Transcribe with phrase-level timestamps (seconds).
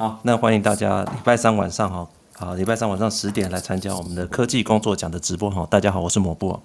[0.00, 5.68] 好，那欢迎大家礼拜三晚上哈，好，礼拜三晚上十点来参加我们的科技工作奖的直播哈。
[5.70, 6.58] 大家好，我是抹布。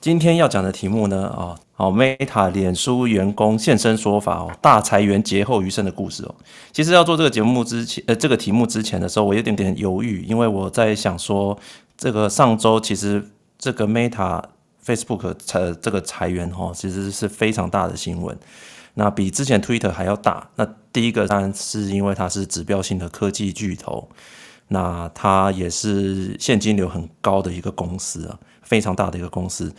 [0.00, 6.34] 今天要讲的题目呢，啊，好，Meta 脸书员工现身说法哦，大裁员劫后余生的故事哦。
[6.72, 11.54] 其实要做这个节目之前，呃，这个题目之前的时候，我有点点犹豫，因为我在想说，
[11.98, 13.22] 这个上周其实
[13.58, 14.42] 这个 Meta
[14.82, 18.34] Facebook 裁这个裁员哈，其实是非常大的新闻。
[19.00, 20.50] 那比之前 Twitter 还要大。
[20.56, 24.08] 那第一个当然是因为它是指标性的科技巨头，
[24.66, 29.72] 那它也是现金流很高的一个公司啊，非常大的一个公司。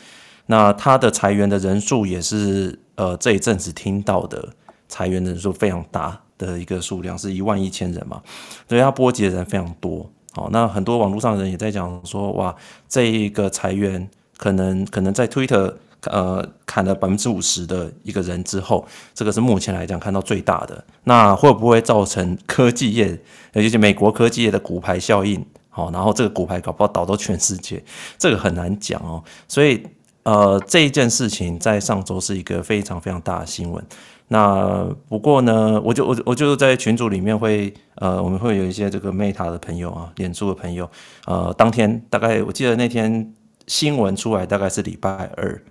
[0.46, 4.48] 那它的裁员的人数也是呃这一阵子听到的
[4.88, 8.22] 裁员人数非常大的一个数量，是一万一千人嘛，
[8.70, 10.10] 所以它波及的人非常多。
[10.32, 12.56] 好，那很多网络上的人也在讲说，哇，
[12.88, 15.74] 这一个裁员可能可能在 Twitter。
[16.06, 20.82] 呃，砍了百分之五十的一个人之后，这个是目前来讲看到最大的。
[21.04, 23.10] 那会不会造成科技业，
[23.54, 25.46] 尤其是美国科技业的骨牌效应？
[25.70, 27.84] 好，然后这个骨牌搞不好倒到全世界，
[28.18, 29.22] 这个很难讲哦。
[29.48, 29.86] 所以，
[30.24, 33.84] 呃，这一件事情在上周是一个非常非常大的新闻。
[34.30, 40.90] 那不过呢，我就我我就在群组里面会，呃，我们会有一些这个 Meta 的朋友啊，脸书的朋友，
[41.26, 43.34] 呃，当天大概我记得那天
[43.68, 45.62] 新闻出来大概是礼拜二。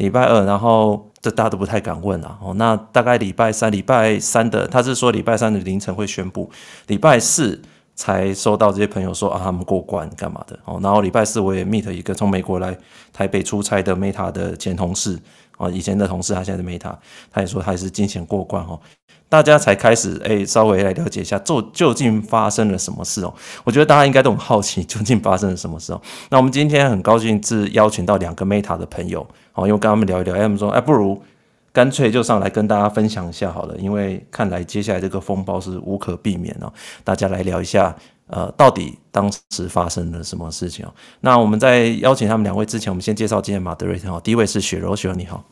[0.00, 2.38] 礼拜二，然后这大家都不太敢问啊。
[2.42, 6.50] 哦，那大概礼拜三、礼拜三的，他是说礼拜三的凌晨会宣布，
[6.86, 7.60] 礼拜四
[7.94, 10.80] 才收到这些朋友说啊，他们过关干嘛的哦。
[10.82, 12.74] 然后礼拜四我也 meet 一个从美国来
[13.12, 15.18] 台北出差的 Meta 的前同事
[15.58, 16.94] 哦，以前的同事，他现在的 Meta，
[17.30, 18.80] 他也说他也是惊险过关哦。
[19.28, 23.32] 大家才开始哎，稍微来了解一下，究究竟发生了什么事哦？
[23.62, 26.00] 我觉得大家应该都很好奇，究竟发生了什么事哦？
[26.30, 31.20] 那我们今天很高兴是邀请到两个 Meta 的朋友，哦，因为跟他们聊一聊，他们说，哎，不如
[31.72, 36.72] 干脆就上来跟大家分享一下好了，因为看来接下来这个风暴是无可避免哦。
[37.04, 37.94] 大家来聊一下，
[38.26, 40.86] 呃，到底当时发生了什么事情？
[41.20, 44.20] 那我们在邀请他们两位之前，我们先介绍今天 Moderator 哦。
[44.22, 45.44] 第一位是雪柔，雪柔你好。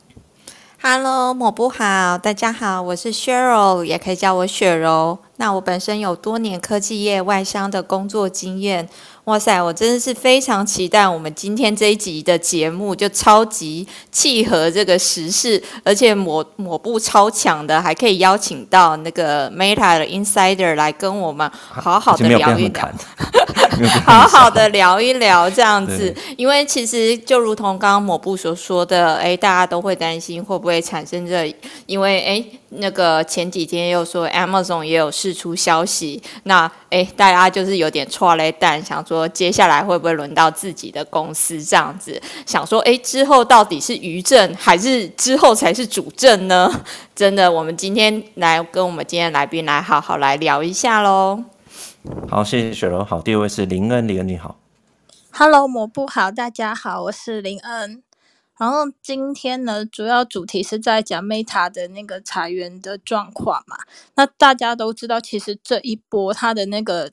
[0.80, 5.18] Hello，抹布好，大家好，我是 Cheryl，也可以叫我雪柔。
[5.36, 8.88] 那我本身有多年科技业外商的工作经验。
[9.28, 22.90] 哇塞，我真的是非常期待我们今天这一集的节目，就超级契合这个时事，而且抹抹布超强的，还可以邀请到那个 Meta 的 Insider 来跟我们好好的 聊一聊，
[24.06, 26.14] 好好的聊一聊这样子。
[26.38, 32.44] 因为其实就如同刚刚抹布所说的，哎，大家都会担心会不会产生这，因为哎。
[32.70, 42.20] 那个前几天又说 Amazon 也有释出消息，那哎，大家就是有点错嘞蛋，想说接下来会不会轮到自己的公司这样子？
[42.44, 46.70] 想说哎，之后到底是余震还是之后才是主震呢？
[47.16, 51.42] 真的，我们今天来跟我们今天来宾来好好来聊一下喽。
[52.28, 53.04] 好，谢谢雪柔。
[53.04, 54.56] 好，第二位是林恩，林恩你好。
[55.30, 58.02] Hello，抹布好，大家好，我是林恩。
[58.58, 63.76] 然后今天呢，主要主题是在讲 Meta 的那个裁员的状况嘛。
[64.16, 67.10] 那大家都知道，其实这一波它的那个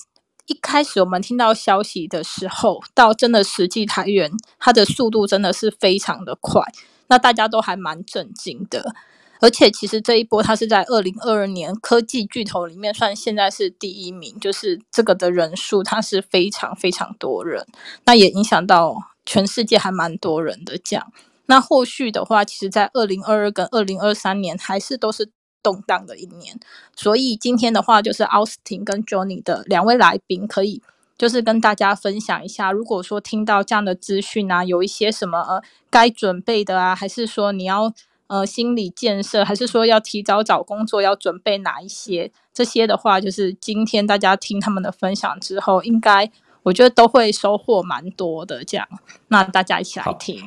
[0.48, 6.64] 一开始我们听到消息的时候，到真的实际裁员，它的速度真的是非常的快。
[7.08, 8.96] 那大家都还蛮震惊的。
[9.42, 17.68] 而且其实这一波它是在二零二二年科技巨头里面算现在是第一名，就是这个的人数它是非常非常多人，
[18.06, 18.96] 那也影响到
[19.26, 21.12] 全世界还蛮多人的这样。
[21.48, 25.30] 那后续的话，其实，在二零二二跟二零二三年还是都是
[25.62, 26.60] 动荡的一年，
[26.96, 30.82] 所以今天的话，就是奥斯汀跟 Johnny 的两位来宾，可以
[31.18, 37.94] 就是跟大家分享一下，如果说听到这样的资讯啊，有一些什么呃该准备的啊，还是说你要
[38.28, 42.32] 呃心理建设，还是说要提早找工作要准备哪一些？
[42.54, 46.32] 这些的话，就是今天大家听他们的分享之后，应该
[46.64, 48.64] 我觉得都会收获蛮多的。
[48.64, 48.88] 这样，
[49.30, 50.42] 那大家一起来听。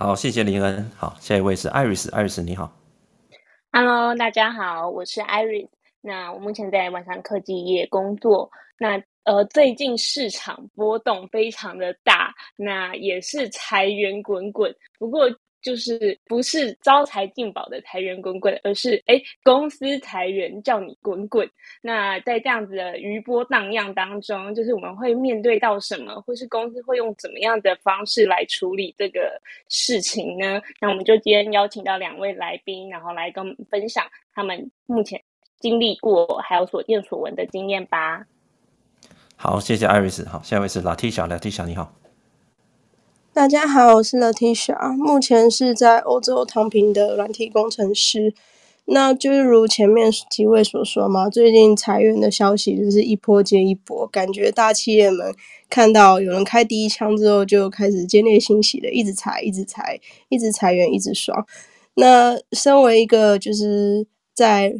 [0.00, 0.88] 好，谢谢林恩。
[0.96, 2.70] 好，下一位是艾瑞斯，艾瑞斯你好。
[3.72, 5.70] Hello，大家好，我是艾瑞斯。
[6.00, 8.48] 那我目前在晚上科技业工作。
[8.78, 14.72] 那呃，最近市场波动非常的大，那也是财源滚滚。
[15.00, 15.28] 不过。
[15.68, 21.46] 就是不是招财进宝的财源滚滚，而是哎公司裁员叫你滚滚。
[21.82, 29.38] 那在这样子的余波荡漾当中，就是我们会面对到什么，或是公司会用怎么样的方式来处理这个
[29.68, 30.58] 事情呢？
[30.80, 35.22] 那我们就今天邀请到两位来宾，然后来跟我们分享他们目前
[35.60, 38.24] 经历过还有所见所闻的经验吧。
[39.36, 40.26] 好，谢谢 Iris。
[40.26, 41.92] 好，下一位是 Latisha，Latisha 你好。
[43.38, 48.34] 大家好，我是 Latisha，目前是在欧洲躺平的软体工程师。
[48.86, 55.32] 那就是如前面几位所说嘛，最近裁员的消息就是一波接一波，感觉大企业们
[55.70, 60.00] 看到有人开第一枪之后，就开始见猎心喜的一直裁，一直裁，
[60.30, 61.46] 一直裁员，一直爽。
[61.94, 64.74] 那身为一个就是在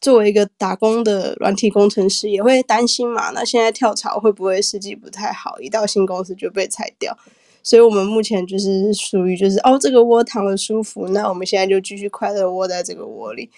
[0.00, 3.30] 作为一个打工的软体工程师，也会担心嘛。
[3.30, 7.16] 那现在跳槽会不会时机不太好，一到新公司就被裁掉？
[7.62, 13.50] 所以我们目前就是属于就是哦，这个窝躺的舒服，那我们现在就继续快乐窝在这个窝里。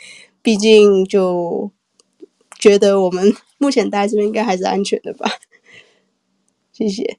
[0.42, 1.70] 毕竟就
[2.58, 5.30] 觉得我们目前待这边应该还是安全的吧。
[6.72, 7.18] 谢谢。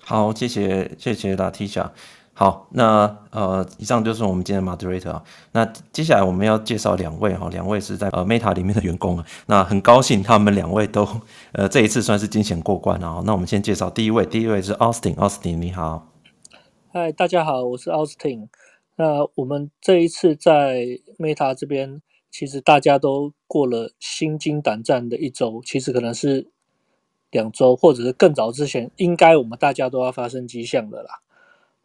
[0.00, 1.92] 好，谢谢谢谢大提讲。
[2.36, 5.22] 好，那呃，以上就是我们今天的 moderator 啊。
[5.52, 9.24] 那接下来我们要介绍两位哈，两位是在呃 Meta 里面的员工啊。
[9.46, 11.06] 那很高兴他们两位都
[11.54, 13.22] 呃这一次算是惊险过关啊。
[13.24, 16.08] 那我们先介绍第一位，第一位是 Austin，Austin 你好。
[16.92, 18.48] 嗨，大家好，我是 Austin。
[18.96, 20.84] 那我们这一次在
[21.18, 22.02] Meta 这边，
[22.32, 26.50] 其实大家都过了心惊胆战的一周，其实可能是
[27.30, 31.20] 两周，或者是更早之前，应该我们大家都要发生迹象的啦。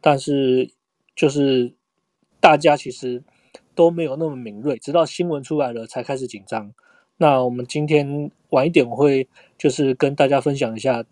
[0.02, 0.72] 但是，
[1.16, 1.74] 就是
[2.40, 3.24] 大家其实
[3.76, 6.74] 都没有那么敏锐，直到新闻出来了才开始紧张。
[7.18, 11.04] 那我们今天晚一点会就是跟大家分享一下，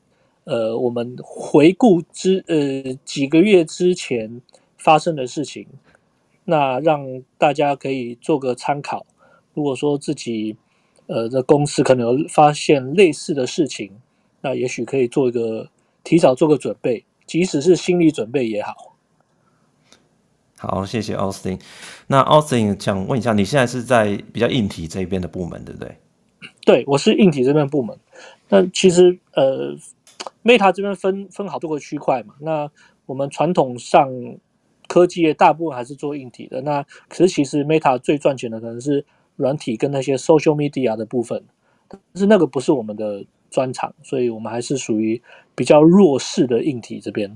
[0.46, 4.42] 呃，我们回顾之呃几个月之前
[4.78, 5.68] 发生的事情，
[6.46, 9.06] 那让大家可以做个参考。
[9.54, 10.56] 如果说自己
[11.08, 13.92] 呃的公司可能有发现类似的事情，
[14.40, 15.70] 那也许可以做一个
[16.06, 17.04] 提早做个准备。
[17.28, 18.96] 即使是心理准备也好。
[20.58, 21.62] 好，谢谢 Austin。
[22.08, 25.98] 那 Austin 想问一下，你现在是在比较硬体这边的部门，对不对？
[26.66, 27.96] 对，我是硬体这边部门。
[28.50, 29.76] 那其实呃
[30.44, 32.34] ，Meta 这边分分好多个区块嘛。
[32.40, 32.72] 那
[33.06, 34.10] 我们传统上
[34.88, 36.62] 科技业大部分还是做硬体的。
[36.62, 41.44] 那可是其实 Meta 最赚钱的可能是软体跟那些 social media 的部分，
[41.88, 45.22] 但是那个不是我们的专长，所以我们还是属于
[45.56, 47.34] 比较弱势的硬体这边。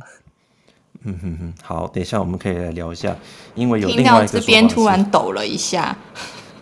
[1.03, 3.15] 嗯哼哼，好，等一下我们可以来聊一下，
[3.55, 5.97] 因为有另外一个说法，这边突然抖了一下。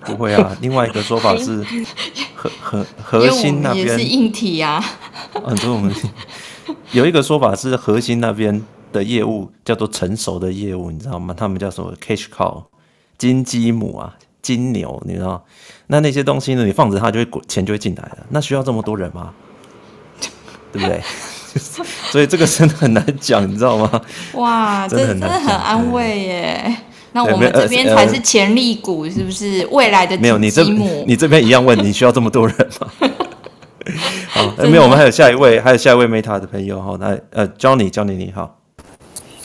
[0.05, 1.61] 不会啊，另外一个说法是
[2.33, 4.81] 核核核心那边也是硬体呀。
[5.33, 5.93] 很多我们
[6.93, 8.63] 有一个说法是核心那边
[8.93, 11.33] 的业务叫做成熟的业务，你知道吗？
[11.37, 12.63] 他们叫什么？cash cow，
[13.17, 15.43] 金鸡母啊，金牛，你知道？
[15.87, 16.65] 那那些东西呢？
[16.65, 18.17] 你放着它就会滚，钱就会进来了。
[18.29, 19.33] 那需要这么多人吗？
[20.71, 21.01] 对不对？
[22.11, 24.01] 所以这个真的很难讲，你知道吗？
[24.33, 26.75] 哇，这真的很安慰耶。
[27.11, 29.65] 那我们这边才是潜力股，是不是？
[29.71, 30.63] 未来的没有你这
[31.07, 32.87] 你这边一样问，你需要这么多人吗？
[34.29, 36.95] 好，没有，我们还有下一位，还有下一位 Meta 的朋友哈。
[36.99, 38.58] 那，呃，Johnny，Johnny 你好。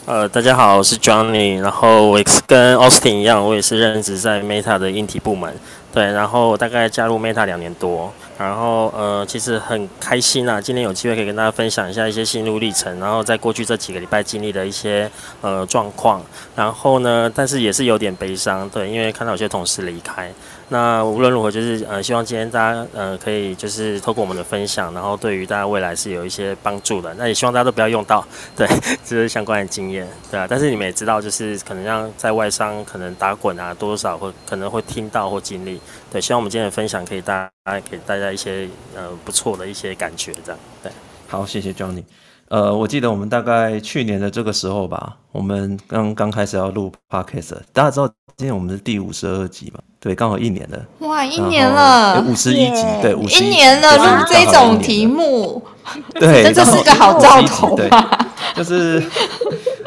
[0.07, 5.51] 呃，大家好，我是 Johnny，然后我是跟 Austin 一样，我也是任职在 Meta 的硬体部门。
[5.95, 15.11] 对，然后大概加入 Meta 两年多，然后呃，其实很开心啊，今天有机会可以跟大家分享一下一些心路历程，然后在过去这几个礼拜经历的一些
[15.41, 16.21] 呃状况，
[16.55, 20.31] 然后呢，但是也是有点悲伤，对，因为看到有些同事离开。
[20.71, 27.13] 那无论如何，就是呃，希望今天大家呃可以就是透过我们的分享，然后对于大家未来是有一些帮助的。
[27.15, 28.27] 那也希望大家都不要用到，
[28.57, 28.67] 对，
[29.05, 30.47] 这是相关的经验，对啊。
[30.49, 35.79] 但是你们也知道，就是可能像在外商可能打滚啊，多少会可能会听到或经历。
[36.11, 40.59] 对，希望我们今天的分享可以大家给大家一些呃不错的一些感觉，这样。
[40.83, 40.91] 对，
[41.29, 42.05] 好，谢谢 Johnny。
[42.49, 49.81] 呃，我记得我们大概去年的这个时候吧，我们刚刚开始要录 Podcast，大家知道今天我们是第五十二集嘛？
[50.05, 50.79] 对，刚好一年了。
[51.01, 55.61] 哇，一年了，五十一集，对，五十一年了，录这种题目，
[56.15, 57.89] 对，这是个好兆头，对，
[58.55, 59.03] 就是。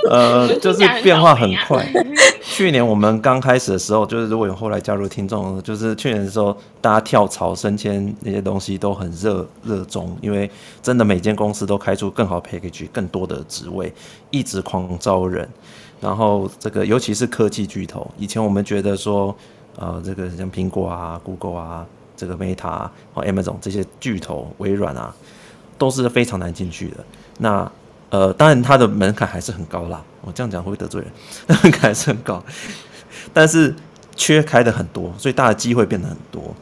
[0.09, 1.85] 呃，就是变化很快。
[2.41, 10.49] 去年我们刚开始的时候，就是如果有后来加入听众，就是去年的时候，大家跳槽升迁那些东西都很热热衷，因为
[10.81, 13.93] 真的每间公司都开出更好 package、更多的职位，
[14.29, 15.45] 一直狂招人。
[15.99, 19.35] 然后这个尤其是科技巨头，以前我们觉得说，
[19.77, 25.15] 呃，这个像苹果啊、Google 啊、这个 Meta 啊、Amazon 这些巨头、微软啊，
[25.77, 26.97] 都是非常难进去的。
[27.37, 27.71] 那
[28.09, 30.01] 呃，当然，它的门槛还是很高啦。
[30.21, 31.57] 我这样讲会不会得罪人？
[31.63, 32.43] 门槛还是很高，
[33.33, 33.73] 但是
[34.15, 36.53] 缺开的很多，所以大的机会变得很多。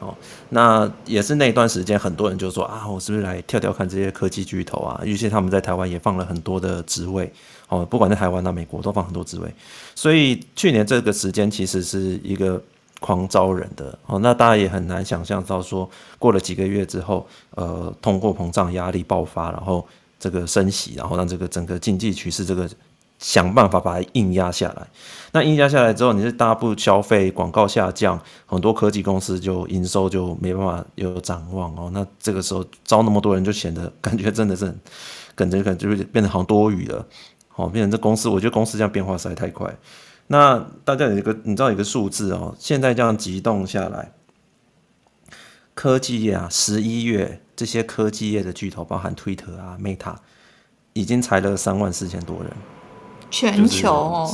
[0.00, 0.14] 哦，
[0.50, 5.00] 那也是那段时间，很多人就说啊，我是不是来跳跳看这些科技巨头啊？
[5.04, 7.32] 尤其他们在台湾也放了很多的职位，
[7.68, 9.52] 哦，不管在台湾到美国都放很多职位。
[9.94, 12.62] 所以去年这个时间其实是一个
[13.00, 13.98] 狂招人的。
[14.06, 15.88] 哦，那大家也很难想象到说，
[16.18, 17.26] 过了几个月之后，
[17.56, 19.86] 呃，通货膨胀压力爆发，然后。
[20.20, 22.68] 这个升息，然后让这个整个经济趋势这个
[23.18, 24.86] 想办法把它硬压下来。
[25.32, 31.90] 那硬压下来之后，你是大部消费、广告下降，很多科技公司就营收就没办法有展望哦。
[31.92, 34.80] 那这个时候招那么多人，就显得感觉真的是很，
[35.34, 37.06] 感觉感觉就变得好多余了。
[37.56, 39.76] 哦，变成这公司，我觉得公司这样变化实在太快。
[40.28, 44.12] 那大家有一个，你知道有一个数字哦，现在这样急冻下来，
[45.74, 50.14] 科技业啊，十一月这些科技业的巨头，包含 Twitter 啊、Meta，
[50.92, 52.52] 已经裁了三万四千多人。
[53.30, 54.30] 全球哦，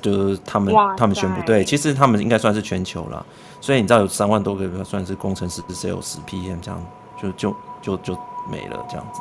[0.00, 3.24] 就是、就、他们他们宣布，对，其实他们应该算是全球了。
[3.60, 6.86] 所以你知道有三万多个算是工程师、Sales、PM 这样，
[7.20, 8.18] 就就就就
[8.50, 9.20] 没了这样子。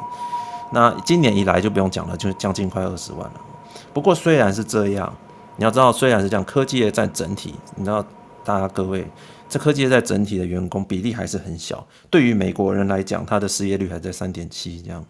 [0.73, 3.41] 那今年以来就不用讲了，就将近快二十万了。
[3.93, 5.13] 不过虽然是这样，
[5.55, 8.03] 你要知道，虽然是这样，科技业占整体，你知道，
[8.43, 9.07] 大家各位，
[9.47, 11.85] 这科技业在整体的员工比例还是很小。
[12.09, 15.05] 对于美国人来讲，他的失业率还在三点七，这样，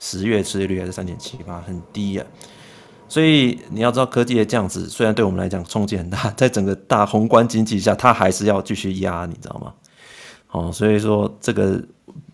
[0.00, 2.34] 十月失业率还是三点七八，很低呀、啊。
[3.08, 9.72] 所以你要知道，科技的这样子，虽然对我们来讲冲击很大，在整个大宏观经济下，它还是要继续压，你知道吗？
[10.50, 11.80] 哦，所以说这个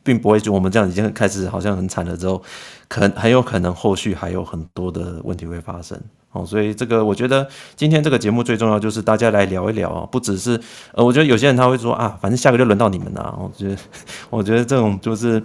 [0.03, 2.43] 并不会就我们这样已经开始好像很惨了之后，
[2.89, 6.01] 可很有可能后续还有很多的问题会发生。
[6.31, 10.59] 哦，所以这个我觉得今天这个节目最重要就是大家来聊一聊啊，不只是
[10.95, 13.39] 呃，我觉得有些人他会说啊，反正下个就轮到你们了。
[13.39, 13.77] 我觉得
[14.31, 15.43] 我觉得这种就是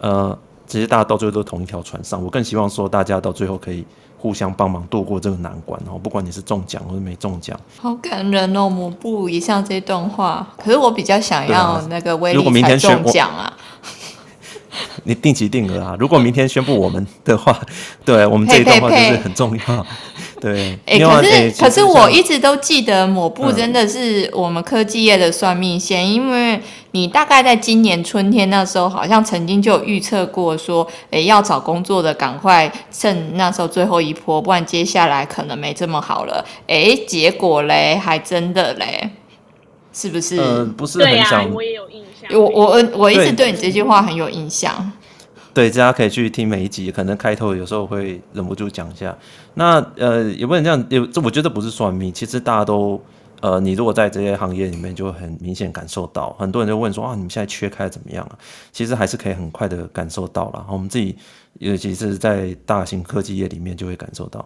[0.00, 2.20] 呃，其实大家到最后都同一条船上。
[2.20, 3.86] 我更希望说大家到最后可以。
[4.24, 8.70] 互相帮忙度过这个难关哦，不管你是中奖或者没中奖，好感人哦！
[8.70, 13.52] 抹布以上这段话，可是我比较想要那个威力如果明天中奖啊，
[15.04, 15.94] 你定期定额啊！
[16.00, 17.60] 如果明天宣布我们的话，
[18.02, 19.86] 对我们这一段话就是很重要。
[20.44, 26.60] 对，哎、欸，可是、欸、可是我一直都记得抹布真的是我们科技业的算命线，嗯、因为
[26.90, 36.44] 你大概在今年春天那时候，好像曾经就有预测过说，哎、欸，要找工作的赶快趁那时候最后一波，不然接下来可能没这么好了。
[36.66, 39.08] 哎、欸，结果嘞，还真的嘞，
[39.94, 40.36] 是不是？
[40.36, 41.40] 呃，不是很想。
[41.40, 42.38] 啊，我也有印象。
[42.38, 44.92] 我我我一直对你这句话很有印象。
[45.54, 49.16] 对，大家可以去听每一集，可能开头有时候会忍不住讲一下。
[49.54, 53.00] 那呃，也不能这样，有这我觉得不是算命，其实大家都
[53.40, 58.36] 呃，你如果在这些行业里面，就会很明显感受到，很多人就问说啊，你们现在缺开怎么样啊？
[58.72, 60.66] 其实还是可以很快的感受到了。
[60.68, 61.16] 我们自己
[61.60, 64.44] 尤其是在大型科技业里面就会感受到。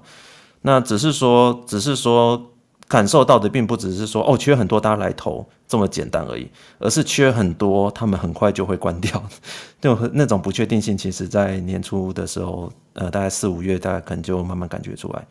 [0.61, 2.53] 那只是说，只是说。
[2.88, 9.23] 感受到的并不只是说哦，缺很多大家来投这么简单而已，而是缺很多，他们很快就会关掉。
[9.83, 15.26] 那种那种不确定性，其实在年初的时候，呃，大概四五月，大家可能就慢慢感觉出来。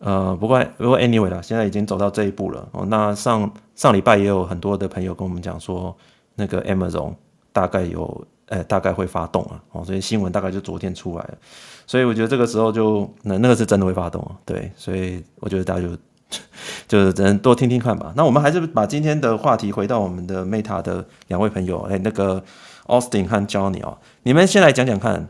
[0.00, 2.68] 呃，不过不过 anyway 啦，现在已经走到这一步了。
[2.72, 5.96] 哦，那上上礼拜也有很多的朋友跟我们讲说，
[6.34, 7.14] 那个 Amazon
[7.52, 9.62] 大概有，呃，大概会发动啊。
[9.70, 11.38] 哦，所以新闻大概就昨天出来了。
[11.86, 14.34] 所以我觉得这个时候就那那个是真的会发动啊。
[14.44, 15.96] 对，所以我觉得大家就。
[16.88, 18.12] 就是只能多听听看吧。
[18.16, 22.42] 那我们还是把今天的话题回到我们的 Meta 的两位朋友，哎，那个
[22.86, 25.28] Austin 和 Johnny 哦，你们先来讲讲看，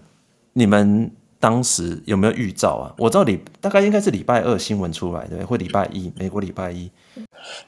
[0.55, 2.95] 你们当时有没有预兆啊？
[2.99, 6.91] 我知道礼大概应该是礼拜二新闻出来的，或礼拜一，美国礼拜一。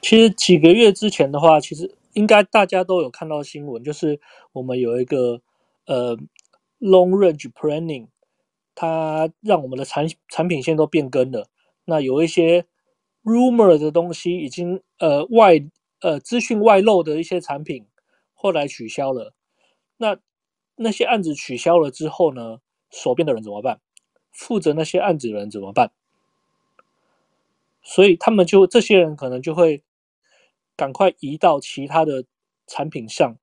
[0.01, 4.19] 其实几个月之前的话，其实应该大家都有看到新闻，就是
[4.53, 5.41] 我们有一个
[5.85, 6.17] 呃
[6.79, 8.07] Long Range Planning，
[8.75, 11.47] 它让我们的产产品线都变更了。
[11.85, 12.65] 那有一些。
[13.27, 15.61] Rumor 的东西已经呃外
[15.99, 17.85] 呃资讯外漏的一些产品，
[18.33, 19.33] 后来取消了。
[19.97, 20.17] 那
[20.77, 23.81] 那些案子取消了之后呢，手边的人怎么办？
[24.31, 25.91] 负责那些案子的人怎么办？
[27.83, 29.83] 所以他们就这些人可能就会
[30.77, 32.23] 赶快移到其他的
[32.65, 33.35] 产品上，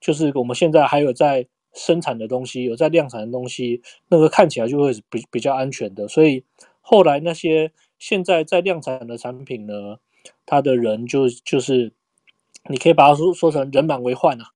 [0.00, 6.06] 就是我们现在还有在生产的东西，有在量产的东西，那个看起来就会比比较安全的。
[6.06, 6.44] 所以
[6.80, 7.72] 后来那些。
[8.06, 9.96] 现在在量产的产品呢，
[10.44, 11.94] 它的人就就是，
[12.68, 14.48] 你可以把它说说成人满为患啊，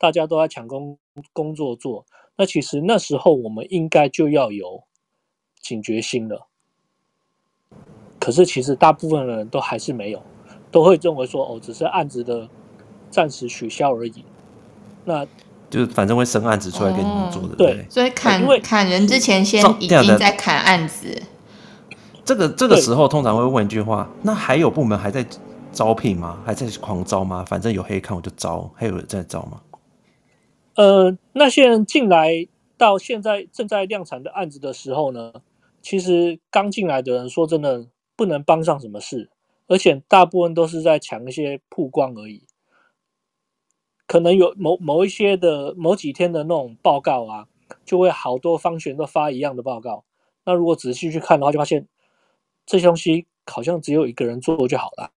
[0.00, 0.98] 大家都在抢工
[1.32, 2.04] 工作做。
[2.34, 4.82] 那其实那时候我们应该就要有
[5.60, 6.48] 警觉心了。
[8.18, 10.20] 可是其实大部分的人都还是没有，
[10.72, 12.48] 都会认为说哦，只是案子的
[13.12, 14.24] 暂时取消而已。
[15.04, 15.24] 那
[15.70, 17.86] 就反正会生案子出来给你们做的，对、嗯。
[17.88, 21.22] 所以砍砍人之前，先已经在砍案子。
[22.28, 25.26] 这个这个时候通常会问一句话：那还有部门还在
[25.72, 26.42] 招聘吗？
[26.44, 27.42] 还在狂招吗？
[27.42, 29.62] 反正有黑看我就招，还有人在招吗？
[30.74, 35.32] 呃，那些人进来到现在正在量产的案子的时候呢，
[35.80, 39.30] 其实刚进来的人说真的不能帮上什么事，
[39.66, 42.42] 而且大部分都是在抢一些曝光而已。
[44.06, 47.46] 可能有某某一些的某几天的那种报告啊，
[47.86, 50.04] 就会好多方选都发一样的报告。
[50.44, 51.88] 那如果仔细去看的话，就发现。
[52.68, 55.10] 这些东西好像只有一个人做就好了。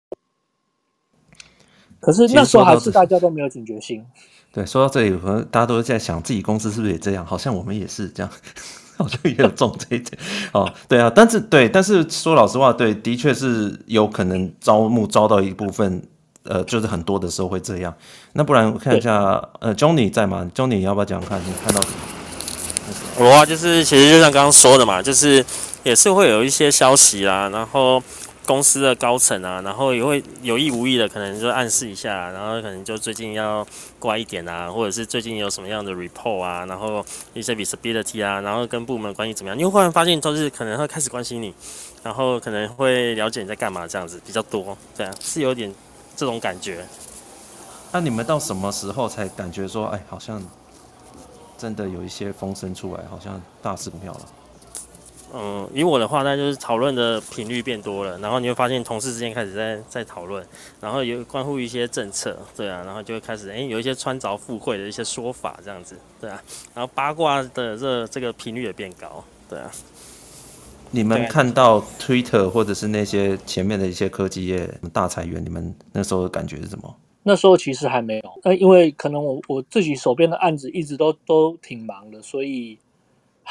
[1.98, 4.04] 可是那时候还是大家都没有警觉性。
[4.52, 7.24] 对，说到这里，可能大家都在想自己公司是不是也这样？
[7.24, 8.30] 好像我们也是这样，
[8.98, 10.18] 好像也有中这一点。
[10.52, 16.02] 哦，对啊，但是对，但是说老实话，对，的确是有可能招募招到一部分，
[16.44, 17.94] 呃，就是很多的时候会这样。
[18.34, 21.40] 那不然我看一下，呃，Johnny 在吗？Johnny 你要不要讲看？
[21.40, 22.17] 你看到什么？
[23.18, 25.44] 我啊，就是其实就像刚刚说的嘛，就是
[25.82, 28.02] 也是会有一些消息啦，然后。
[28.48, 33.66] 公司的高层啊，然后也会有意无意的可能就暗示一下，然后可能就最近要
[33.98, 41.52] 乖一点啊，或者是最近有什么样的 report 啊，然后一些 visibility 啊，然后跟部门关系怎么样，你会忽然发现都是可能会开始关心你，
[42.02, 45.70] 然后可能会了解你在干嘛这样子比较多，对啊，是有点
[46.16, 46.86] 这种感觉。
[47.92, 50.42] 那你们到什么时候才感觉说，哎，好像
[51.58, 54.20] 真的有一些风声出来，好像大事不妙了？
[55.34, 60.42] 嗯，以我的话，那就是讨论的频率变多了，然后你会发现同事之间开始在在讨论，
[60.80, 69.70] 然后有关乎一些政策，对啊，然后就会开始哎、欸、有一些穿凿附会的一些说法这样子，对啊，然后八卦的这这个频率也变高，对啊。
[70.90, 76.96] 你们看到 Twitter 或者是那些前面的一些科技业大裁员，你们那时候的感觉是什么？
[77.28, 82.78] 那时候其实还没有，那因为可能我我自己手边的案子一直都都挺忙的，所以。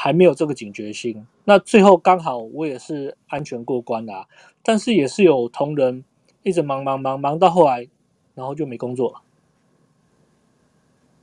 [0.00, 4.26] 还没有这个警觉性，那最后刚好我也是安全过关啦、啊，
[4.62, 6.04] 但是也是有同仁
[6.44, 7.88] 一直忙忙忙忙到后来，
[8.36, 9.20] 然后就没工作了。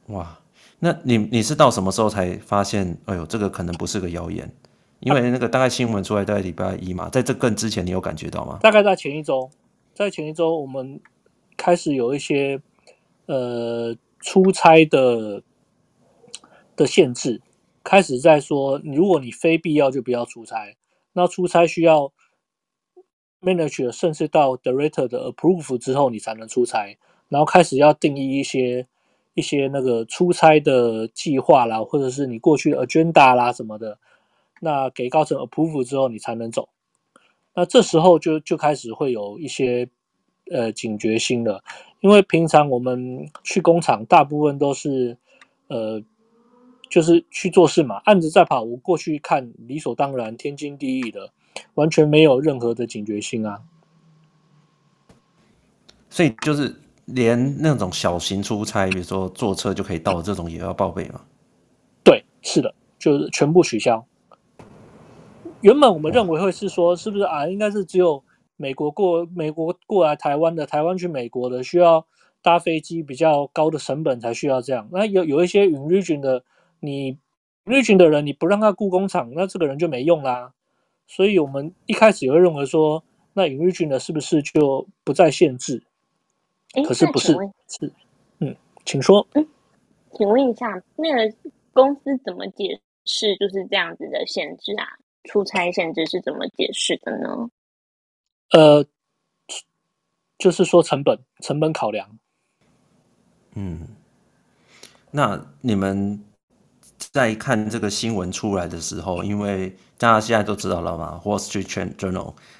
[0.07, 0.37] 哇，
[0.79, 2.97] 那你你是到什么时候才发现？
[3.05, 4.51] 哎呦，这个可能不是个谣言，
[4.99, 8.59] 因为那个大概新闻出来在礼拜一嘛，在这更之前你有感觉到吗？
[8.61, 9.49] 大概在前一周，
[9.93, 10.99] 在前一周我们
[11.65, 12.61] 开始有一些
[13.25, 15.41] 呃出差的
[16.75, 17.41] 的限制。
[17.83, 20.75] 开始在说，如果你非必要就不要出差。
[21.13, 22.13] 那出差需要
[23.41, 26.95] manager 甚至到 director 的 approve 之后，你才能出差。
[27.29, 28.85] 然后开始要定义一些
[29.33, 33.97] 一些那个出差的计划啦，或者是你过去的 agenda 啦什么的。
[34.61, 36.69] 那给高层 approve 之后，你才能走。
[37.55, 39.89] 那这时候就就开始会有一些
[40.51, 41.63] 呃警觉心了，
[42.01, 45.17] 因为平常我们去工厂，大部分都是
[45.67, 46.01] 呃。
[46.87, 51.31] 就是去做事嘛，案子在跑，我过去看理所当然、天经地义的，
[51.73, 53.59] 完全没有任何的警觉性啊。
[56.09, 56.73] 所以就是
[57.05, 61.21] 连那种小型出差，比如说坐车就可以到的这种，也要报备吗？
[62.03, 64.05] 对，是的，就是全部取消。
[65.61, 67.47] 原本我们认为会是说，是不是啊？
[67.47, 68.23] 应该是只有
[68.57, 72.05] 美国过美国过来台湾的，台湾去美国的，需要
[72.41, 74.87] 搭飞机比较高的成本才需要这样。
[74.91, 76.43] 那有有一些 region 的。
[76.81, 77.17] 你
[77.63, 80.53] region 的人，你不让他雇工厂，那这个人就没用啦。
[81.07, 85.81] 所以我们一开始也会认为说，那 region 的是不是就不再限制？
[86.85, 87.33] 可是不是，
[87.67, 87.91] 是，
[88.39, 89.25] 嗯，请说。
[89.33, 89.47] 嗯，
[90.11, 91.35] 请问一下，那个
[91.73, 94.85] 公司怎么解释就是这样子的限制啊？
[95.23, 97.49] 出差限制是怎么解释的呢？
[98.51, 98.85] 呃，
[100.37, 102.17] 就是说成本，成本考量。
[103.53, 103.87] 嗯，
[105.11, 106.23] 那你们。
[107.11, 112.11] 在看这个新闻出来的时候，因为大家现在都知道了嘛，《Wall Street Journal》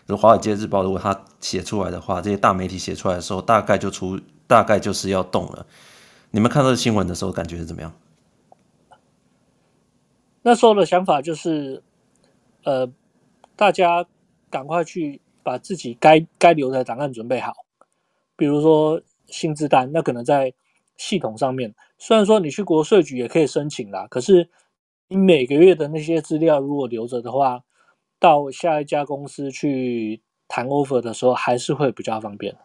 [0.08, 5.66] 就《华尔街日报》，如果他写出来的话，这些大媒体写出来的时候，大概就出，大概就是要动了。
[6.32, 7.94] 你们看到新闻的时候，感觉是怎么样？
[10.42, 11.82] 那时候的想法就是，
[12.64, 12.90] 呃，
[13.56, 14.06] 大家
[14.50, 17.54] 赶快去把自己该该留的档案准备好，
[18.36, 20.54] 比如说薪资单，那可能在。
[20.98, 24.50] 系统上面，虽然说你去国税局也可以申请啦，可是
[25.10, 27.66] 你每个月的那些资料如果留着的话，
[28.18, 32.56] 到下一家公司去谈 offer 的时候还是会比较方便。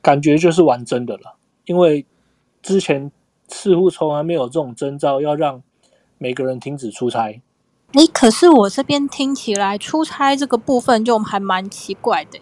[0.00, 2.06] 感觉就是玩真的了，因为
[2.62, 3.10] 之前
[3.48, 5.60] 似乎从来没有这种征兆要让
[6.16, 7.42] 每个人停止出差。
[7.92, 12.38] 你可是我这边听起来出差这个部分就还蛮奇怪的。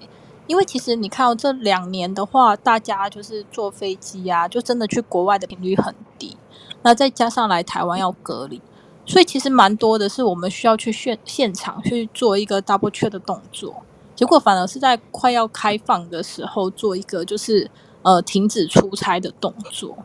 [0.46, 6.36] 因为其实你看哦这两年的话，大家就是坐飞机啊，就真的去国外的频率很低。
[6.82, 8.60] 那再加上来台湾要隔离，
[9.04, 13.82] 所以其实蛮多的是我们需要去现现场去做一个 double check 的动作。
[14.14, 17.70] 结果反而是在快要开放的时候做一个就是
[18.02, 19.98] 呃停止出差的动作。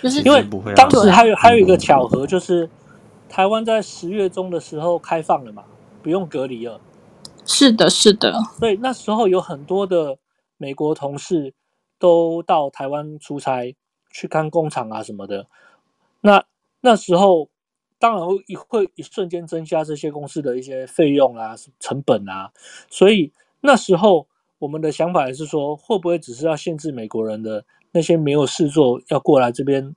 [0.00, 2.70] 就是因为当时还有还有一个巧合，就是
[3.30, 5.64] 台湾在十月中的时候开放了嘛，
[6.02, 6.80] 不用隔离了。
[7.46, 8.34] 是的，是的。
[8.58, 10.18] 所以那时候有很多的
[10.56, 11.54] 美国同事
[11.98, 13.74] 都到台湾出差，
[14.10, 15.46] 去看工厂啊什么的。
[16.22, 16.44] 那
[16.80, 17.48] 那时候
[18.00, 18.36] 当然会
[18.68, 22.50] 会一瞬间增加这些公司的一些费用啊、成本啊。
[22.90, 24.26] 所以那时候
[24.58, 29.94] 我们的想法也是说，会不会只是要限制美国人的那些没有事做要过来这边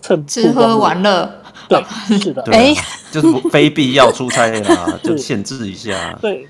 [0.00, 1.42] 蹭吃喝玩乐？
[1.68, 1.82] 对，
[2.18, 2.74] 是的，哎，
[3.10, 6.16] 就是非必要出差啦， 就限制一下。
[6.20, 6.46] 对，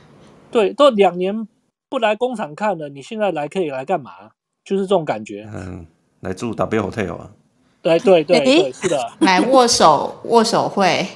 [0.50, 1.46] 对，都两年
[1.88, 4.10] 不来工厂看了，你现在来可以来干嘛？
[4.64, 5.48] 就是这种感觉。
[5.54, 5.86] 嗯，
[6.20, 7.30] 来住 W Hotel 啊。
[7.80, 11.06] 对对对对，是的，来握手握手会。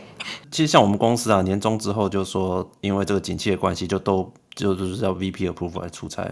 [0.51, 6.23] 其实像我们公司啊，年终之后就说，因为这个景气的关系，就都就就是要 VP approve 来出差，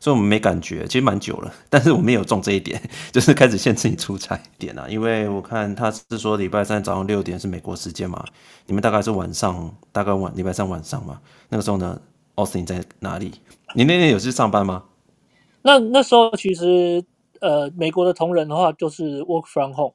[0.00, 1.52] 所以我们没感觉，其实蛮久了。
[1.70, 2.80] 但是我们也有中这一点，
[3.12, 4.86] 就是开始限制你出差点啊。
[4.88, 8.24] 因为我看他是说礼拜三早上六点是美国时间嘛，
[8.66, 11.20] 你们大概是晚上，大概晚礼拜三晚上嘛。
[11.48, 12.00] 那个时候呢
[12.36, 13.32] ，Austin 在哪里？
[13.74, 14.84] 你那天有去上班吗？
[15.62, 17.04] 那那时候其实。
[17.40, 19.94] 呃，美国的同仁的话就是 work from home。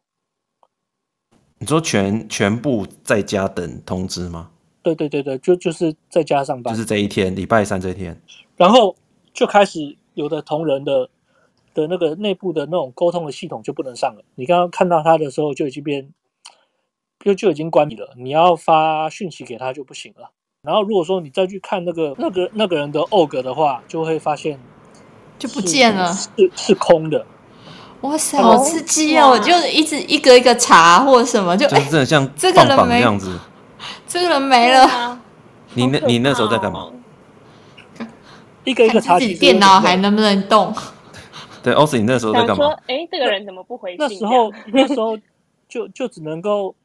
[1.58, 4.52] 你说全全部在家等通知吗？
[4.84, 8.22] 对对对对，就就是在家上班，就是这一天，礼拜三这一天，
[8.58, 8.96] 然后
[9.34, 11.10] 就开始有的同仁的
[11.74, 14.24] 的那个内部的那种沟通的系统就不能上了。
[14.36, 16.10] 你刚刚看到他的时候就已经变，
[17.24, 18.14] 就就已经关闭了。
[18.18, 20.30] 你要发讯息给他就不行了。
[20.62, 24.60] 然后如果说你再去看那个那个那个人的 org 的话，就会发现
[25.40, 27.26] 就不见了，是是，空的。
[28.02, 29.30] 哇塞，好刺激啊！
[29.30, 29.40] 我！
[29.40, 33.40] 就一直一个一个查或者什么，就真的像这个人没这样子，
[34.14, 35.20] 这个人没了。
[35.74, 36.94] 你那，你那时候在干嘛？
[38.64, 40.72] 一个一个查自己电脑还能不能动？
[41.64, 42.76] 对，Austin，你那时候在干嘛？
[42.86, 43.98] 哎，这个人怎么不回信？
[43.98, 45.18] 那时候那时候
[45.68, 46.76] 就就只能够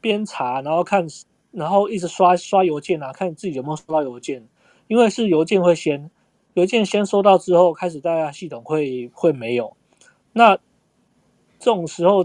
[0.00, 1.06] 边查，然后看，
[1.50, 4.42] 然后一直刷刷邮件啊，看自己有没有收到邮件，
[4.86, 6.10] 因为是邮件会先
[6.54, 9.76] 邮件先收到之后，开始大家系统会会没有。
[10.32, 10.56] 那
[11.58, 12.24] 这种时候，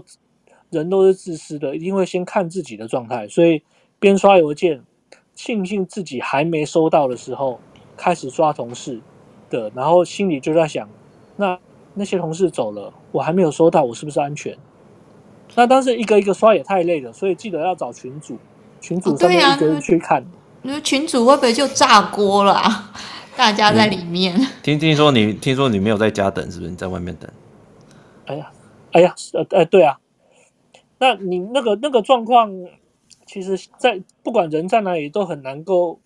[0.70, 3.62] 人都是自私的，一定会先看自己的状态，所以
[4.00, 4.82] 边刷邮件，
[5.34, 7.60] 庆幸自己还没收到的时候，
[7.96, 9.00] 开始刷同事
[9.48, 10.88] 的，然后心里就在想，
[11.36, 11.58] 那
[11.94, 14.56] 那些同事走了，我还没有收到，我是不是安全？
[15.54, 18.38] 那当时一个一个刷也太累了，所以记得要找群主，
[18.80, 20.24] 群主上面一个人去看。
[20.62, 22.92] 那、哦、群主会不会就炸锅了、啊？
[23.36, 24.36] 大家在里面。
[24.36, 26.70] 嗯、听听说你听说你没有在家等，是不是？
[26.70, 27.30] 你在外面等？
[28.26, 28.50] 哎呀，
[28.92, 29.98] 哎呀，呃，呃，对啊，
[30.98, 32.52] 那你那个那个状况，
[33.32, 36.00] 其实，在不管人在哪里，都很难够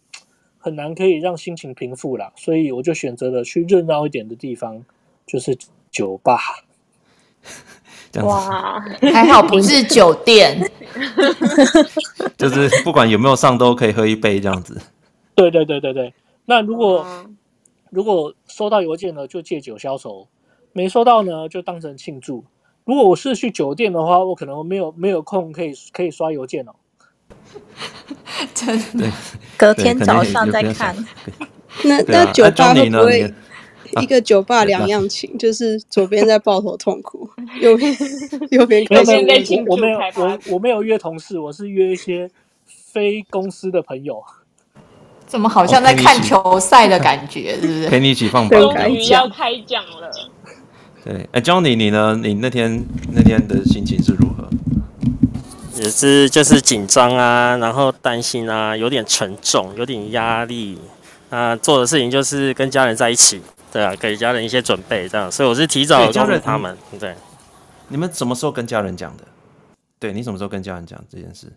[0.58, 2.30] 很难可以让心情平复啦。
[2.36, 4.84] 所以我就选择了去热闹一点的地方，
[5.26, 5.56] 就是
[5.90, 6.38] 酒吧。
[8.22, 10.70] 哇，还好不是酒店，
[12.36, 14.78] 就是不管有没有上都可以喝一杯这样子。
[15.34, 16.12] 对对对对对，
[16.44, 17.06] 那如果
[17.88, 20.28] 如果收到邮件了，就借酒消愁。
[20.74, 22.44] 没收到呢，就当成庆祝。
[22.84, 26.74] 如果我是去酒店的话，我可能没有没有空可以可以刷邮件哦。
[28.54, 29.10] 真的，
[29.56, 30.94] 隔天早上再看。
[31.84, 33.34] 那那酒吧会不会
[34.00, 35.36] 一个酒吧两样情？
[35.38, 37.28] 就是左边在抱头痛哭，
[37.60, 37.94] 右边
[38.50, 39.04] 右边开
[39.44, 39.64] 心。
[39.66, 42.30] 我没有我我没有约同事，我是约一些
[42.66, 44.22] 非公司的朋友。
[45.26, 47.54] 怎么好像在看球赛的感觉？
[47.60, 47.88] 是不是？
[47.88, 50.10] 陪你一起放榜，终于要开奖了。
[51.02, 52.18] 对，哎，Johnny，你呢？
[52.22, 54.48] 你那天那天的心情是如何？
[55.74, 60.78] 也是就是紧张啊，然后担心啊，有点沉重，有点压力
[61.30, 61.54] 啊。
[61.56, 65.30] 做的事情就是跟家人在一起，对啊，给家人一些准备，这样。
[65.30, 67.14] 所以我是提早告诉他们，对，对。
[67.88, 69.24] 你们什么时候跟家人讲的？
[69.98, 71.52] 对，你什么时候跟家人讲这件事？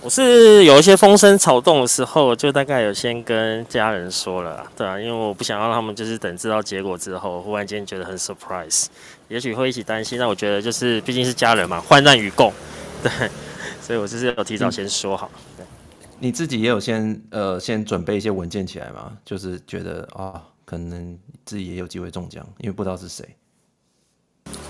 [0.00, 8.86] 我是有一些风声草动的时候，就大概有先跟家人说了，对啊，因为我不想让他们就是等知道结果之后，忽然间觉得很 surprise，
[9.28, 10.18] 也许会一起担心。
[10.18, 12.52] 那我觉得就是毕竟是家人嘛，患难与共，
[13.02, 13.10] 对，
[13.80, 15.30] 所以我就是有提早先说好。
[15.56, 15.64] 对，
[16.18, 19.12] 你自己也有先呃先准备一些文件起来嘛？
[19.24, 23.24] 就是觉得啊、哦，可能自己也有机会中奖，因为不知道是谁。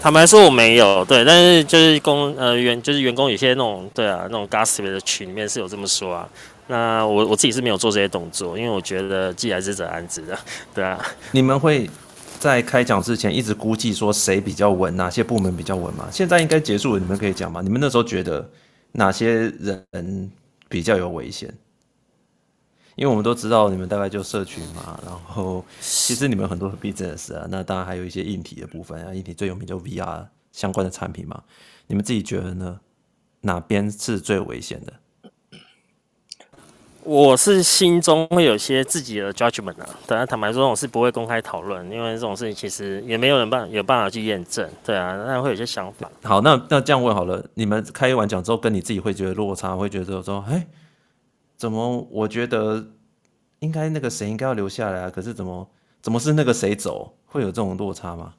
[0.01, 6.29] 坦白说我没有，对，但是就是工呃员就是员工有些那种对啊那种 gossip 的群里面是有这么说啊。
[6.67, 10.39] 那我我自己是没有做这些动作，因为我觉得既来之则安之的，
[10.75, 11.01] 对啊。
[11.31, 11.89] 你们会
[12.39, 16.09] 在开奖之前一直估计说谁比较稳，哪些部门比较稳嘛？
[16.11, 17.61] 现在应该结束了，你们可以讲吗？
[17.61, 18.49] 你们那时候觉得
[18.93, 19.53] 哪些
[19.91, 20.31] 人
[20.69, 21.53] 比较有危险？
[22.97, 31.43] 因为我们都知道你们大概就社群嘛，然后其实你们很多 business 啊，那当然还有一些硬体的部分啊，硬体最有名就 VR 相关的产品嘛。
[31.87, 32.81] 你们自己觉得呢？
[33.43, 34.93] 哪边是最危险的？
[37.09, 46.07] 我是心中会有些自己的 judgment 啊，当然坦白说，我是不会公开讨论，因为这种事情其实也没有人办有办法去验证，对啊，那会有些想法。
[46.23, 50.67] 好，那那这样问好了，你们开完奖之后，跟你自己会觉得落差，会觉得说，哎。
[51.57, 52.07] 怎么？
[52.11, 52.85] 我觉得
[53.61, 55.67] 应该那个谁应该要留下来啊，可是怎么
[56.03, 58.35] 怎么是那个谁走，会有这种落差吗？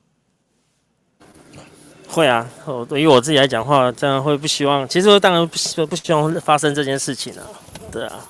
[2.07, 2.47] 会啊，
[2.87, 7.43] 对于我自己来讲的话，这样会不希望，其实我当然不希不希望发生这件事情啊，
[7.91, 8.23] 对啊。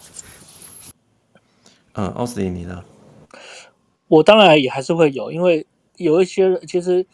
[1.94, 2.84] 嗯，奥斯汀，你呢？
[4.08, 5.66] 我当然也还是会有，因为
[5.98, 7.06] 有一些人其实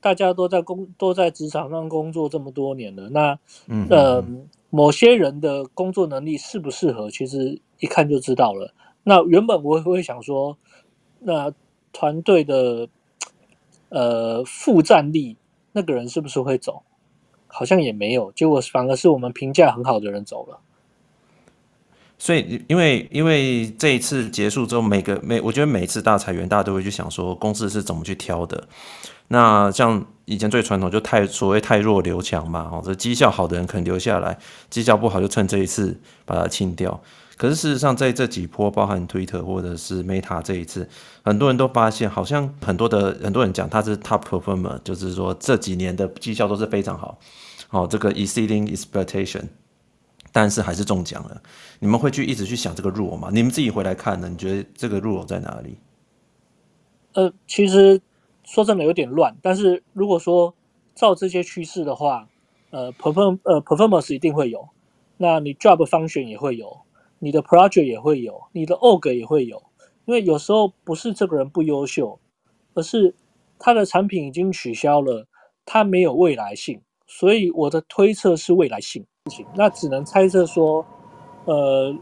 [0.00, 4.24] 大家都在工都在职场上工作这么多年了，那嗯呃
[4.70, 8.74] 某些人的工作能力适不适合，其实一看就知道了。
[9.02, 10.56] 那原本我会想说，
[11.20, 11.52] 那
[11.92, 12.88] 团队的
[13.88, 15.36] 呃负战力
[15.72, 16.82] 那个人是不是会走？
[17.52, 20.60] 好像也没有，结果反而是我们评价很好的人走了。
[22.22, 28.62] 所以，因为因为这一次结束之后，每个每我觉得每一次大裁员，大家都会去想说公司是怎么去挑的。
[29.28, 37.00] 那像以前最传统就太所谓太弱留强嘛，哦，这绩效好的人可能留下来，绩效不好就趁这一次把它清掉。
[37.38, 40.86] 可是事实上，在这几波，包含 Twitter 或者是 Meta 这一次，
[41.24, 47.18] 很多人都发现，好像很多的很多人讲他是 Top Performer，就是说这几年的绩效都是非常好，
[47.70, 49.44] 哦，这个 Exceeding Expectation。
[50.32, 51.42] 但是还是中奖了，
[51.78, 53.30] 你们会去一直去想这个入吗？
[53.32, 54.28] 你们自己回来看呢？
[54.28, 55.76] 你觉得这个入在哪里？
[57.14, 58.00] 呃，其实
[58.44, 59.36] 说真的有点乱。
[59.42, 60.54] 但是如果说
[60.94, 62.28] 照这些趋势的话，
[62.70, 64.68] 呃，perform 呃 performance 一定会有，
[65.16, 66.82] 那你 job function 也会有，
[67.18, 69.62] 你的 project 也会有，你的 org 也会有。
[70.04, 72.20] 因为有时候不是这个人不优秀，
[72.74, 73.14] 而是
[73.58, 75.26] 他的产品已经取消了，
[75.64, 76.80] 他没有未来性。
[77.06, 79.04] 所以我的推测是未来性。
[79.54, 80.84] 那只能猜测说，
[81.44, 81.94] 呃，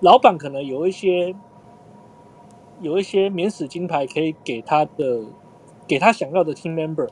[0.00, 1.34] 老板可能有一些
[2.80, 5.22] 有一些免死金牌可以给他的，
[5.86, 7.08] 给他想要的 team member。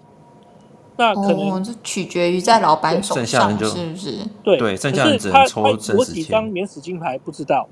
[0.97, 4.19] 那可能、哦、取决于在老板手上，剩下就是不是？
[4.43, 7.69] 对对，剩下人只能抽他他有几张免死金牌不知道。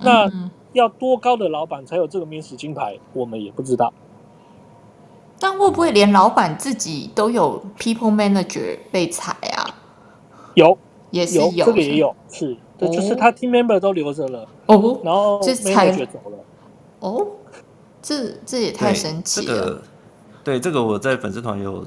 [0.00, 0.30] 那
[0.72, 3.92] 要多高的老板才有这个免死金牌，我们也不知道。
[5.40, 9.74] 但会不会连老板自己都有 people manager 被裁啊？
[10.58, 10.76] 有，
[11.10, 16.38] 也是有，这个也有，是，对，就是他 team member 都留着了，哦，然后 manager 走了，
[17.00, 17.26] 哦，
[18.02, 19.54] 这这也太神奇了。
[19.54, 19.82] 这个，
[20.44, 21.86] 对，这个我在粉丝团有，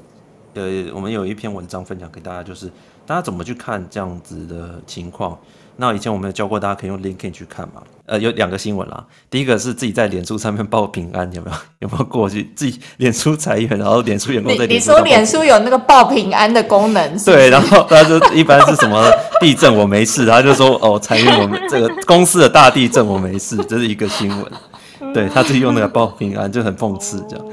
[0.54, 2.66] 呃，我们有一篇文章分享给大家，就是
[3.06, 5.38] 大家怎么去看这样子的情况。
[5.76, 7.82] 那以前我们有教过大家可以用 LinkedIn 去看嘛？
[8.06, 9.04] 呃，有两个新闻啦。
[9.30, 11.56] 第一个是自己在脸书上面报平安，有没有？
[11.80, 14.90] 有没有过去自己脸书裁员，然后脸书员工在脸书？
[14.90, 17.24] 你说脸书有那个报平安的功能是是？
[17.32, 24.52] 对， 然后他就一般是什么地震我没事，他就说哦裁员我们这个公司的大地震我没事，这是一个新闻。
[25.14, 27.46] 对，他自己用那个报平安就很讽刺这样。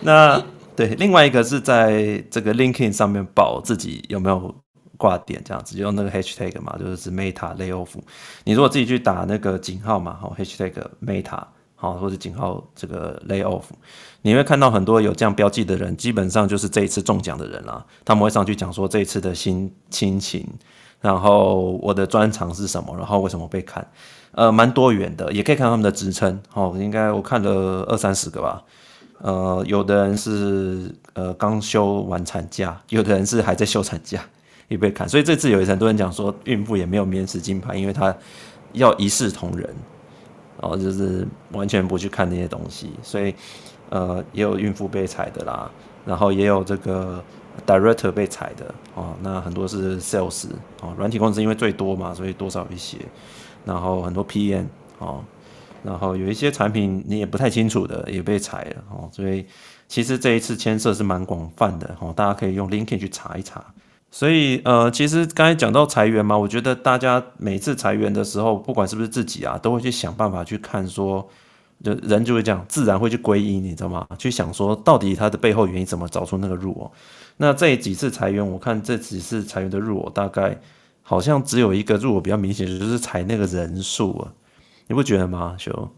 [0.00, 0.42] 那
[0.74, 4.54] 对，另外一个是在这个 LinkedIn 上面报自己有没有？
[5.00, 7.88] 挂点这样子，就用那个 hashtag 嘛，就是 Meta layoff。
[8.44, 11.42] 你如果自己去打那个井号嘛，好 hashtag Meta
[11.74, 13.62] 好，或者井号这个 layoff，
[14.20, 17.82] 你会看到很多有这样标记的人，基本上就是这一次中奖的人啦。
[18.04, 20.46] 他们会上去讲说这一次的心心情，
[21.00, 23.86] 然后我的专长是什么，然后为什么被砍，
[24.32, 26.38] 呃，蛮多元的，也可以看他们的职称。
[26.50, 28.62] 好，应该我看了二三十个吧。
[29.22, 34.22] 呃，有的人是呃刚休完产假，有的人是还在休产假。
[34.70, 38.16] 也被砍，所以这次有很多人讲说，孕妇也没有免死金牌，因为她
[38.72, 39.68] 要一视同仁，
[40.60, 43.34] 然后就是完全不去看那些东西，所以
[43.88, 45.68] 呃，也有孕妇被踩的啦，
[46.06, 47.20] 然后也有这个
[47.66, 50.46] director 被踩的哦，那很多是 sales
[50.82, 52.96] 哦，软体公司因为最多嘛，所以多少一些，
[53.64, 54.66] 然后很多 PM
[55.00, 55.24] 哦，
[55.82, 59.44] 然后有一些产品你也不太清楚的也被裁了哦，所以
[59.88, 63.64] 其实这一次牵涉是蛮广泛的哦，大家可以用 LinkedIn 去查一查。
[64.12, 71.28] 所以，呃，其实刚才讲到裁员嘛，我觉得大家每次裁员的时候，不管是不是自己啊，都会去想办法去看说，
[71.84, 74.04] 就人就会这样，自然会去归因，你知道吗？
[74.18, 76.90] 去想说到底它的背后原因怎么找出那个入哦。
[77.36, 80.60] 那这几次裁员，我看这几次裁员的入我，大概
[81.02, 84.32] 好像只有一个入我比较明显，就是裁那个人数啊，
[84.88, 85.54] 你不觉得吗？
[85.56, 85.88] 修，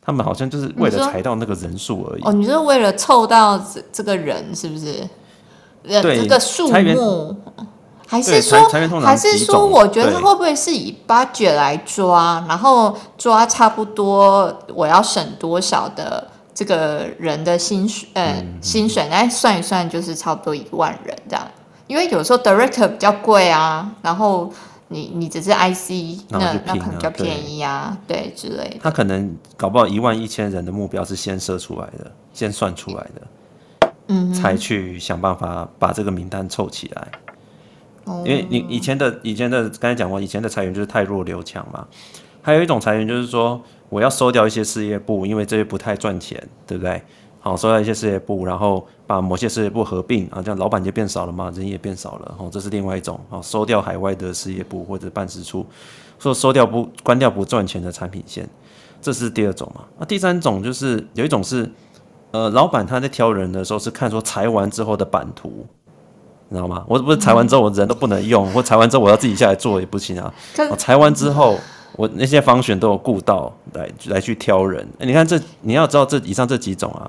[0.00, 2.22] 他们好像就是为了裁到那个人数而已。
[2.22, 5.06] 哦，你是为了凑到这这个人是不是？
[5.82, 7.36] 对，这个数目，
[8.06, 8.58] 还是说，
[9.00, 21.46] 还是说，我觉得会不会是以 budget 来抓，然后抓差不多我要省多少的这个人的薪水，呃，嗯、薪水，来算一算，就是差不多一万人这样。
[21.86, 24.52] 因为有时候 director 比较贵啊，然后
[24.88, 28.76] 你你只是 IC，那那可能比较便宜啊，对，对之类的。
[28.82, 33.22] 他可能搞不好一万一千人的目标是先设出来的，先算出来的。
[34.34, 37.08] 才去想办法把这个名单凑起来。
[38.24, 41.86] 因为你以前的以前的刚才讲过，以前的裁员就是太弱留强嘛。
[42.42, 47.00] 还有一种裁员就是说，我要收掉一些事业部，因为这些不太赚钱，对不对？
[47.38, 52.34] 好，收掉一些事业部，然后把某些事业部合并啊，这样老板就变少了嘛，人也变少了。
[52.38, 53.20] 哦，这是另外一种。
[53.28, 55.64] 哦，收掉海外的事业部或者办事处，
[56.18, 58.48] 说收掉不关掉不赚钱的产品线，
[59.00, 59.84] 这是第二种嘛。
[59.98, 61.70] 那第三种就是有一种是，
[62.32, 65.66] 呃，老板他在挑人的时候是看说裁完之后的版图。
[66.52, 66.84] 你知道吗？
[66.88, 70.34] 我不是裁完之后我人都不能用，或裁完之后我要自己下来做也不行啊。
[70.68, 71.56] 我裁完之后，
[71.92, 74.84] 我那些方选都有顾到来来去挑人。
[74.98, 77.06] 欸、你看这，你要知道这以上这几种啊，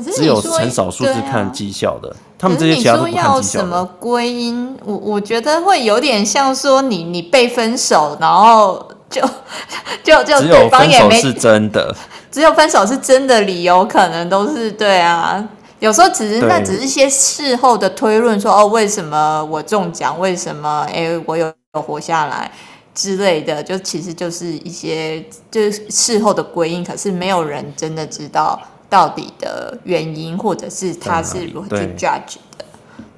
[0.00, 3.28] 只有很少数是看绩效的，啊、他们这些其他都不看绩效。
[3.34, 4.74] 要什么归因？
[4.86, 8.88] 我我觉得会有点像说你你被分手，然后
[10.02, 11.94] 就 就就对方也没是真的，
[12.30, 15.44] 只有分手是真的理由，可能都是对啊。
[15.80, 20.18] 有时候只是那只是一些事后的推论，说哦，为什么我中奖？
[20.20, 22.50] 为什么哎我有有活下来
[22.94, 23.62] 之类的？
[23.62, 32.64] 就其实就是一些就是事后的归因，可是没有人真的知道到底的原因，或者是他是如何去 judge 的。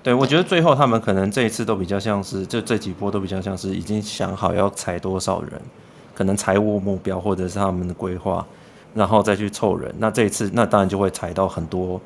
[0.02, 5.52] 对，我觉得最后他们可能这一次都比较像是，就这几波都比较像是已经想好要裁多少人，
[6.14, 8.44] 可能财务目标或者是他们的规划，
[8.94, 9.94] 然后再去凑人。
[9.98, 12.00] 那这一次那当然就会裁到很多。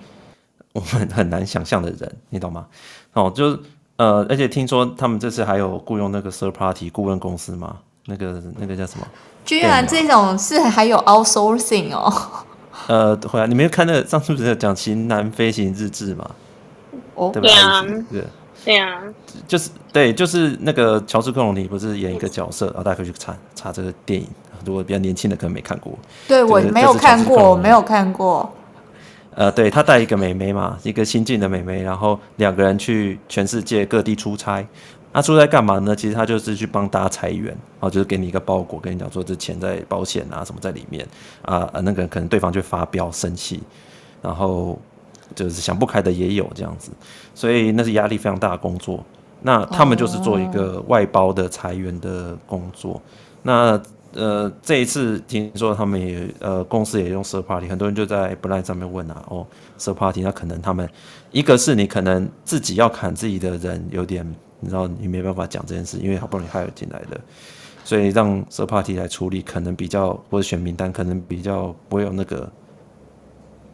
[0.72, 2.66] 我们很难想象的人，你懂吗？
[3.14, 3.58] 哦，就是
[3.96, 9.06] 呃，而且听说他们这次还有雇佣那个 third party 顾问公司嘛，那个那个叫什么？
[9.42, 12.12] 居然这种是还有 outsourcing 哦。
[12.88, 16.30] 呃，回来你没有看那个上次不是讲《型男飞行日志》吗？
[17.16, 17.48] 哦，对吧？
[17.48, 18.26] 对啊，
[18.64, 19.02] 对啊，
[19.48, 24.28] 就是对，就是那个乔治克隆尼不是演一个角色，然后大家可以去查查这个电影。
[24.64, 28.50] 如果比较年轻的可能没看过，对我没有看过，我没有看过。
[29.34, 34.66] 呃，对，他带一个妹妹嘛，一个新晋的妹妹，然后两个人去全世界各地出差。
[35.12, 35.94] 那、啊、出差干嘛呢？
[35.94, 41.06] 其实他就是去帮大家裁员，然后就是给你一个包裹，跟你讲说这钱在保险啊什么在里面
[41.42, 43.62] 啊，那个可能对方就发飙生气，
[44.20, 44.78] 然后
[45.36, 46.90] 就是想不开的也有这样子，
[47.32, 49.04] 所以那是压力非常大的工作。
[49.42, 53.00] 那他们就是做一个外包的裁员的工作，
[53.44, 53.80] 那。
[54.12, 59.46] 呃，这一次听说他们也呃公司也用 third party，很多人就在 Blind 上面问啊，哦
[59.78, 60.88] third party，那可能他们
[61.32, 64.24] 一个是你可能自己要砍自己的人，有点
[64.60, 67.20] 你知道你没办法讲这件事，因为好不容易 hire 进来的，
[67.84, 72.50] 所以让 third party 来处理，可能比较或者选名单，可能比较不会有那个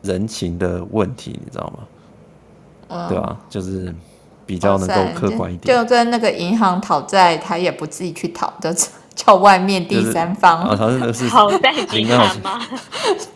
[0.02, 1.84] 人情的问题，你知道吗？
[2.88, 3.36] 嗯、对吧？
[3.48, 3.94] 就是
[4.44, 8.74] 比较能够客观一点，就跟那个银行讨债，他也不自己去讨的。
[9.14, 12.58] 叫外面第三方，就是、啊，好像是好在林恩吗？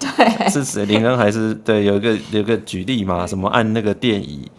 [0.00, 0.86] 对，是谁？
[0.86, 1.84] 林恩 还是对？
[1.84, 3.26] 有一个有一个举例嘛？
[3.26, 4.50] 什么按那个电椅，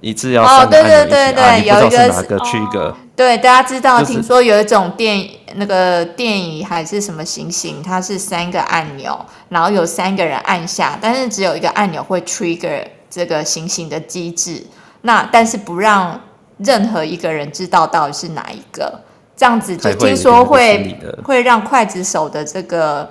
[0.00, 2.96] 一次要三个按钮一起按，哦，对对对对，啊，有一个是哪个区隔，哦？
[3.14, 9.18] 对，大家知道，就是，听说有一种电那个电椅还是什么行星，它是三个按钮，
[9.50, 14.64] 然后有三个人按下，但是只有一个按钮会 trigger 这个行星的机制，
[15.02, 16.18] 那但是不让
[16.58, 19.00] 任何一个人知道到底是哪一个。
[19.36, 23.10] 这样子就听说会会让刽子手的这个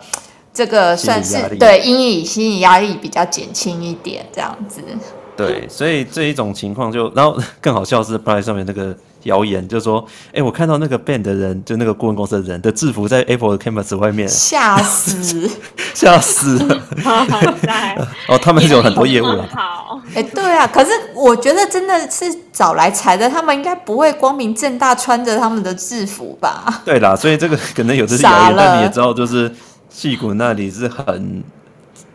[0.54, 4.80] 这个算是对阴影心理压力比较减轻一点，这样子。
[5.48, 15.50] 对，所以这一种情况就，然后更好笑是 Play 上面那个谣言，就说，哎、欸，我看到那个 band 的人，就那个顾问公司的人的制服在 Apple 的 Campus 外面，吓死，
[15.96, 16.82] 吓死了。
[18.28, 19.44] 哦，他们是有很多业务的。
[19.56, 26.82] 好，哎、欸，对啊，可是我觉得真的是找来裁的，他们应该不会光明正大穿着他们的制服吧？
[26.84, 29.50] 对啦，所以这个可能有的是谣言，但你也知道，就是
[29.94, 31.44] 矽谷那里是很。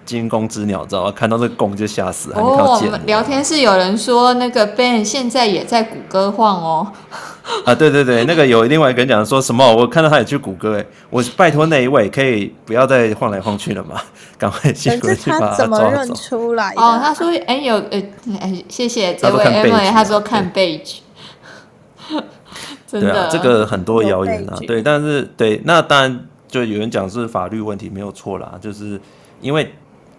[0.04, 1.12] 惊弓之鸟，知道吗？
[1.12, 2.32] 看到这个弓就吓死。
[2.34, 6.92] 哦，我们聊天室有人说，那个 Ben 现在也在谷歌晃哦。
[7.64, 9.64] 啊，对对对，那个有另外一个人讲说什么？
[9.74, 14.00] 我看到他也去谷歌，哎，我拜托那一位可以不要再晃来晃去了嘛，
[14.38, 16.72] 赶快进去把他怎么认出来？
[16.76, 18.02] 哦，他说，哎，有，哎，
[18.40, 20.98] 哎，谢谢这位 Emily，他说看 Page。
[22.86, 29.00] 真的，对啊，这个很多谣言啊，对，但是对，那当然就有人讲是法律问题没有错啦，就是
[29.40, 29.74] 因为。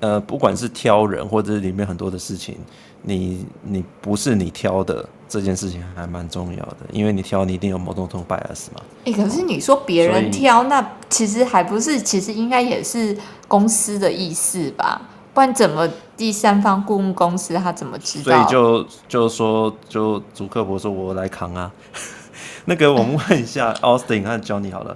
[0.06, 2.56] 呃，不管是挑人，或者是里面很多的事情，
[3.02, 8.82] 你你不是你挑的这件事情还蛮重要的，因为你挑你一定有某种种 bias 嘛。
[9.06, 15.02] 哎、欸，可是你说别人挑，那其实还不是，其实应该也是公司的意思吧？
[15.34, 18.24] 不然怎么第三方顾问公司他怎么知道？
[18.24, 21.72] 所以就就说，就主克伯说我来扛啊。
[22.66, 24.96] 那个我们问一下 Austin 和 Johnny 好了，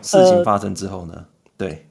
[0.00, 1.14] 事情发生之后呢？
[1.16, 1.24] 呃、
[1.56, 1.86] 对。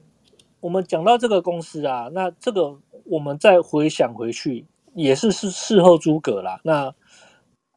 [0.62, 6.60] 我们讲到这个公司啊，那这个我们再回想回去，也是是事后诸葛啦。
[6.62, 6.94] 那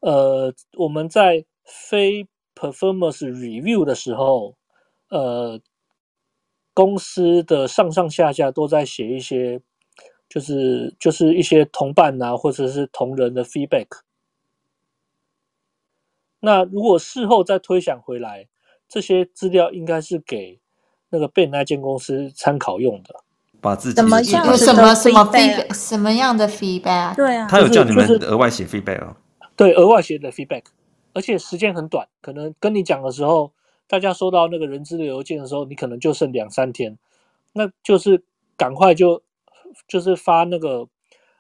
[0.02, 4.56] 呃，我们在非 performance review 的时候，
[5.10, 5.60] 呃，
[6.76, 9.60] 公司的上上下下都在写一些，
[10.30, 13.88] 就是就是一些同伴啊，或者是同仁的 feedback。
[16.40, 18.48] 那如果事后再推想回来，
[18.88, 20.60] 这些资料应该是给
[21.16, 23.16] 那个被那间公司参考用的。
[23.62, 27.16] 把自己怎么样有什么什么什么样的 feedback？
[27.16, 29.16] 对啊，他有叫你们就是额外写 feedback 哦。
[29.56, 30.64] 对，额外写的 feedback，
[31.14, 33.52] 而且时间很短，可能跟你讲的时候，
[33.88, 36.96] 大家收到那个人资的邮件的时候，你可能就剩两三天，
[37.54, 38.22] 那就是
[38.56, 39.24] 赶快就
[39.88, 40.86] 就是发那个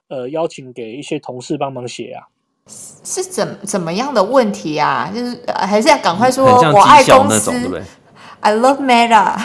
[0.07, 2.25] 呃邀请给一些同事帮忙写啊。
[2.67, 5.11] 是怎怎么样的问题啊？
[5.13, 7.83] 就是呃还是要赶快说，我爱公司，对不对？
[8.45, 9.41] ，I love Meta。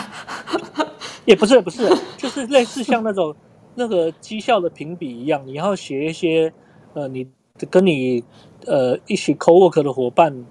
[1.25, 3.35] 也不是不是，就是类似像那种
[3.73, 6.53] 那个绩效的评比一样，你要写一些
[6.93, 7.25] 呃，你
[7.69, 8.23] 跟你
[8.67, 10.45] 呃一起 co-work 的伙伴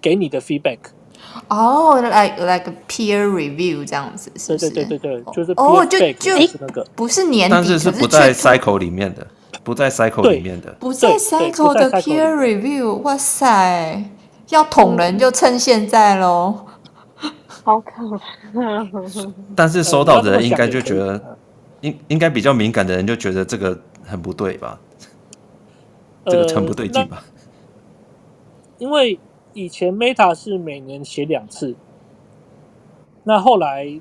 [0.00, 0.78] 给你的 feedback。
[1.48, 4.70] 哦、oh,，like like peer review 这样子，是对不是？
[4.70, 9.26] 对对对对，就是哦，peer 就就就是那个，不是年底，但是是不在 cycle 里面的，
[9.64, 10.72] 不在 cycle 里面的。
[10.78, 14.04] 不在 cycle 的 peer review，哇塞，
[14.50, 16.66] 要捅人就趁现在喽。
[17.66, 18.20] 好可怕！
[19.56, 21.36] 但是收到的人应该就呃觉得，
[21.80, 24.78] 应应该比较敏感的人就觉得这个很不对吧？
[26.26, 27.24] 这个很不对劲吧？
[27.26, 27.32] 呃
[28.78, 29.18] 因为
[29.52, 31.74] 以前 Meta 是每年写两次，
[33.24, 34.00] 那后来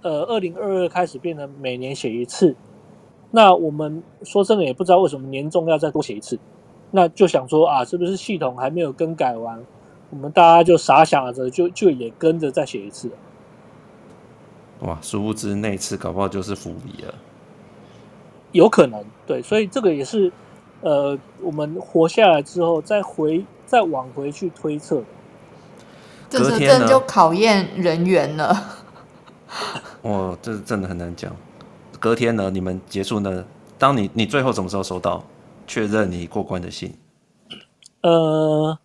[0.00, 2.56] 呃，二零二二开始变成每年写一次。
[3.32, 6.38] 那我们说真的也不知道为什么年终要再多写一次，
[6.92, 9.62] 那就想说啊，是不是系统还没有更改完？
[10.10, 13.10] 我们大家就傻想着，就就也跟着再写一次。
[14.80, 17.14] 哇，殊不知那次搞不好就是伏笔了。
[18.52, 20.32] 有可能，对，所以这个也是
[20.80, 25.02] 呃，我们活下来之后再回再往回去推测。
[26.30, 28.64] 这是隔天呢这就考验人缘了。
[30.02, 31.34] 哇，这真的很难讲。
[31.98, 33.44] 隔天呢，你们结束呢？
[33.76, 35.22] 当你你最后什么时候收到
[35.66, 36.94] 确认你过关的信？
[38.02, 38.78] 呃，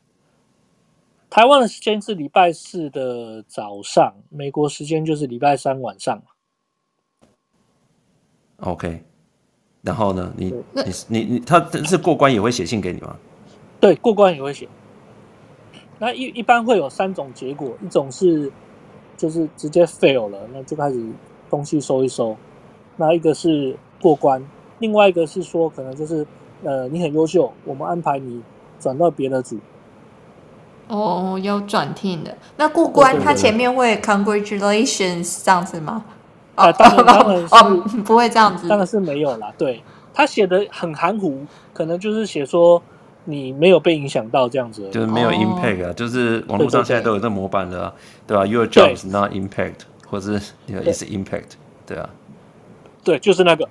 [1.34, 6.22] 台湾的时间是礼拜四的早上，美国时间就是礼拜三晚上。
[8.58, 9.04] OK，
[9.82, 10.32] 然后呢？
[10.38, 13.18] 你你你你，他是过关也会写信给你吗？
[13.80, 14.70] 对，过关也会写。
[15.98, 18.52] 那一一般会有三种结果，一种是
[19.18, 21.04] 就是直接 fail 了，那就开始
[21.50, 22.38] 东西收一收。
[22.96, 26.28] 那一个是过关，另外一个是说可能就是
[26.64, 28.44] 呃你很优秀，我们安排你
[28.80, 29.58] 转到别的组。
[30.98, 32.36] 哦，有转 team 的。
[32.58, 36.04] 那过关他前面会 congratulations 这样子吗？
[36.56, 38.68] 啊当然当然是哦，不会这样子。
[38.68, 39.84] 当然是没有啦，对
[40.14, 42.82] 他写的很含糊，可能就是写说
[43.26, 47.94] 你没有被影响到这样子，就是没有哦 impact 啊，就是网络上现在都有这模板的、啊，
[48.28, 50.34] 对吧、啊、？Your job is not impact，或是
[50.68, 51.54] you know, is impact，
[51.88, 52.08] 对啊，
[53.04, 53.68] 对，就是那个。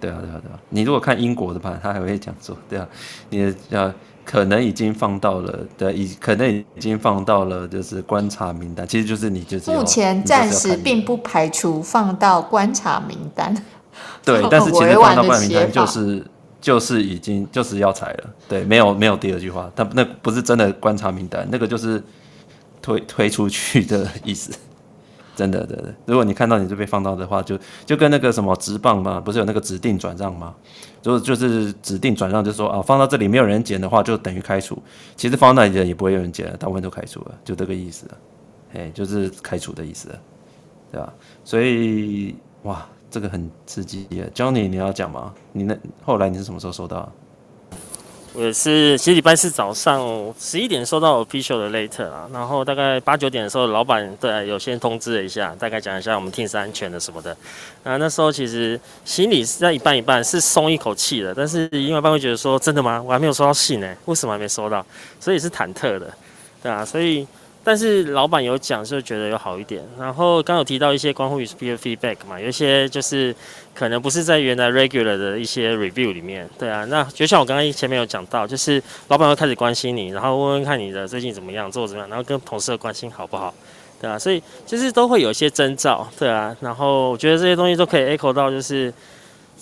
[0.00, 0.58] 对啊，对啊，对啊。
[0.70, 2.88] 你如果看英国的吧，他还会讲说，对啊，
[3.28, 3.94] 你的呃
[4.24, 13.54] 可能已经放到了，对，已可能已经放到了就是观察名单，其实就是你就是目前暂时并不排除放到观察名单。
[14.24, 16.24] 对， 但是其实放到观察名单就是
[16.60, 22.02] 就是已经就是要裁了，对，没有没有第二句话，但那不是真的观察名单，那个就是
[22.80, 24.50] 推推出去的意思。
[25.36, 25.94] 真的，对的。
[26.06, 30.54] 如果你看到你就被放到的话，就就跟那个什么职棒嘛，不是有那个指定转让吗？
[31.02, 34.80] 就就是指定转让，就说啊，放到这里没有人捡的话，就等于开除。
[35.16, 38.18] 其实放到那里的也不会有人捡，大部分都开除了，就这个意思了。
[38.74, 40.08] 哎，就是开除的意思，
[40.90, 41.12] 对吧？
[41.44, 44.30] 所以哇，这个很刺激耶。
[44.34, 45.34] Johnny，你要讲吗？
[45.52, 47.12] 你那后来你是什么时候收到？
[48.36, 50.02] 我是，其实礼拜四早上
[50.36, 57.30] 十一点收到 official 的 letter 啊，然后大概八九点的时候，老板对有先通知了一下，大概讲一下我们听是安全的什么的。
[57.84, 63.00] 啊，那时候其实心里是在一半一半，是松一口气的，但是另外一半会觉得说，真的吗？
[63.00, 64.84] 我还没有收到信呢，为什么还没收到？
[65.20, 66.12] 所以是忐忑的，
[66.60, 67.24] 对啊，所以。
[67.64, 69.82] 但是老板有讲，就觉得有好一点。
[69.98, 73.34] 然后刚有提到一些关乎于 peer feedback 嘛，有一些就是
[73.74, 76.84] 可能不是在原来 regular 的一些 review 里面，对啊。
[76.84, 83.54] 那就像我刚刚前面有讲到，就是老板会开始关心你，然后问问看你的最近怎么样，做怎么样，然后跟同事的关系好不好，
[84.00, 84.18] 对啊。
[84.18, 86.54] 所以就是都会有一些征兆，对啊。
[86.60, 88.92] 然后我觉得这些东西都可以 echo 到，就是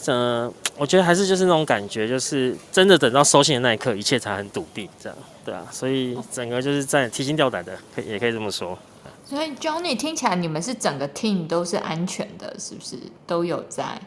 [0.07, 5.19] 嗯、呃，我觉得还是就是那种感觉，就是真的等到收信的那一刻，一切才很笃定，这样。
[5.45, 8.79] 对啊，所以整个就是在提心吊胆的，可以也可以这么说。
[9.25, 12.97] 所以 Johnny 听起来你们是整个 team 都是安全的，是不是
[13.27, 14.01] 都有在？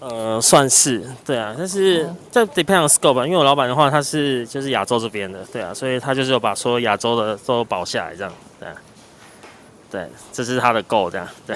[0.00, 8.74] 呃，算是对啊，但是这 depend on scope 吧，因为我老板的话他是就是亚洲这边的，对啊，所以他就是有把所有亚洲的都保下来这样，对啊。
[9.90, 11.54] 对，这是他的 goal 这样，对。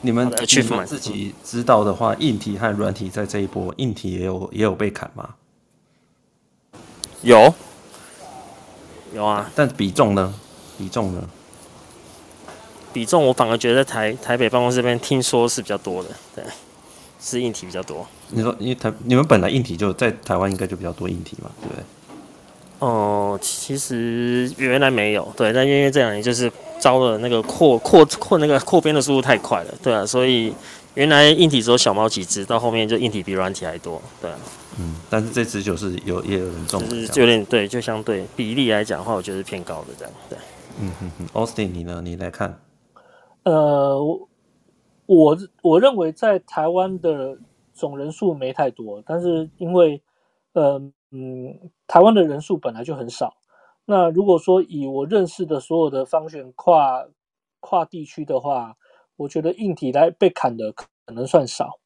[0.00, 5.34] 你们你们自己知道的话，硬体和软体在这一波，硬体也有也有被砍吗？
[7.22, 7.52] 有，
[9.12, 9.50] 有啊。
[9.54, 10.32] 但比重呢？
[10.78, 11.28] 比重呢？
[12.92, 16.44] 比重我反而觉得台台北办公室这边听说是比较多的，对，
[17.20, 18.06] 是硬体比较多。
[18.30, 21.82] 你说，因为台你们本来硬体就在台湾，应该就比较多硬体嘛，对不对？
[22.78, 30.52] 哦、呃，其实原来没有，对，但因为这两年就是招的那个扩扩扩那个扩编的速度太快了，对啊，所以
[30.94, 34.36] 原来硬体只有小猫几只，到后面就硬体比软体还多，对啊。
[34.80, 40.38] 嗯，但是这只就是有也有人中，就是有点对，就相对比例来讲的话，我觉得是偏高的这样，对。
[40.80, 42.00] 嗯哼哼，Austin，你呢？
[42.04, 42.60] 你来看。
[43.42, 43.98] 呃，
[45.06, 47.36] 我我认为在台湾的
[47.74, 50.00] 总人数没太多，但是因为
[50.52, 51.58] 呃嗯，
[51.88, 53.34] 台湾的人数本来就很少。
[53.90, 57.06] 那如果说以我认识的所有的方选跨
[57.58, 58.76] 跨地区的话，
[59.16, 61.78] 我觉得硬体来被砍的可能算少。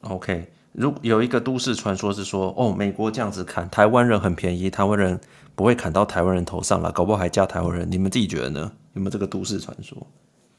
[0.00, 5.20] OK，如有一个都市传说是说，哦，美国这样子砍台湾人很便宜，台湾人
[5.54, 7.86] 不会砍到台湾人头上了，搞不好还加台湾人。
[7.92, 8.72] 你们自己觉得呢？
[8.94, 9.98] 有没有这个都市传说？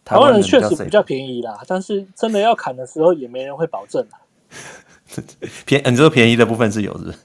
[0.05, 4.05] 台湾人确实比较便宜啦，但是真的要砍的时候，也没人会保证。
[5.65, 7.17] 便，你说便宜的部分是有，是是？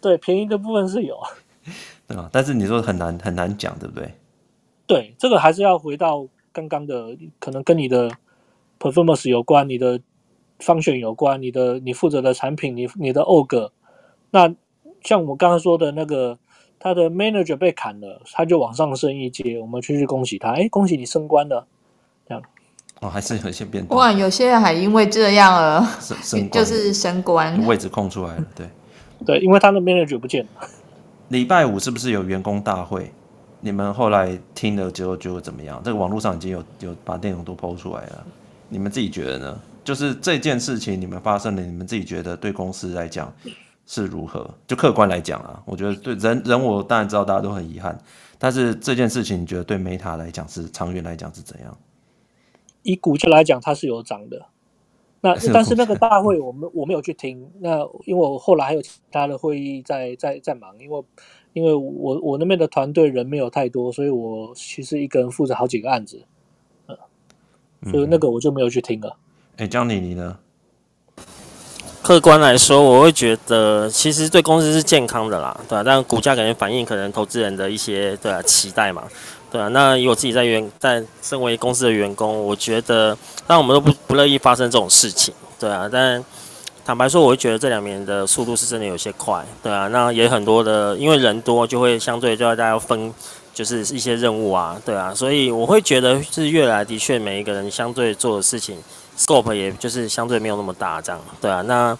[0.00, 1.18] 对，便宜的部分是有。
[2.08, 4.14] 对啊，但是你说很难很难讲，对不对？
[4.86, 8.10] 对，这个还是要回到刚刚的，可能跟你的
[8.78, 10.00] performance 有关，你的
[10.58, 13.70] function 有关，你的你负责的产品，你你的 org。
[14.30, 14.54] 那
[15.02, 16.38] 像我刚刚说的那个。
[16.84, 21.64] 他的 manager 被砍了，他就往上升一阶，我们去去恭喜他，哎，恭喜你升官了，
[22.28, 22.42] 这样。
[23.00, 23.96] 哦，还是有一些变动。
[23.96, 28.66] 哇，有些人还因为这样而升升 就是升官，位置空出来了，对。
[29.24, 30.68] 对，因为他的 manager 不见了。
[31.32, 33.10] 礼拜五是不是有员工大会？
[33.60, 35.80] 你们后来听了之后觉得怎么样？
[35.82, 38.26] 这个网络上已经有有把内容都抛出来了，
[38.68, 39.58] 你们自己觉得呢？
[39.82, 43.32] 就是这件事情你们发生了，你们自己觉得对公司来讲？
[43.86, 44.48] 是如何？
[44.66, 47.98] 就客观来讲啊，我觉得对人人，我当然知道大家都很遗憾，
[48.38, 51.74] 但是这件事情，你觉得对 Meta 来讲是长远来讲是怎样？
[52.82, 54.44] 以股价来讲，它是有涨的。
[55.24, 57.48] 那但是那个大会，我们我没有去听。
[57.60, 61.04] 那因为我后来还有其他的会议在在在忙，因为
[61.52, 66.24] 因为我我那边的团队人没有太多，所以我其实一个人负责好几个案子，
[66.88, 69.16] 嗯，所以那个我就没有去听了。
[69.56, 70.38] 哎、嗯，江妮你呢？
[72.02, 79.04] 客观来说，我会觉得其实对公司是健康的啦，对啊，但股价可能反映可能投资人的一些对啊期待嘛，
[79.52, 79.68] 对啊。
[79.68, 85.88] 那以我自己在员在身为公司的员工，我觉得，但我们都不不乐意发生这种事情，对啊。
[85.92, 86.24] 但
[86.84, 89.86] 坦白说，我会觉得这两年的速度是真的有些快，对啊。
[89.88, 93.12] 那也很多的，因为人多，就会相对就要大家分，
[93.54, 95.14] 就是一些任务啊，对啊。
[95.14, 98.76] 所以我会觉得是越来的确每一个人相对做的事情。
[99.14, 101.96] Scope 也就是相对没有那么大，这样对啊，那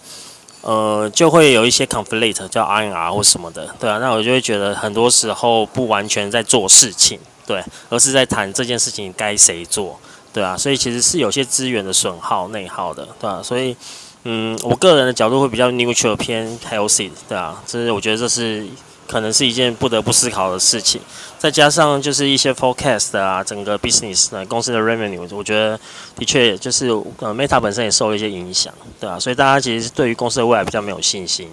[0.61, 9.99] 呃就会有一些 conflict 叫 R&R 或什么的，对啊，那我就会觉得很多时候不完全在做事情，对，而是在谈这件事情该谁做，
[10.33, 13.75] 对啊，所以其实是有些资源的损耗内耗的，对啊，所以
[14.23, 18.67] 嗯，我个人的角度会比较 neutral 偏 healthy，对啊，这是我觉得这是。
[19.05, 20.99] 可能是一件不得不思考的事情，
[21.37, 25.77] 再加上就是一些 forecast 啊，整个 business 呢，公司的 revenue，我觉得
[26.15, 26.87] 的确就是
[27.19, 29.19] 呃 Meta 本身也受了一些影响，对、啊？
[29.19, 31.49] 所以大家其实对于公司的未来比较没有信心，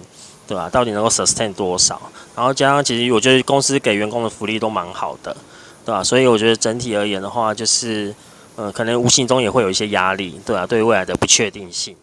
[0.47, 0.69] 对吧、啊？
[0.69, 2.01] 到底能够 sustain 多少？
[2.35, 5.35] 然后加上其实我觉得公司给员工的福利都蛮好的，
[5.91, 6.01] 对、啊？
[6.01, 8.15] 所以我觉得整体而言的话，就是
[8.55, 10.65] 呃可能无形中也会有一些压力，对吧、啊？
[10.65, 11.93] 对未来的不确定性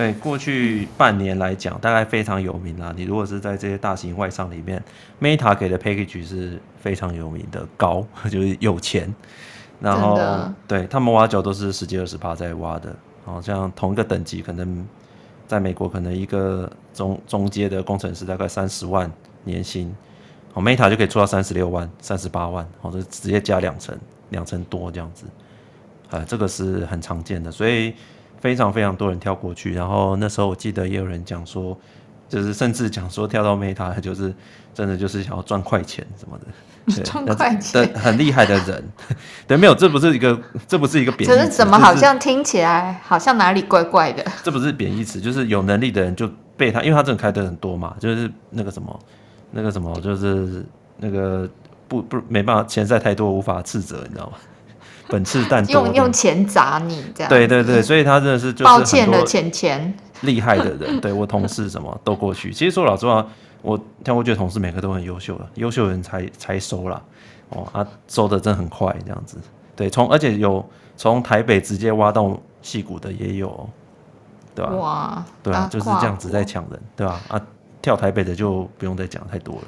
[0.00, 2.90] 对，过去半年来讲，大概非常有名啦。
[2.96, 4.82] 你如果是在这些大型外商里面
[5.20, 9.14] ，Meta 给的 package 是非常有名的，高 就是有钱。
[9.78, 10.18] 然后
[10.66, 12.96] 对他们挖角都是十几二十趴在挖的，
[13.26, 14.86] 好像同一个等级，可能
[15.46, 19.10] 在美国可能一个中中阶的工程师大概三十万
[19.44, 19.94] 年薪，
[20.54, 23.94] 好 Meta 就可以做到三十六万、三十八万，好，就直接加两成，
[24.30, 25.26] 两成多这样子，
[26.08, 27.92] 呃，这个是很常见的，所以
[28.40, 29.72] 非常非常多人跳过去。
[29.74, 31.78] 然后那时候我记得也有人讲说，
[32.28, 34.34] 就是甚至讲说跳到 Meta 就是
[34.74, 36.46] 真的就是想要赚快钱什么的。
[37.04, 38.82] 赚快钱的很厉害的人，
[39.46, 40.36] 对，没有，这不是一个，
[40.66, 41.38] 这不是一个贬义词。
[41.38, 44.24] 可是怎么好像听起来好像哪里怪怪的？
[44.42, 48.98] 这不是贬义词，就是有能力的人就被他，因为他真的开的很多嘛，就是那个什么，
[49.52, 50.64] 那个什么，就是
[50.96, 51.48] 那个
[51.86, 54.32] 不不没办法，钱在太多无法斥责，你知道吗？
[55.10, 57.28] 本次但用用钱砸你这样。
[57.28, 62.52] 对对对，所以他真的是就是抱歉了，钱钱厉害的人，对我同事什么都过去。
[62.54, 63.26] 其实说老实话。
[63.62, 66.98] 我像我觉得同事每个都很优秀了，优秀人才才收啦，
[67.50, 69.36] 哦啊，收的真很快这样子，
[69.76, 70.64] 对，从而且有
[70.96, 73.68] 从台北直接挖到戏谷的也有，
[74.54, 74.72] 对吧？
[74.72, 77.20] 哇，对啊，就是这样子在抢人，对吧？
[77.28, 77.38] 啊，
[77.82, 79.62] 跳台北的就不用再讲太多了。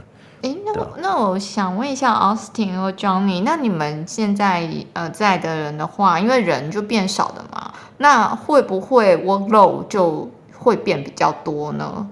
[0.74, 12.08] 那那我想问一下 Austin 和 Johnny，那你们现在呃在的人的话，因为人就变少了嘛，那会不会 workload 就会变比较多呢？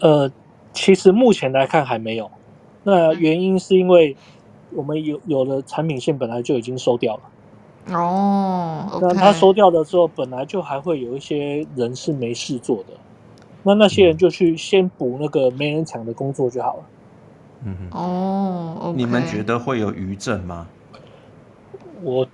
[0.00, 0.30] 呃，
[0.72, 2.30] 其实目前来看还没有，
[2.84, 4.16] 那原因是因为
[4.72, 7.22] 我们有有的产品线本来就已经收掉了。
[7.96, 12.92] 哦，okay、那他收掉的时候，本来就还会有一些人是没事做的，
[13.62, 16.82] 那那些人就去先补那个没人抢的工作就好了。
[17.64, 20.66] 嗯哼，哦，okay、你们觉得会有余震吗？
[22.02, 22.26] 我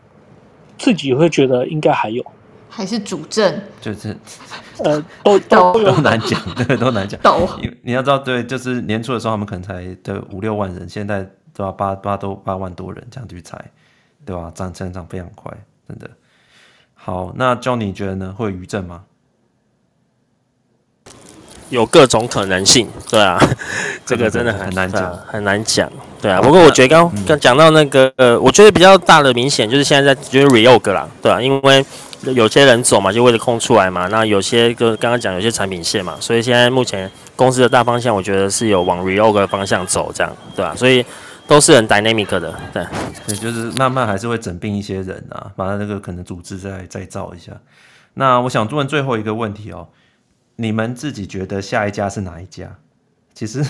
[0.79, 2.25] 自己会觉得应该还有。
[2.69, 4.15] 还是主震，就是，
[4.85, 7.19] 呃，都 都都难讲，对，都难讲。
[7.23, 13.59] 都，你你要知道，对，就是年初的时候，他们可能才对五六万人，现在都要八八都八万多人这样去猜，
[14.27, 14.53] 对吧？
[14.55, 15.51] 涨增长非常快，
[15.89, 16.11] 真的。
[16.95, 18.35] 好，那 Johnny 你觉得呢？
[18.37, 19.05] 会有余震吗？
[21.71, 23.39] 有各种可能性，对啊，
[24.05, 25.91] 这个真的很难讲，很难讲，
[26.21, 26.41] 对啊。
[26.41, 31.85] 不过我觉得刚刚讲到那个，呃，我觉得比较大的明显就是现在在就是 reorg 啦，对啊，因为。
[32.35, 34.09] 有些人走嘛，就为了空出来嘛。
[34.09, 40.75] 那有些就刚刚讲有些产品线嘛，所以现在目前公司的大方向，我觉得是有往 reorg 的方向走，这样对吧、啊？
[40.75, 41.05] 所以
[41.47, 42.85] 都是很 dynamic 的，对。
[43.29, 47.53] 对，就是慢慢还是会整并一些人啊，把他那个可能组织再再造一下。
[48.15, 49.87] 那我想问最后一个问题哦，
[50.57, 52.77] 你们自己觉得下一家是哪一家？
[53.35, 53.65] 其实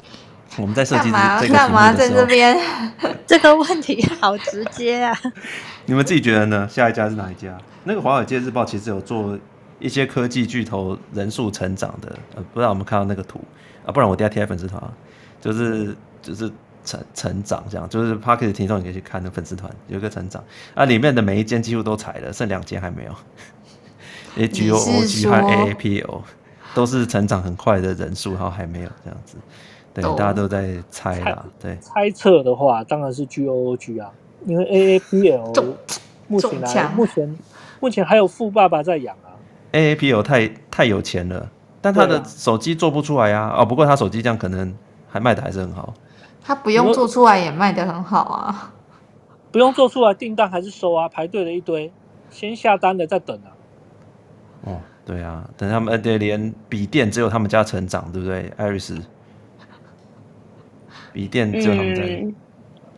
[0.58, 1.10] 我们在设计
[1.40, 2.56] 这个干嘛在这边？
[3.26, 5.18] 这个问题好直接啊！
[5.86, 6.68] 你们自己觉得呢？
[6.70, 7.56] 下一家是哪一家？
[7.84, 9.38] 那个《华尔街日报》其实有做
[9.78, 13.40] 一些科技巨头人数成长的，呃，不知道我们看到那个图
[13.84, 14.82] 啊，不然我等下贴在粉丝团，
[15.40, 16.50] 就是就是
[16.84, 20.42] 成成长这样，就是 p a r k e t 听众你可以去看那粉丝团有一个成长
[20.74, 23.14] 啊，里面的每一间几乎都裁了，剩两间还没有。
[24.36, 26.22] A G O O G 和 A A P L
[26.74, 29.36] 都是成长很快的人数，然后还没有这样子，
[29.92, 31.76] 对，大家都在猜啦，对。
[31.80, 34.10] 猜测的话，当然是 G O O G 啊，
[34.46, 35.52] 因为 A A P L
[36.28, 37.36] 目前来目前。
[37.78, 39.36] 目前还有富爸爸在养啊
[39.72, 41.46] ，A A P L 太太有钱了，
[41.82, 43.48] 但他的手机做不出来、啊。
[43.48, 44.74] 啊、哦，不过他手机这样可能
[45.06, 45.92] 还卖的还是很好。
[46.42, 48.72] 他不用做出来也卖的很好啊。
[49.52, 51.92] 不用做出来订单还是收啊，排队了一堆，
[52.30, 53.52] 先下单的在等啊。
[54.66, 58.52] 哦，对啊，等他们呃，对，连笔电只有他们家成长，对不对？
[58.56, 58.96] 艾瑞斯，
[61.12, 62.02] 笔电只有他们家。
[62.02, 62.34] 嗯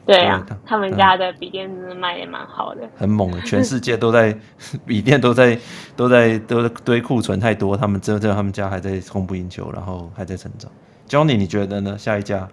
[0.08, 4.34] 对啊，他们家的笔电真的卖也蛮好的，很猛的，全世界都在
[4.86, 5.58] 笔电都在
[5.94, 10.70] 都在都在堆库存太多，他们只有只有他们家还在供不应求，然后还在成长。
[11.06, 11.98] Johnny，你觉得呢？
[11.98, 12.48] 下一家？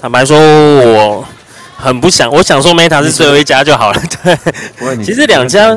[0.00, 1.24] 坦白说，我
[1.76, 4.00] 很不想，我想说 Meta 是最后一家就好了。
[4.22, 5.76] 对，其实两家，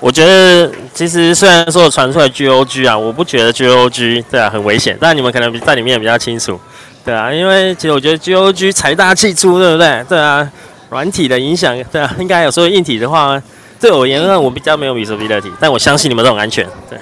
[0.00, 6.58] 我觉得其实虽然说传出来 GOG 啊，我不觉得 GOG 对啊很危险，但你们可能在里面比较清楚。
[7.04, 10.04] 对啊，因为其实我觉得 G O G 财大气粗，对不对？
[10.08, 10.50] 对啊，
[10.88, 12.50] 软体的影响，对啊，应该有。
[12.50, 13.40] 时候硬体的话，
[13.78, 16.66] 对我而言，我比较没有 visibility，但我相信你们都很安全。
[16.88, 16.98] 对。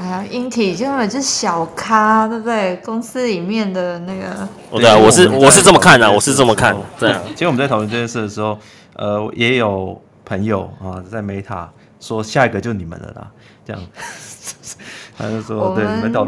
[0.00, 2.76] 哎呀，硬体根本就是小咖，对不对？
[2.84, 4.48] 公司里面的那个。
[4.80, 6.76] 对啊，我是我是这么看的、啊，我是这么看。
[6.98, 8.58] 对啊，其实我们在讨论这件事的时候，
[8.94, 10.00] 呃，也有
[10.30, 11.66] 朋友啊在 Meta
[11.98, 13.30] 说下一个就你们了啦，
[13.66, 13.82] 这样。
[15.18, 16.20] 他就说：“我们就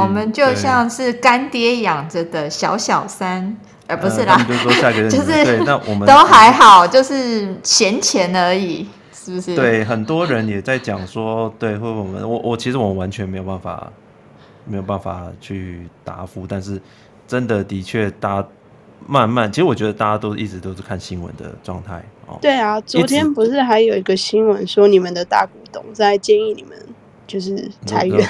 [0.00, 4.36] 我们就像是干爹养着的小小三，而不是啦。
[4.46, 9.54] 就说下个人 就是对，那我们 都还好，就是闲钱而已，是不是？
[9.54, 13.90] 对，很多人也在讲说，对，会我们我我其实我们完全没有办法，
[14.64, 16.46] 没有办法去答复。
[16.46, 16.82] 但是
[17.26, 18.48] 真的的确，大家
[19.06, 22.38] 慢慢，其实我觉得大家都一直都是看新闻的状态哦。
[22.40, 26.72] 对啊，昨天不是还有一个新闻说，你们的大股东在建议你们。”
[27.28, 28.24] 就是裁员，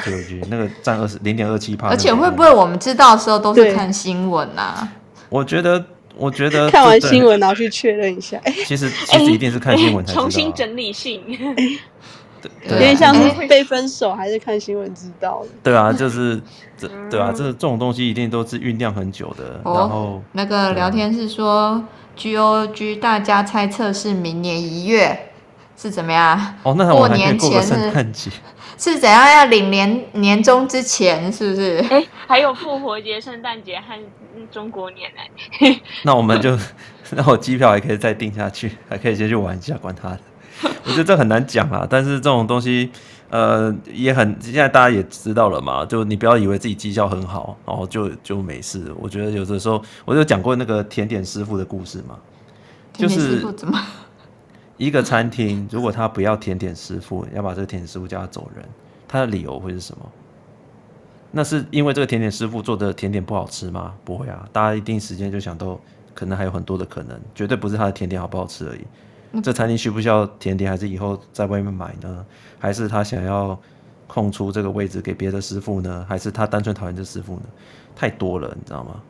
[0.49, 4.91] 那个占二十零点二七趴，而且会不会我们知道的时候都是看新闻啊？
[5.29, 5.85] 我觉得
[6.17, 8.41] 我觉得 看完新闻然后去确认一下。
[8.65, 10.03] 其实其实一定是看新闻。
[10.07, 11.21] 重新整理性。
[12.69, 15.49] 有点像是被分手，还是看新闻知道的。
[15.63, 16.41] 对啊，就是
[16.77, 19.61] 这，对啊，这这种东西一定都是酝酿很久的。
[19.65, 21.83] 哦、然后那个聊天是说
[22.15, 25.31] ，G O G，大家猜测是明年一月
[25.77, 26.55] 是怎么样？
[26.63, 28.31] 哦，那过年前是圣诞节，
[28.79, 31.79] 是怎样要领年年终之前，是不是？
[31.91, 33.99] 哎、欸，还有复活节、圣诞节和
[34.51, 35.81] 中国年呢、欸。
[36.05, 36.59] 那我们就，
[37.13, 40.21] 那我机票还可以再订下去，还可以先去玩一下，管他的。
[40.85, 42.91] 我觉得这很难讲啦，但是这种东西，
[43.31, 48.93] 呃，也很现在大家也知道了嘛，就你不要以为自己绩效很好，然后就就没事。
[48.99, 52.19] 我觉得有的时候，我就讲过那个甜点师傅的故事嘛，
[52.93, 53.45] 就是
[54.77, 58.65] 一个餐厅如果他不要甜点师傅，要把这个甜点师傅叫他走人，
[59.07, 60.05] 他的理由会是什么？
[61.33, 63.93] 那是因为这个甜点师傅做的甜点不好吃吗？
[64.05, 65.79] 不会啊，大家一定时间就想到，
[66.15, 68.81] 可能还有很多的可能，绝对不是他的甜点好不好吃而已。
[69.43, 72.25] 这餐厅需不需要甜点，还是以后在外面买呢？
[72.59, 73.59] 还是他想要
[74.07, 76.05] 空出这个位置给别的师傅呢？
[76.09, 77.43] 还是他单纯讨厌这师傅呢？
[77.95, 79.01] 太多了，你知道吗？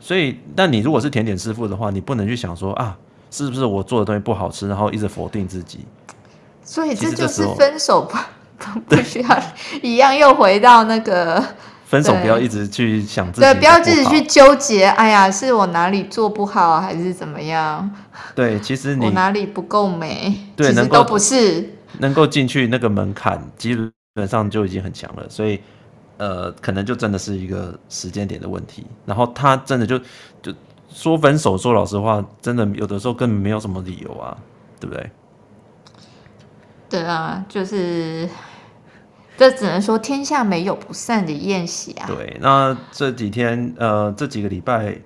[0.00, 2.96] 所以，那你如果是甜点师傅的话，你不能去想说啊，
[3.30, 5.80] 是不是我做的东西不好吃，然后一直否定自己。
[6.62, 8.28] 所以这就是分手吧，
[8.88, 9.42] 不需要
[9.82, 11.42] 一样，又回到那个。
[11.94, 14.84] 分手不要一直去想自己，对，不要自己去纠结。
[14.86, 17.88] 哎呀，是我哪里做不好，还是怎么样？
[18.34, 20.36] 对，其实你我哪里不够美？
[20.56, 21.70] 对，其实都不是。
[21.98, 23.78] 能够进去那个门槛，基
[24.12, 25.24] 本上就已经很强了。
[25.28, 25.60] 所以，
[26.16, 28.84] 呃，可能就真的是一个时间点的问题。
[29.06, 29.96] 然后他真的就
[30.42, 30.52] 就
[30.88, 34.36] 说分手，说老实话，真的有的时候根本没有什么理由啊，
[34.80, 35.10] 对不对？
[36.88, 38.28] 对啊，就是。
[39.36, 42.06] 这只能说天下没有不散的宴席啊。
[42.06, 44.96] 对，那这几天呃，这几个礼拜，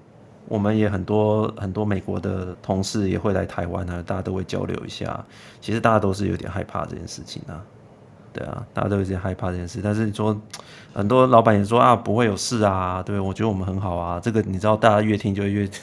[0.46, 5.24] 我们也很多很多美国的同事也会来台湾啊，大家都会交流一下。
[5.60, 7.62] 其实大家都是有点害怕这件事情啊。
[8.32, 9.80] 对啊，大家都有些害怕这件事。
[9.82, 10.36] 但是你说
[10.94, 13.02] 很多老板也说啊，不会有事啊。
[13.04, 14.20] 对，我觉得我们很好啊。
[14.20, 15.68] 这个你知道，大家越听就会越。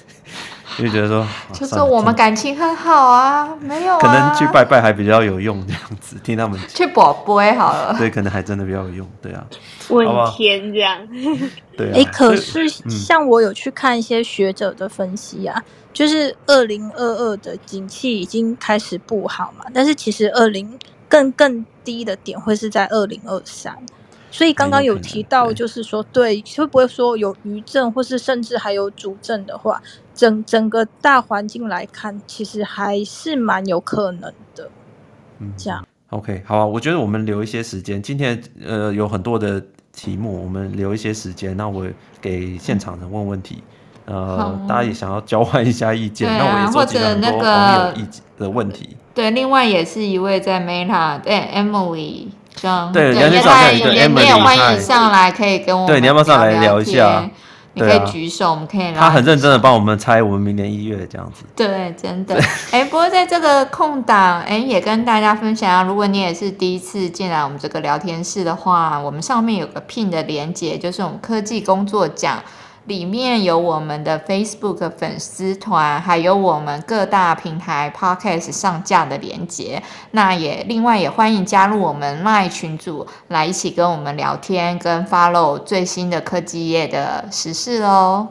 [0.78, 9.46] 就觉得说， 就是我们感情很好啊，没有啊，可能去拜拜还比较有用，这样子 听他们去宝贝好了，对，可能还真的比较有用，对啊，
[9.90, 10.98] 问天这样，
[11.78, 20.78] 对啊，哎、欸，可是像我有去看一些学者的分析啊，嗯、就是二零二二的景气已经开始不好嘛，但是其实二零
[21.16, 23.74] 更更低的点会是在二零二三。
[24.32, 29.82] 所以刚刚有提到，就是说，对，会不会说有余震，或是甚至还有主震的话，
[30.14, 34.70] 整整个大环境来看，其实还是蛮有可能的。
[35.40, 35.88] 嗯，这样。
[36.10, 39.64] OK，好啊，我觉得我们留一些时间，今天呃有很多的
[39.94, 41.88] 题目，我们留一些时间，那我
[42.20, 43.64] 给现场人问问题，
[44.06, 48.96] 呃，大家也想要交换一下意见，那我也收集了很多网友意见的问题。
[49.14, 52.28] 对，另外也是一位在 Meta，对，Emily。
[52.94, 53.86] 对，也欢迎，
[54.16, 57.30] 也欢迎上来，可以跟我们对，你要不要上来聊一下？
[57.74, 58.94] 你可以举手，我们可以。
[58.94, 61.44] 他很认真的帮我们猜我们明年一月这样子。
[61.54, 62.42] 对，真的。
[62.72, 72.42] 哎，不过在这个空档，哎，也跟大家分享，如果你也是第一次进来我们这个聊天室的话，我们上面有个 pin 的连接，就是我们科技工作奖。
[72.86, 79.82] 里面有我们的 Facebook 粉丝团，还有我们各大平台 Podcast 上架的连接。
[80.12, 88.28] 那也另外也欢迎加入我们 Line 群组，来一起跟我们聊天，跟 follow 最新的科技业的时事哦。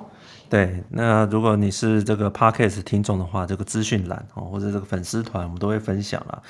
[0.48, 6.40] 对，那如果你是这个 Podcast 听众的话，这个资讯栏哦，或者这个粉丝团，我们都会分享啦。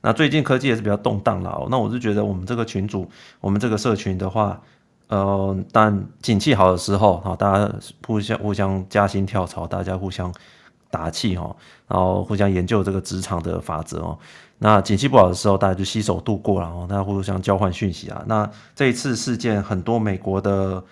[0.00, 3.08] 那最近科技也是比较动荡了，那我是觉得我们这个群组，
[3.40, 4.60] 我们这个社群的话。
[5.12, 7.70] 呃，但景气好的时候，好，大家
[8.06, 10.32] 互相互相加薪跳槽，大家互相
[10.90, 11.54] 打气哈，
[11.86, 14.18] 然后互相研究这个职场的法则哦。
[14.56, 18.24] 那景气不好的时候，大家就携手度过了哦，大家互相交换讯息啊。
[18.26, 20.82] 那这一次事件，很多美国的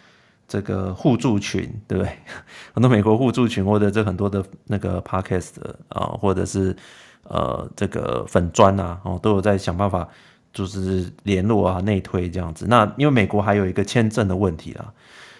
[0.46, 2.12] 这个互助群，对不对？
[2.74, 5.52] 很多美国互助群，或者这很多的那个 podcast
[5.88, 6.76] 啊，或者是
[7.22, 10.06] 呃这个粉砖啊，哦，都有在想办法。
[10.52, 12.66] 就是联络啊，内推这样子。
[12.68, 14.92] 那因为美国还有一个签证的问题啦。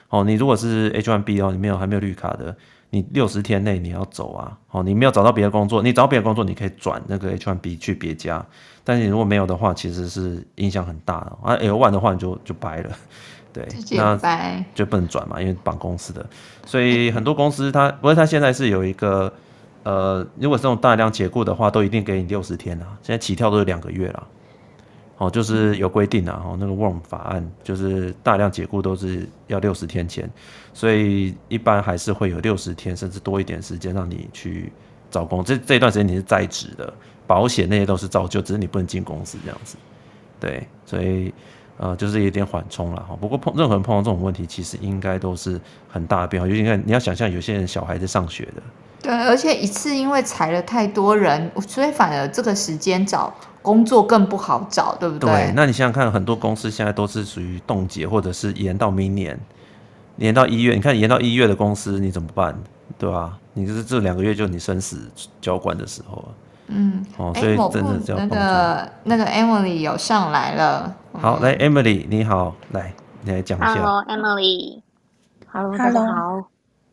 [0.09, 2.57] 哦，你如果是 H1B 哦，你没有还没有绿卡的，
[2.91, 4.59] 你六十天内你要走啊。
[4.73, 8.45] 哦，你没有找到别的工作，你找到别的工作，你可以转那个 H1B 去别家。
[8.83, 11.39] 但是你如果没有的话，其实是影响很大的。
[11.43, 12.91] 啊，L1 的话你就就掰了，
[13.53, 16.27] 对，那就不能转嘛，因为绑公司的。
[16.67, 19.33] 所以很多公司它，不过它现在是有一个，
[19.85, 22.99] 呃，如果是这种大量解雇的话，都一定给你六十天啊。
[23.01, 24.27] 现在起跳都是两个月了。
[25.21, 30.27] 哦，就是有规定啊，哦，那个 WORM 法案就是大量解雇都是要六十天前，
[30.73, 34.73] 所以一般还是会有六十天甚至多一点时间让你去
[35.11, 35.45] 找工。
[35.45, 36.91] 这这一段时间你是在职的，
[37.27, 39.77] 保险那些都是照旧，只是你不能进公司这样子。
[40.41, 41.35] 对，所以
[41.77, 43.14] 呃，就是有点缓冲了哈。
[43.21, 46.49] 不过碰任何人碰到这种问题，其实应该都是很大的变化。
[46.49, 48.62] 尤其你看，你要想象有些人小孩在上学的。
[49.03, 55.31] 对，而且一次因为裁了太多人，所以反而这个时间找工作更不好找，对不对？
[55.31, 59.39] 对，那你想想看，很多公司现在都是属于冻结，或者是延到明年，
[60.17, 60.75] 延到一月。
[60.75, 62.57] 你看延到一月的公司，你怎么办？
[62.99, 63.39] 对吧？
[63.55, 66.25] 你就是这两个月就你生死交关的时候。
[66.69, 70.97] 嗯，哦，所以真的叫那个那个 Emily 有上来了。
[71.13, 73.75] 好，来 Emily，你好，来你来讲一下。
[73.75, 74.81] Hello，Emily。
[75.53, 76.49] Hello，大家好。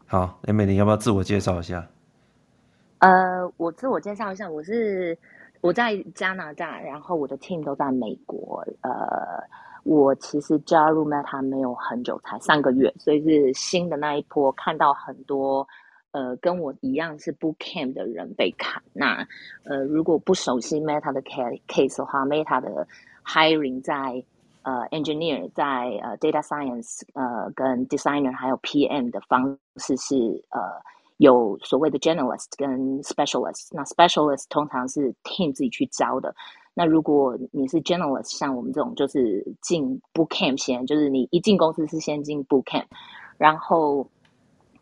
[0.07, 1.86] 好，Emily，要不要自我介绍一下？
[2.99, 5.15] 呃，我自我介绍一下，我是
[5.61, 8.63] 我在加拿大，然后我的 team 都在美国。
[8.81, 8.91] 呃，
[9.83, 15.67] 我其实加入 Meta 没有很久，才三个月，所以是新的那一波，看到很多
[16.11, 18.81] 呃跟我一样是 boot camp 的人被砍。
[18.93, 19.27] 那
[19.63, 22.87] 呃，如果不熟悉 Meta 的 case 的话，Meta 的
[23.25, 24.23] hiring 在
[24.63, 30.15] 呃 engineer 在呃 data science 呃跟 designer 还有 PM 的方式是
[30.49, 30.59] 呃。
[31.18, 36.36] 有所谓的 generalist 跟 specialist，那 specialist 通常是 team 自己去招的。
[36.76, 42.86] 那如果你是 generalist，像我们这种就是进 boot camp 先，就是你一进公司是先进 boot camp，
[43.39, 44.07] 然后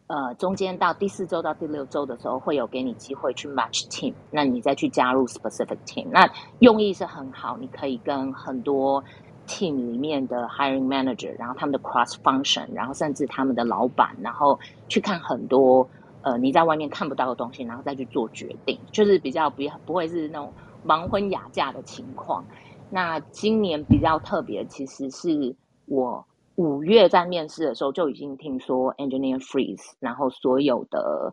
[0.08, 6.08] 呃中间到第四周到第六周的时候会有给你机会去 match team，那你再去加入 specific team。
[6.12, 6.30] 那
[6.60, 9.02] 用意是很好，你可以跟很多
[9.48, 14.60] team 里面的 hiring manager，然后他们的 cross function，然后甚至他们的老板，然后
[14.90, 15.88] 去看很多。
[16.26, 20.52] 呃，你在外面看不到的东西，然后再去做决定，就是比较不不会是那种
[20.84, 22.44] 盲婚哑嫁的情况。
[22.90, 25.56] 那今年比较特别，其实是
[25.86, 31.32] 我五月在面试的时候就已经听说 engineer freeze，然后所有的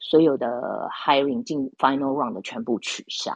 [0.00, 3.32] 所有的 hiring 进 final round 的全部取消，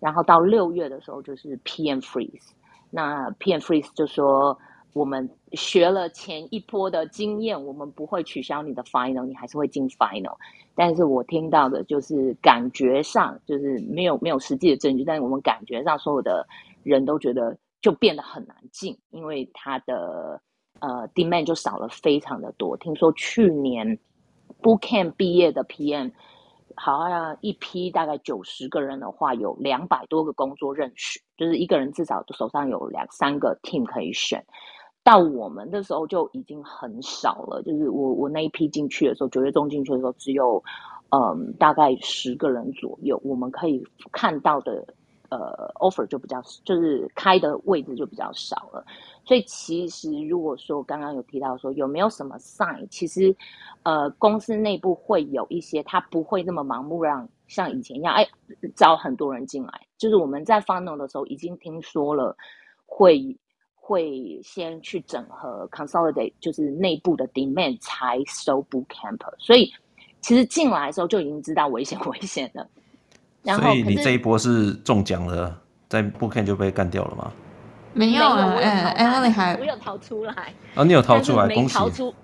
[0.00, 2.50] 然后到六月的时候就是 PM freeze，
[2.90, 4.58] 那 PM freeze 就说。
[4.92, 10.36] 我们学了前一波的经验，我们不会取消你的 final，你还是会进 final。
[10.74, 16.46] 但是我听到的就是感觉上就是没有没有实际的证据，但是我们感觉上所有的
[16.82, 20.40] 人都觉得就变得很难进，因为他的
[20.80, 22.76] 呃 demand 就少了非常的多。
[22.76, 23.98] 听说去年
[24.62, 26.10] bootcamp 毕业的 PM
[26.76, 34.42] 好像一批大概九十个人的话，有两百多个工作任选，就是一个人至少手上有两三个 team 可以选。
[35.02, 40.62] 到我们的时候就已经很少了，就是我我那一批进去的时候，九月中进去的时候只有，
[41.10, 43.18] 嗯，大概十个人左右。
[43.24, 43.82] 我们可以
[44.12, 44.86] 看到的，
[45.30, 48.84] 呃，offer 就比较，就是开的位置就比较少了。
[49.24, 53.34] 所以其实如果说刚刚有提到说有没有什么 sign，其实，
[53.84, 58.28] 呃，公司内部会有一些，他不会那么盲目让像以前一样，哎，
[58.76, 59.72] 招很多人进来。
[59.96, 62.36] 就是我们在 funnel 的时候已经听说了
[62.84, 63.34] 会。
[63.90, 69.68] 会先去整合 consolidate，就是内部的 demand 才收 boot camp，所以
[70.20, 72.64] 其实进来的时候就已经知道危险 危险了。
[73.42, 77.32] 然后，所以你这一波是中奖了，在 boot camp 就被干掉了吗？
[77.92, 80.84] 没有啊，哎哎，你还我有逃出来啊、哦？
[80.84, 82.14] 你有逃出来，没逃出，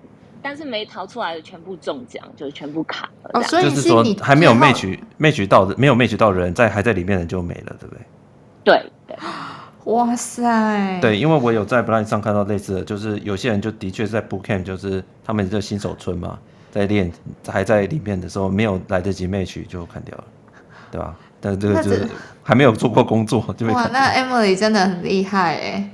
[0.41, 3.31] 但是没逃出来的全部中奖，就是全部卡了。
[3.35, 8.05] 哦，所以就是说还没有 match match 到的，没有 match 到的人在还在里面的就没了，对不对？
[8.63, 9.17] 对对。
[9.87, 10.99] 哇塞！
[11.01, 16.39] 对，因为我有在 Blind 上看到类似的，就是有些人就的确是在 Bootcamp，就是他们这新手村嘛，
[16.73, 17.11] 在练
[17.47, 20.25] 还在里面的时候，没有来得及 match 就砍掉了，
[20.91, 21.15] 对吧？
[21.41, 22.09] 但是这个就是
[22.43, 23.85] 还没有做过工作就被砍。
[23.85, 25.91] 哇，那 Emily 真的很厉害哎，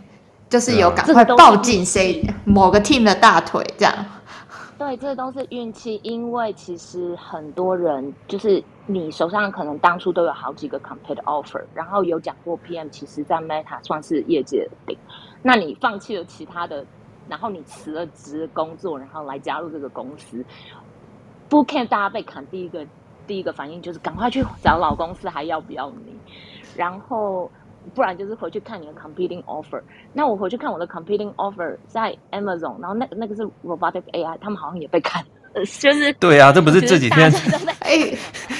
[0.48, 3.94] 就是有赶快抱紧谁某个 team 的大腿这样。
[4.82, 14.98] 对，这都是运气，因为其实很多人就是你手上可能当初都有好几个 compete offer，然后有讲过 PM，其实在 Meta 算是业界顶。
[15.40, 16.84] 那你放弃了其他的，
[17.28, 20.44] 然后你辞了职工作，然后来加入这个公司
[21.48, 22.84] ，Bootcamp 大家被砍，第一个
[23.24, 26.16] 第一个反应就是赶快去找老公司，还要不要你？
[26.76, 27.48] 然后。
[27.94, 29.80] 不然就是回去看你的 competing offer。
[30.12, 35.24] 那我回去看我的 competing offer 在 Amazon，然后那那个是 robotic AI，他们好像也被砍，
[35.80, 37.32] 就是对啊，这不是这几天
[37.80, 38.12] 哎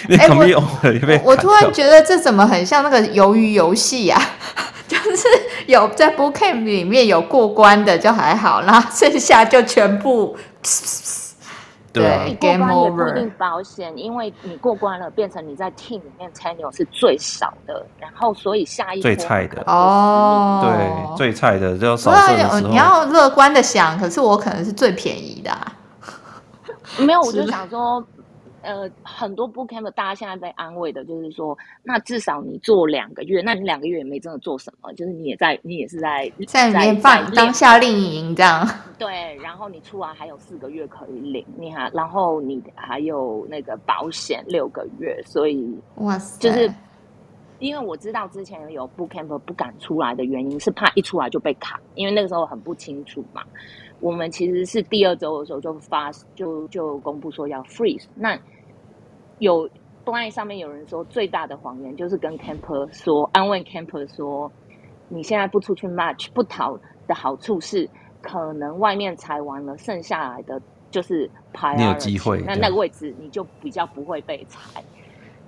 [0.19, 4.21] 哎我我突然觉得这怎么很像那个鱿鱼游戏呀？
[4.89, 5.27] 就是
[5.67, 10.37] 有在 Bootcamp 里面有过关的就还好，然后剩下就全部。
[11.93, 19.63] 对过关 Game 也不一定保险，因为你过关了，变成你在 team 里面 tenure 是最少的，然后所以下一波最菜的。
[19.67, 20.61] 哦。
[20.63, 25.73] 对，最菜的就要不扫射的然时候，你要乐观的想，可是我可能是最便宜的、啊。
[26.99, 28.03] 没有，我就想说，
[28.63, 38.67] 呃，很多 book camp 大家现在被安慰的就是说，那至少你做两个月，那你两个月也没真的做什么，就是你也在，你也是在在里面在放当夏令营这样，
[38.99, 46.41] 对，然后你出来还有四个月可以领，你还然后你还有那个保险六个月，所以哇塞！
[46.41, 46.73] 就是
[47.59, 53.43] 因为我知道之前有 book camp 不敢出来的原因是怕一出来就被卡，因为那个时候很不清楚嘛。
[54.03, 58.37] 我们其实是第二周的时候就发就就公布说要 freeze，那
[59.39, 59.71] 有
[60.05, 64.51] blind 上面有人说最大的谎言就是跟 camper 说安慰 camper 说
[65.09, 66.77] 你现在不出去 match 不逃
[67.07, 67.89] 的好处是
[68.21, 74.83] 可能外面裁完了，剩下来的就是排你有机会那那个位置你就比较不会被裁。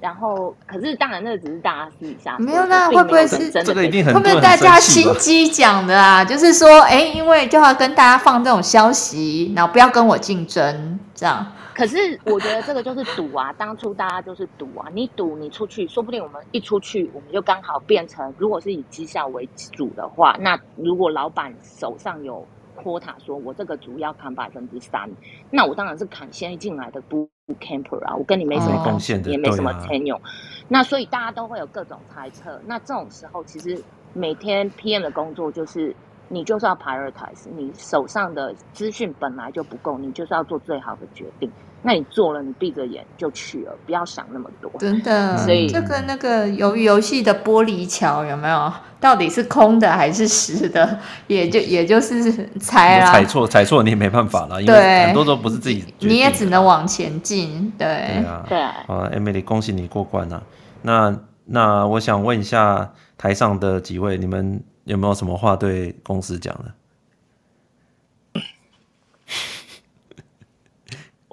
[0.04, 6.22] 然后，可是当然，那只是大家私底下没有啦说的并会不会是真的这个一定很会不会大家心机讲的啊？
[6.22, 11.50] 就是说，哎，因为就要跟大家放这种消息，然后不要跟我竞争，这样。
[11.74, 25.08] 可是我觉得这个就是赌啊，当初大家就是赌啊，你赌你出去，说不定我们一出去，我们就刚好变成，如果是以绩效为主的话，那如果老板手上有 quota，说我这个组要砍百分之三，
[25.50, 27.28] 那我当然是砍先进来的 boot
[27.60, 30.20] camper 啊，我跟你没什么贡献也没什么对啊 tenure，
[30.68, 32.60] 那所以大家都会有各种猜测。
[32.66, 35.94] 那这种时候，其实每天 PM 的工作就是。
[36.28, 41.52] 你就是要 prioritize，你手上的资讯本来就不够，你就是要做最好的决定。
[41.86, 44.72] 那你做了，你闭着眼就去了，不要想那么多。
[44.78, 48.72] 真的，所以这个那个鱿鱼游戏的玻璃桥有没有？
[48.98, 50.98] 到底是空的还是实的？
[51.26, 57.70] 也就也就是猜啦，踩错踩错你也没办法了，因对为很多都不是自己你也只能往前进。
[57.76, 58.74] 对，对啊，对啊
[59.14, 60.42] ，Emily，恭喜你过关了、啊。
[60.80, 66.64] 那那我想问一下台上的几位，你们有没有什么话对公司讲的？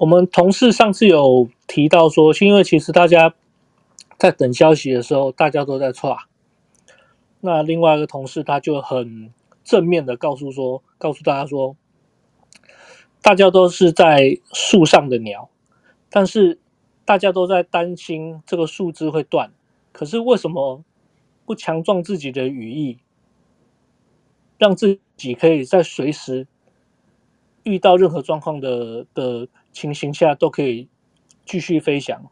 [0.02, 3.32] 我们同事上次有提到说，是因为其实大家
[4.18, 6.18] 在等消息的时候，大家都在错。
[7.40, 9.32] 那另外一个同事他就很
[9.62, 11.76] 正面的告诉说，告诉大家说，
[13.20, 15.48] 大家都是在树上的鸟，
[16.10, 16.58] 但是
[17.04, 19.52] 大家都在担心这个树枝会断，
[19.92, 20.82] 可是为什么
[21.46, 22.98] 不强壮自己的羽翼，
[24.58, 26.48] 让自己可以在随时
[27.62, 30.88] 遇到任何状况的的情形下都可以
[31.44, 32.30] 继续飞翔，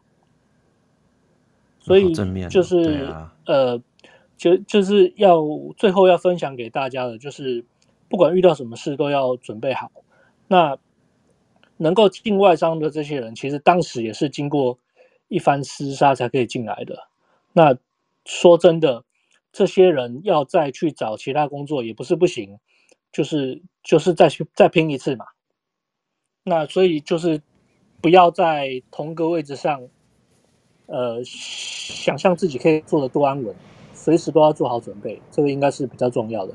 [1.79, 2.13] 所以
[2.49, 3.81] 就是、啊、呃，
[4.37, 5.41] 就就是要
[5.75, 7.65] 最后要分享给大家的，就是
[8.07, 9.91] 不管遇到什么事都要准备好。
[10.47, 10.77] 那
[11.77, 14.77] 能够进外商的这些人，其实当时也是经过
[15.27, 17.07] 一番厮杀才可以进来的。
[17.53, 17.75] 那
[18.23, 19.03] 说真的，
[19.51, 22.59] 这些人要再去找其他工作也不是不行，
[23.11, 25.25] 就是就是再去再拼一次嘛。
[26.43, 27.41] 那所以就是
[28.01, 29.81] 不要在同个位置上，
[30.87, 33.55] 呃，想象自己可以做得多安稳，
[33.93, 36.53] 随时都要做好准备，这个应该是比较重要的。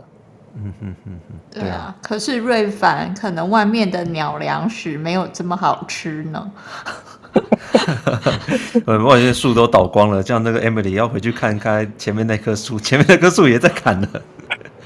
[0.59, 1.95] 嗯哼哼哼，对啊。
[2.03, 6.51] 可是瑞凡可能外面的鸟粮食没有这么好吃呢。
[8.87, 14.09] 呃，外面树都倒光了，这样那个 Emily 要回去看看前面那棵树，前面那棵树也在砍了。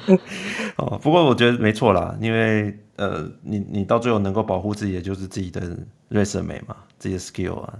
[0.76, 5.74] 哦，不过我觉得没错啦，因为呃，你你到最后能够保护自己的就是自己的
[6.11, 7.78] resume 嘛，自己的 skill 啊，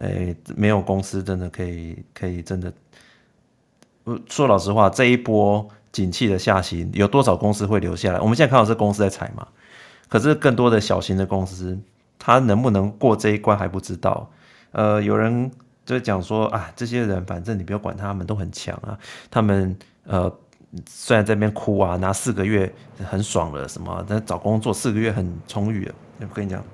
[0.00, 2.70] 诶，没有公司真的可以可以真的，
[4.28, 8.20] 说老实话，这一波景气的下行，有多少公司会留下来？
[8.20, 9.48] 我们现在看到是公司在裁嘛，
[10.10, 11.80] 可是更多的小型的公司，
[12.18, 14.30] 它能不能过这一关还不知道。
[14.72, 15.50] 呃，有人
[15.86, 18.98] 就讲说啊，这些人反正你不要管他们，都很强啊，
[19.30, 19.74] 他们
[20.04, 20.30] 呃。
[20.88, 22.72] 虽然在那边哭啊，拿四个月
[23.08, 24.04] 很爽了，什么？
[24.08, 25.94] 但找工作四个月很充裕了。
[26.20, 26.64] 我跟你讲，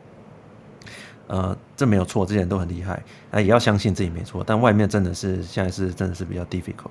[1.27, 4.43] 呃，这没有错，这些人都很厉害，那，也要相信自己没错。
[4.47, 6.91] 但外面真的是现在是真的是比较 difficult。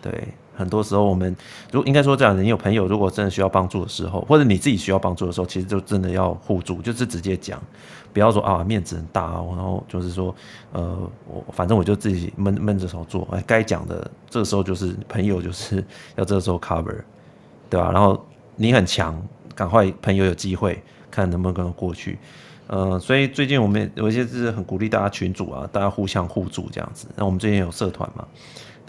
[0.00, 1.34] 对，很多时候我们
[1.72, 7.60] 如应该说这样，你有朋友如果真的需要帮助的时候，或者你自己需要帮助的时候，其实就真的要互助，就是直接讲，
[8.12, 10.34] 不要说啊面子很大，然后就是说
[10.72, 15.84] 呃我反正我就自己闷闷着手做，哎，该讲的这个时候就是朋友就是
[16.14, 16.96] 要这个时候 cover，
[17.68, 17.90] 对吧？
[17.90, 18.24] 然后
[18.54, 19.20] 你很强，
[19.54, 20.80] 赶快朋友有机会
[21.10, 22.18] 看能不能跟他过去，
[22.68, 27.08] 呃，所以最近我们有一些是很鼓励大家群组啊，大家互相互助这样子。
[27.16, 28.24] 那我们最近有社团嘛？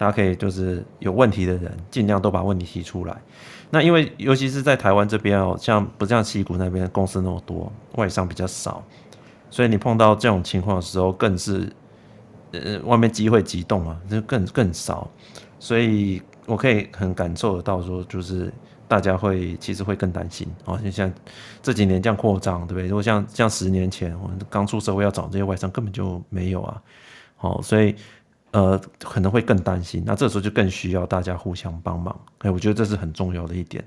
[0.00, 3.14] 大家可以就是有问题的人，尽量都把问题提出来。
[3.68, 8.82] 那因为尤其是在台湾这边哦，像不像矽谷那边公司那么多，外商比较少，
[9.50, 11.70] 所以你碰到这种情况的时候，更是
[12.52, 15.06] 呃外面机会急动啊，就更更少。
[15.58, 18.50] 所以我可以很感受得到说，就是
[18.88, 21.12] 大家会其实会更担心啊，就像
[21.62, 22.86] 这几年这样扩张，对不对？
[22.86, 26.82] 如果像像十年前我们刚出社会要找这些外商，根本就没有啊。
[27.36, 27.94] 好，所以。
[28.52, 32.18] 呃，可能会更担心，那这时候就更需要大家互相帮忙。
[32.38, 33.84] 哎，我觉得这是很重要的一点。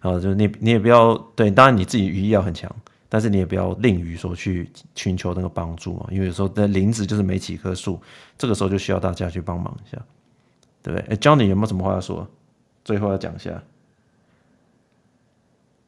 [0.00, 2.70] 啊，就是你你也不要对，当然你自己语义要很强，
[3.08, 8.00] 但是你也不要吝于说去寻求那个帮助嘛，因为有时候那林子就是没几棵树，
[8.36, 10.02] 这个时候就需要大家去帮忙一下，
[10.82, 11.14] 对不对？
[11.14, 12.28] 哎，Johnny 有没有什么话要说？
[12.84, 13.62] 最后要讲一下。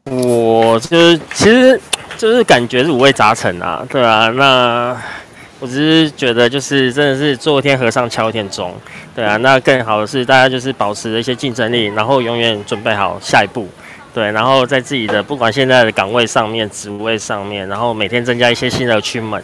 [0.05, 1.81] 我就是其实
[2.17, 5.24] 就是感觉是五味杂陈啊，对啊，那。
[5.65, 8.75] 我只是觉得，就是真的是做一天和尚敲一天钟，
[9.17, 13.67] 对啊，那更好的是大家就是保持了一些竞争力，然后永远准备好下一步，
[14.13, 19.41] 对，然后在自己的不管现在的岗位上面、职位上面，然后每天增加一些新的 achievement，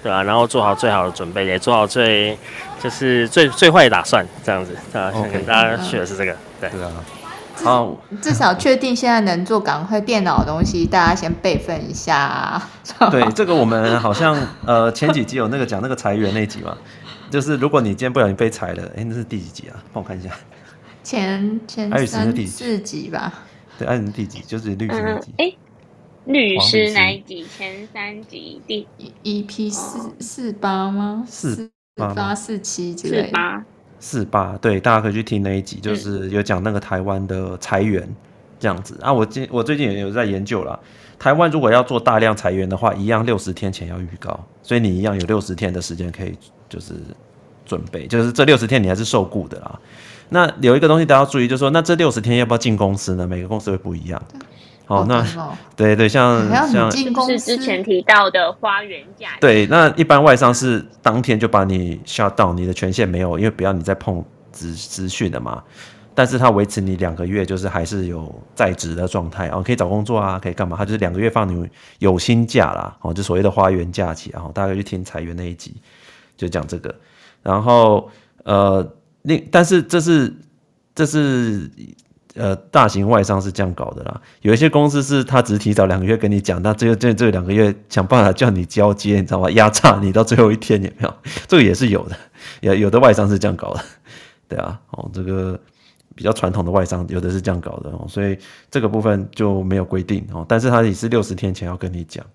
[0.00, 2.38] 对啊，然后做好最好的准备，也做好最
[2.80, 4.76] 就是最最坏的打算，这样子。
[4.96, 6.70] 啊，想跟大家学的是这个，对。
[6.70, 6.92] 对啊
[7.62, 12.70] 好，至少确定现在能做赶快电脑的东西，大家先备份一下啊。
[13.10, 14.36] 对，这个我们好像
[14.66, 16.76] 呃前几集有那个讲那个裁员那集嘛，
[17.30, 19.82] 就是如果你今天不小心被裁了，哎，那是第几集啊？
[19.92, 20.30] 帮我看一下。
[21.02, 23.32] 前前三四集吧。
[23.78, 24.40] 对，爱人第几？
[24.40, 25.34] 就是律师那集。
[25.38, 25.52] 哎、
[26.24, 27.46] 嗯，律师哪一集？
[27.56, 28.86] 前三集第
[29.22, 31.24] EP 四四八吗？
[31.28, 33.26] 四八四七之类的。
[33.26, 33.64] 四八
[34.60, 38.06] 对，大家可以去听那一集，就是有讲那个台湾的裁员
[38.60, 39.12] 这样子啊。
[39.12, 40.78] 我今我最近也有在研究啦，
[41.18, 46.36] 台湾如果要做大量裁员的话，一样六十天前要预告，所以你一样有六十天的时间可以
[46.68, 46.94] 就是
[47.64, 49.80] 准备，就是这六十天你还是受雇的啦。
[50.28, 53.26] 那有一个东西大家要注意，就是说那这六十天要不要进公司呢？
[53.26, 54.22] 每个公司会不一样。
[54.86, 55.26] 好，哦，那
[55.74, 59.30] 对对，像像是之前提到的花园假。
[59.40, 64.22] 对，那一般外商是当天就把你 shut down，你的权限没有，因为不要你再碰
[64.52, 65.62] 资资讯的嘛。
[66.14, 70.76] 但是他维持你两个月，就是还是有在职的状态，哦，可以找工作啊，可以干嘛？
[70.76, 71.66] 他就是两个月放你
[71.98, 74.44] 有薪假啦，哦，就所谓的花园假期啊。
[74.52, 75.74] 大家去听裁员那一集，
[76.36, 76.94] 就讲这个。
[77.42, 78.10] 然后
[78.44, 78.86] 呃，
[79.22, 80.30] 另但是这是
[80.94, 81.70] 这是。
[82.34, 84.20] 呃，大型外商是这样搞的啦。
[84.42, 89.48] 有一些公司是他只提早两个月跟你讲，那这个这这两个月想办法叫你交接，你知道吗？
[89.52, 91.14] 压榨你到最后一天，有没有？
[91.46, 92.16] 这个也是有的，
[92.60, 93.80] 有有的外商是这样搞的，
[94.48, 94.80] 对啊。
[94.90, 95.56] 哦，这个
[96.16, 98.36] 比较传统的外商有的是这样搞的哦，所以
[98.68, 100.44] 这个部分就没有规定哦。
[100.48, 102.26] 但是他也是六十天前要跟你讲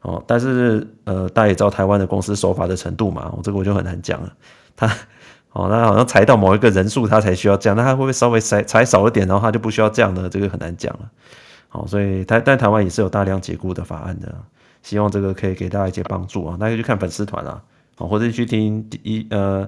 [0.00, 0.24] 哦。
[0.26, 4.32] 但是呃，大家也知道台湾的公司守法的程度嘛，哦，这个我就很难讲了。
[4.74, 4.90] 他。
[5.56, 10.28] 哦，那好像裁到某一个人数，他才需要这样，那他会不会稍微裁裁少一点，然后他就不需要这样呢？
[10.28, 11.10] 这个很难讲了。
[11.70, 14.34] 好，所以台但台湾也是有大量解雇的法案的，
[14.82, 16.58] 希望这个可以给大家一些帮助啊。
[16.60, 17.62] 大家去看粉丝团啊，
[17.96, 19.66] 好，或者去听一呃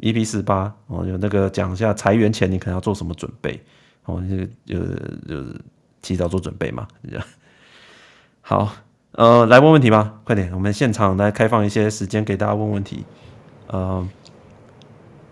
[0.00, 3.62] EP 四八哦，有那个讲一下裁员前你可能要做什么准备，
[4.06, 4.22] 哦，
[4.66, 4.86] 就就
[5.28, 5.44] 就
[6.00, 6.88] 提早做准备嘛，
[8.40, 8.72] 好，
[9.10, 13.04] 呃，来问问题吧，快点，我们现场来开放一些时间给大家问问题，
[13.66, 14.08] 呃。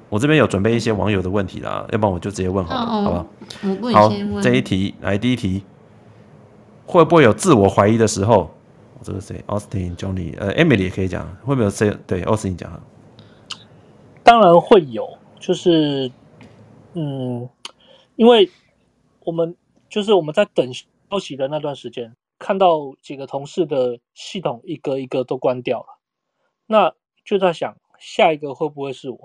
[0.09, 3.27] 我这边有准备一些网友的问题啦，要不然我就直接问好了，哦、好吧？
[3.63, 4.35] 我问你先问。
[4.35, 5.65] 好，这一题来第一题，
[6.87, 8.51] 会不会有自我怀疑的时候？
[9.03, 11.95] 这个谁？Austin、Johnny、呃，Emily 也可以讲，会不会有谁？
[12.07, 12.83] 对，Austin 讲。
[14.23, 16.11] 当然会有，就是
[16.95, 17.47] 嗯，
[18.17, 18.51] 因为
[19.21, 19.55] 我们
[19.91, 25.99] 就是我们在等消息的那段时间，看到几个同事的系统一个一个都关掉了，
[26.67, 26.95] 那
[27.27, 29.19] 就在想下一个会不会是我？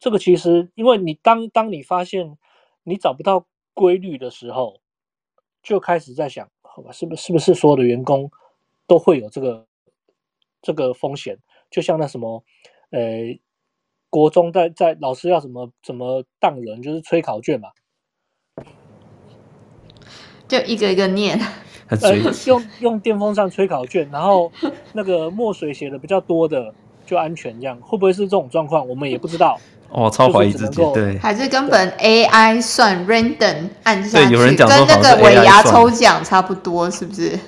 [0.00, 2.38] 这个其实，因为你当当你发现
[2.84, 4.80] 你找不到规律的时候，
[5.62, 8.30] 就开始在想，好吧，是不是是不是所有的员工
[8.86, 9.66] 都会有这个
[10.62, 11.38] 这个风险？
[11.70, 12.42] 就像那什么，
[12.88, 13.38] 呃，
[14.08, 17.68] 国中在在老师要怎么怎么当人，就是催考卷嘛，
[20.48, 21.38] 就一个一个念，
[21.88, 22.16] 呃，
[22.46, 24.50] 用用电风扇吹考卷，然后
[24.94, 26.74] 那个墨水写的比较多的
[27.04, 28.88] 就安全，这样会不会是这种状况？
[28.88, 29.60] 我们也不知道。
[29.90, 37.38] 哦，超怀疑自己，对，还是根本 AI 算 random 按下去，有人讲跟那个尾牙抽奖差不多，是不是？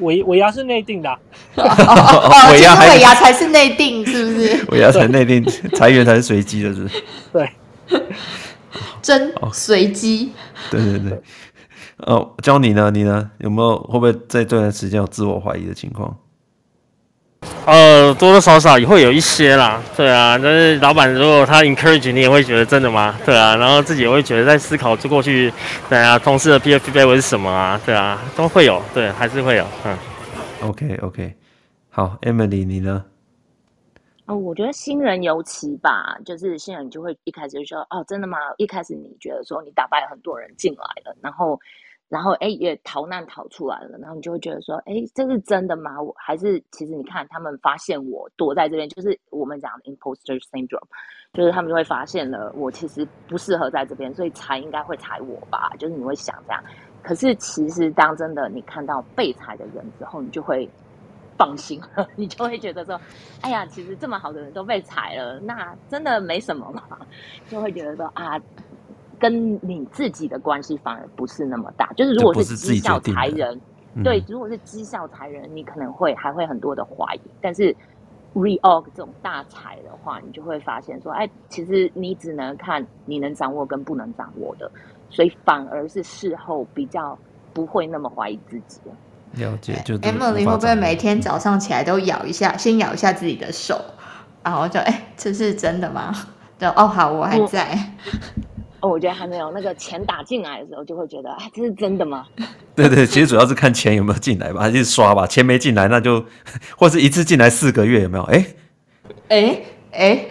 [0.00, 1.10] 尾尾牙是内定的，
[1.56, 4.64] 哦 哦，尾牙尾牙才是内定，是不是？
[4.70, 5.44] 尾牙才内定，
[5.74, 7.02] 裁员才是随机的，是不是？
[7.32, 7.50] 对，
[9.02, 10.32] 真随机。
[10.70, 11.20] 对对对，
[12.06, 16.16] 哦，教你呢，你呢，有没有会不会在这段时间有自我怀疑的情况？
[17.66, 23.14] 呃，多多少少也会有一些啦，对啊，但是老板如果他 encourage 你，也会觉得真的吗？
[23.26, 25.52] 对啊，然后自己也会觉得在思考，就过去，
[25.88, 27.78] 对啊，同事的 PFP 会是什么啊？
[27.84, 29.96] 对啊，都会有，对，还是会有，嗯。
[30.62, 31.34] OK OK，
[31.90, 33.04] 好，Emily，你呢？
[34.26, 38.38] 哦，我觉得新人尤其吧，就是新人就会一开始就说，哦，真的吗？
[38.56, 41.60] 一开始你觉得说你打败很多人进来了，然后。
[42.08, 46.00] 然后哎，也逃难逃出来了，然后你就会觉得说，哎，这是真的吗？
[46.00, 50.80] 我还是其实你看，他们发现我躲在这边，就是我们讲的 imposter syndrome，
[51.34, 55.70] 就是他们就会发现了我其实不适合在这边，所以才应该会裁我吧？
[55.78, 56.62] 就是你会想这样。
[57.02, 60.66] 可是其实当真的你看到被裁的人之后，你就会
[61.36, 62.98] 放心了， 你就会觉得说，
[63.42, 66.98] 哎呀，其实这么好的人都被裁了，那真的没什么嘛，
[67.50, 68.40] 就会觉得说啊。
[69.18, 73.60] 跟你自己的关系反而不是那么大，就是如果是绩效裁人，
[74.04, 77.20] 对，如果是绩效裁人，你可能会还会很多的怀疑。
[77.40, 77.74] 但是
[78.34, 84.70] reorg 这种大裁的话，你就会发现说，哎，其实你只能看你能掌握跟不能掌握的，
[85.10, 87.18] 所以反而是事后比较
[87.52, 88.80] 不会那么怀疑自己。
[89.32, 93.78] 了解，就 Emily 会不会每天早上起来都咬一下，先咬一下自己的手，
[94.42, 96.14] 然后就哎，这是真的吗？
[96.58, 97.78] 就哦，好，我还在。
[98.80, 102.24] 哦，我觉得还没有那个钱打进来的时候，就会觉得啊，这是真的吗？
[102.76, 105.26] 对对，其实主要是看钱有没有进来吧，还是刷吧。
[105.26, 106.24] 钱没进来，那就
[106.78, 108.22] 或是一次进来四个月有没有？
[108.24, 108.46] 哎
[109.30, 109.60] 哎
[109.90, 110.26] 哎，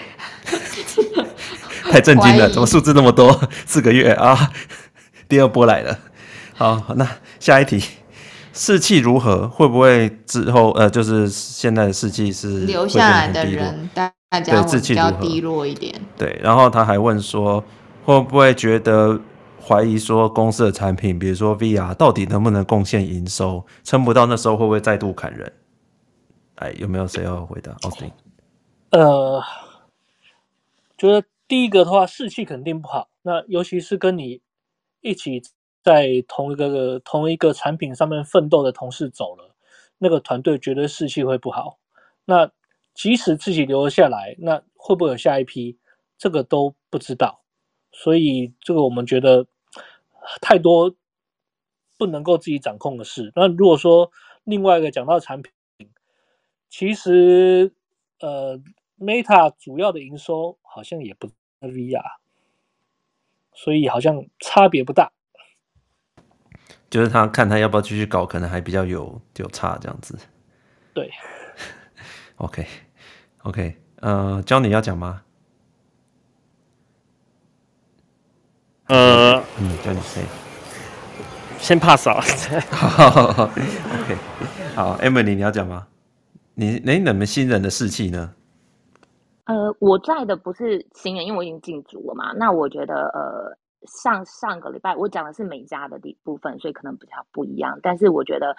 [1.91, 3.37] 太震惊了，怎么数字那么多？
[3.65, 4.49] 四个月啊，
[5.27, 5.99] 第二波来了。
[6.55, 7.05] 好，那
[7.41, 7.83] 下一题，
[8.53, 9.45] 士气如何？
[9.49, 14.09] 会不会之后呃，就是现在的士气是留下来的人，大
[14.39, 15.93] 家会比较低落一点。
[16.17, 17.61] 对，然后他还问说。
[18.07, 19.19] 会不会觉得
[19.61, 23.65] 怀疑说公司的产品，比如说 VR，到底能不能贡献营收？
[23.84, 25.51] 撑不到那时候会不会再度砍人？
[26.55, 28.11] 哎，有没有谁要回答？Austin？
[28.91, 29.43] 呃，
[30.97, 33.09] 觉得第一个的话，士气肯定不好。
[33.23, 34.39] 那尤其是跟你
[35.01, 35.43] 一起
[35.84, 39.53] 在同一个同一个产品上面奋斗的同事走了，
[39.97, 41.77] 那个团队绝对士气会不好。
[42.23, 42.49] 那
[42.93, 45.77] 即使自己留了下来，那会不会有下一批？
[46.17, 47.41] 这个都不知道。
[47.91, 49.47] 所以这个我们觉得
[50.41, 50.95] 太多
[51.97, 53.31] 不能够自己掌控的事。
[53.35, 54.11] 那如果说
[54.43, 55.51] 另外一个讲到产品，
[56.69, 57.73] 其实
[58.19, 58.59] 呃
[58.99, 62.03] ，Meta 主要的营收好像也不是 VR，
[63.53, 65.11] 所以好像差别不大。
[66.89, 70.18] 就是他看他要不要继续搞，可能还比较有有差这样子。
[70.93, 71.11] 对。
[72.38, 72.65] OK
[73.43, 75.23] OK，呃，教你要讲吗？
[78.88, 80.23] 呃，嗯，叫你谁？
[81.59, 82.15] 先 pass 啊。
[84.01, 84.15] OK，
[84.76, 85.88] 好，Emily，你要讲吗？
[86.53, 88.34] 你，你你们新人的士气呢？
[89.45, 92.34] 呃，我在的不是新人，因为我已经进组了嘛。
[92.34, 97.80] 那我觉得，呃，上上个礼拜我讲的是美家的部分，所以可能比较不一样。
[97.81, 98.55] 但是我觉得。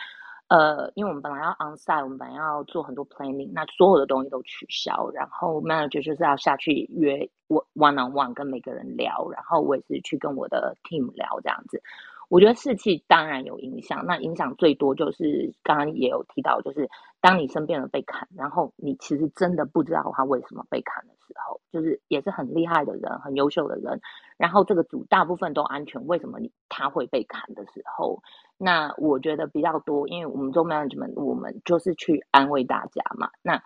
[0.48, 11.82] 呃，因为我们本来要 onsite，我们本来要做很多 planning，那所有的东西都取消，然后 manager 就是要下去约我 one on one 跟每个人聊，然后我也是去跟我的 team 聊这样子。
[12.30, 16.88] 我觉得士气当然有影响，那影响最多就是刚刚也有提到，就是
[17.20, 24.00] 当你身边人被砍，然后你其实真的不知道他为什么被砍的时候，就是也是很厉害的人，很优秀的人，
[24.36, 28.22] 然后这个组大部分都安全，为什么你他会被砍的时候？
[28.56, 33.30] 那我觉得比较多，因为我们做 management，我们就是去安慰大家嘛。
[33.42, 33.62] 那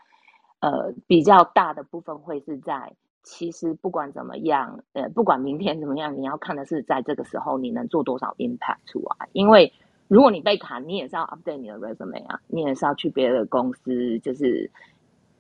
[0.61, 9.29] 呃，比较大的部分会是在，其实不管怎么样，呃，不管明天怎么样，你要看的是在这个时候你能做多少 impact 出来。
[9.33, 9.73] 因为
[10.09, 14.71] 如果你被砍，你也是要 update 你的 resume 啊，你也是要去别的公司，就是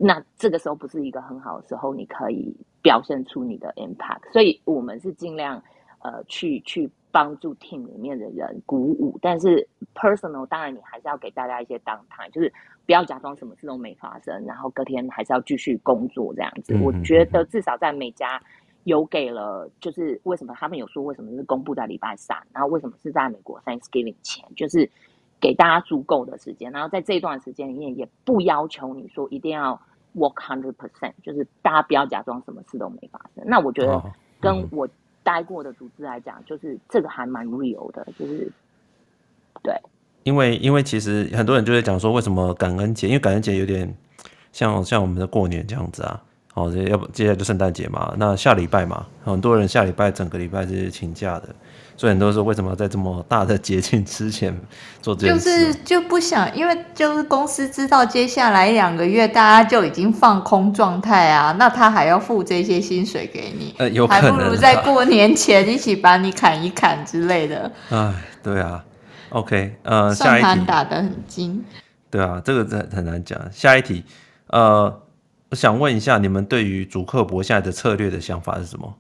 [0.02, 4.32] 那这个时候不是一个很好的时候，你可以表现出你的 impact。
[4.32, 5.62] 所以我们是尽量
[6.00, 6.90] 呃去去。
[7.14, 12.50] 帮助 team 里面的人鼓舞，但是 personal 当然你还是要给大家一些 downtime，就是
[12.86, 16.74] 不要假装什么事都没发生，然后隔天还是要继续工作这样子。
[16.82, 18.42] 我觉得至少在每家
[18.84, 24.90] 有给了，就是为什么他们有说为什么是公布在礼拜三，然后为什么是在美国 Thanksgiving 前，就是
[25.38, 29.78] 给大家足够的时间，然后在这一段时间里面也不要求你说一定要
[30.16, 33.44] work hundred percent，就是大家不要假装什么事都没发生。
[33.46, 34.02] 那我觉得
[34.40, 34.88] 跟我。
[35.24, 38.50] 待过的组织来讲，就是这个还蛮 real 的，就是
[39.62, 39.72] 对。
[40.24, 43.06] 因为因为其实很多人就在讲说，为什么感恩节？
[43.06, 43.96] 因为感恩节有点
[44.50, 46.20] 像像我们的过年这样子啊。
[46.54, 51.54] 哦，要不接下来就圣诞节嘛，那下礼拜嘛，很多人下礼拜整个礼拜是请假的。
[52.02, 54.52] 所以很多人说，为什么要在这么大的节庆之前
[55.00, 55.44] 做这件事？
[55.44, 67.70] 就是就不想，因为就是公司知道接下来两个月大家就已经放空状态啊，那他还要付这些薪水给你，呃，有可能，还不如在过年前一起把你砍一砍之类的。
[67.90, 68.12] 哎，
[68.42, 68.84] 对啊
[69.28, 71.64] ，OK，呃，算盘打得很精。
[72.10, 73.40] 对啊，这个很很难讲。
[73.52, 74.02] 下一题，
[74.48, 74.92] 呃，
[75.50, 78.92] 我想问一下，你们对于主客博现在的策略的想法是什么？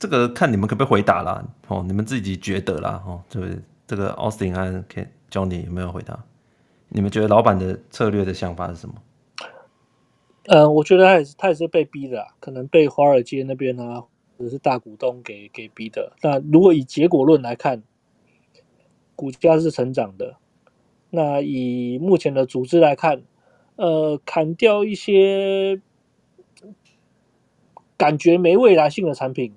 [0.00, 3.48] 这个看你们可不可以回答啦，哦，你们自己觉得啦，哦，这个？
[3.86, 4.84] 这个 Austin 和
[5.32, 6.24] Johnny 有没有回答？
[6.90, 8.94] 你们觉得老板的策略的想法是什么？
[10.44, 14.02] 呃，我觉得他也是，他也是被逼的，可能被华尔街那边啊，
[14.38, 16.12] 或者是大股东给给逼的。
[16.22, 17.82] 那如果以结果论来看，
[19.16, 20.36] 股价是成长的。
[21.10, 23.22] 那以目前的组织来看，
[23.74, 25.80] 呃，砍掉一些
[27.96, 29.52] 感觉没未来性的产品，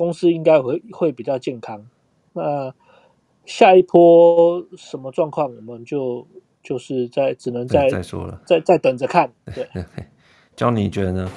[0.00, 1.84] 公司应该会会比较健康。
[2.32, 2.72] 那
[3.44, 6.26] 下一波什么状况，我们就
[6.62, 9.30] 就是在只能再再说了，再再等着看。
[9.54, 9.68] 对。
[10.56, 11.30] 教你觉得呢？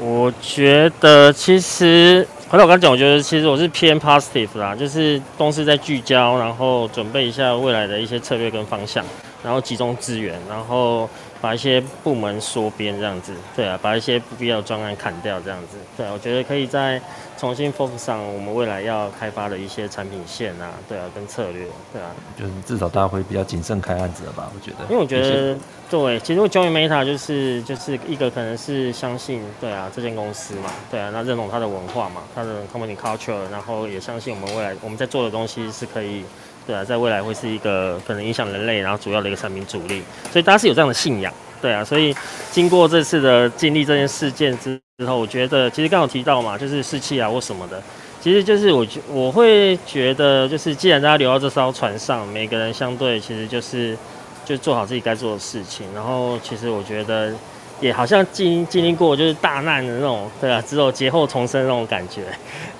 [0.00, 9.04] 我觉得其实，回到我刚刚讲，我觉得其实我是偏 positive 啦，就是公司在聚焦，然后准备一下未来的一些策略跟方向，
[9.44, 11.06] 然后集中资源，然后。
[11.42, 17.00] 把一些部门缩编这样子，对啊，把一些不必要的专案砍掉这样子，对啊，我觉得可以再
[17.40, 24.52] 重新 focus 上我们未来要开发的一些产品线啊，对啊，跟策略，对啊，就是至少大家会比较谨慎开案子了吧？
[24.54, 25.58] 我觉得，因为我觉得，
[25.88, 36.22] 对，其实我 join Meta 就是就是一个可能是相信，对啊，这间公司嘛，对啊，那认同它的文化嘛，它的 company culture，然后也相信我们未来我们在做的东西是可以。
[36.66, 41.32] 对啊，在未来会是一个可能影响人类，然后主要的一个产品主力，所以大家是有这样的信仰。
[41.60, 42.14] 对啊，所以
[42.52, 47.82] 经过这次的经历这件事件之后，我觉得其实刚有提到嘛，就是士气啊或什么的，
[48.20, 53.96] 其实就是我觉我会觉得，就是既然大家留到这艘船上，每个人相对其实就是
[54.44, 57.32] 就做好自己该做的事情，然后其实我觉得
[57.80, 62.22] 也好像经经历过就是大难的那种，对啊，只有劫后重生那种感觉，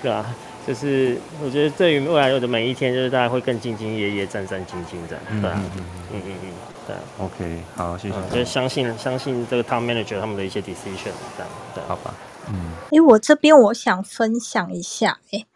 [0.02, 0.34] 对吧、啊？
[0.66, 5.84] 就是我觉得对于未来有的每一天，就是大家会更兢兢业业、战战兢兢的，对啊，嗯嗯。
[6.12, 6.52] 嗯嗯嗯，
[6.90, 7.24] 对。
[7.24, 8.14] OK，好，谢谢。
[8.16, 12.14] 嗯、就相信相信这个 Tom Manager 他们的一些 decision，这样，对，好吧。
[12.48, 12.54] 嗯。
[12.86, 15.46] 哎、欸，我这边我想分享一下，哎、欸，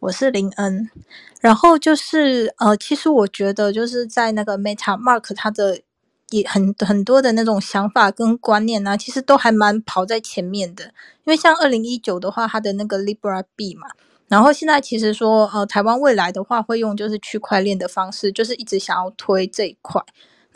[0.00, 0.88] 我是林恩，
[1.40, 5.80] 然后就是呃，其实我觉得就是在那个 Meta Mark 他的
[6.30, 10.92] 也很很多的那种想法跟观念呢、啊，其实都还蛮跑在前面的，因
[11.24, 13.88] 为像二零一九的话，它的那个 Libra B 嘛。
[14.28, 20.02] 然后现在其实说，呃，台湾未来的话会用就是区块链的方式，就是一直想要推这一块。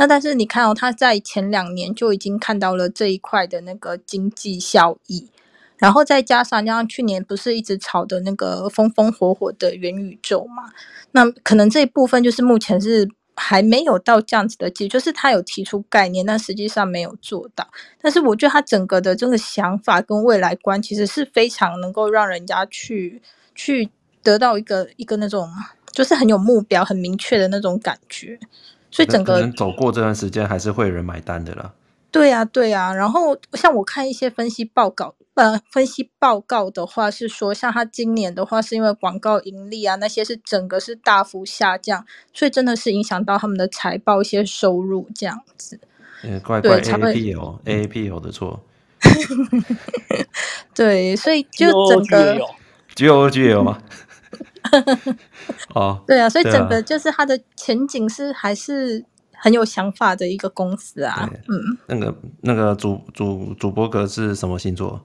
[0.01, 5.29] 那但是你看哦，他在前两年就已经看到了这一块的那个经济效益，
[5.77, 10.73] 然后再加上像去年不是一直炒的那个风风火火的元宇宙嘛，
[11.13, 13.07] 那可能这一部分就是目前是
[13.37, 17.69] 还没有到这样子的机，就是他有提出概念，但实际上没有做到。
[18.01, 23.21] 但是我觉得他整个的这个想法跟未来观其实是非常能够让人家去。
[23.53, 23.91] 去
[24.23, 25.47] 得到一个一个那种，
[25.93, 28.39] 就是很有目标、很明确的那种感觉，
[28.91, 31.73] 所以整个能走过这段时间，还是会有人买单的啦。
[32.11, 32.95] 对呀、啊，对呀、啊。
[32.95, 42.05] 然后像我看一些分析报告，呃，分析报告的话是说，像他今年的话，是因为广告盈利啊那些是整个是大幅下降，
[42.35, 45.79] 所以真的是影响到他们的财报一些收入这样子。
[46.25, 48.61] 嗯，怪怪 AAPL，AAPL 的错。
[50.75, 52.39] 对，所以就整个。
[52.97, 53.79] G O G L 吗？
[55.74, 61.28] 哦，对啊，所以整个就是它的前景是还是很有想法的一个公司啊。
[61.49, 65.01] 嗯，那个那个主主主播格是什么星座？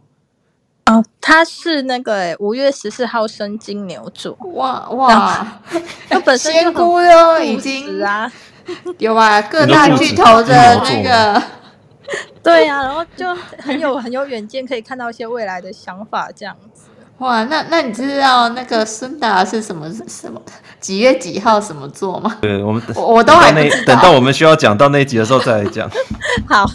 [0.88, 4.38] 哦，他是那个五月十四号生金牛座。
[4.54, 5.62] 哇哇，
[6.08, 8.32] 他本身仙姑哟，已经啊，
[9.00, 10.54] 有啊，各大巨头的
[10.84, 11.42] 那个，
[12.44, 16.75] 对啊，然后就很有很有远见，可以看到一些未来的想法这样子。
[17.20, 20.42] 哇，那那你知道那个孙达是什么什么
[20.82, 22.38] 几月几号什么座吗？
[22.42, 25.90] 对，我们我，我都还没等到我们需要讲到那一集的时候再来讲。
[26.46, 26.70] 好，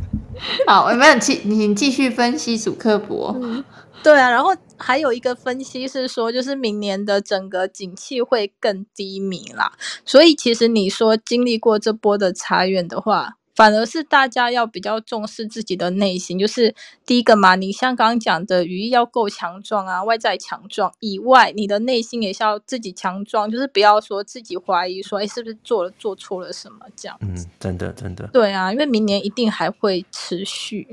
[0.66, 3.36] 好，有没有继你继续分析主克博？
[3.42, 3.62] 嗯，
[4.02, 9.72] 对啊，然后还有一个分析是说，就是明年的整个景气会更低迷啦。
[10.06, 13.34] 所以其实你说经历过这波的裁员的话。
[13.54, 16.74] 反而是大家要比较重视自己的内心，就是
[17.06, 27.16] 第一个嘛，你像刚刚讲的，语义要够强壮啊，外在强壮以外，你的内心也是要自己强壮，就是不要说自己怀疑说，哎，是不是做了做错了什么这样。
[27.20, 28.26] 嗯，真的真的。
[28.32, 30.88] 对啊，因为明年一定还会持续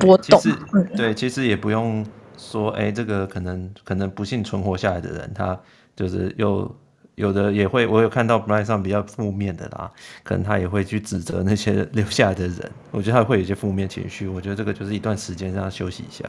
[0.00, 0.40] 波动。
[0.40, 2.06] 对，其实、嗯、对，其实也不用
[2.38, 5.60] 说，哎，这个可能可能不幸存活下来的人，他
[5.94, 6.74] 就是又。
[7.16, 9.90] 有的也会，我有看到 Blind 上比较负面的啦，
[10.22, 14.26] 可能他也会去指责那些 留下来的人，我觉得他会有一些负面情绪。
[14.26, 16.24] 我觉得这个就是一段时间让他休息一下。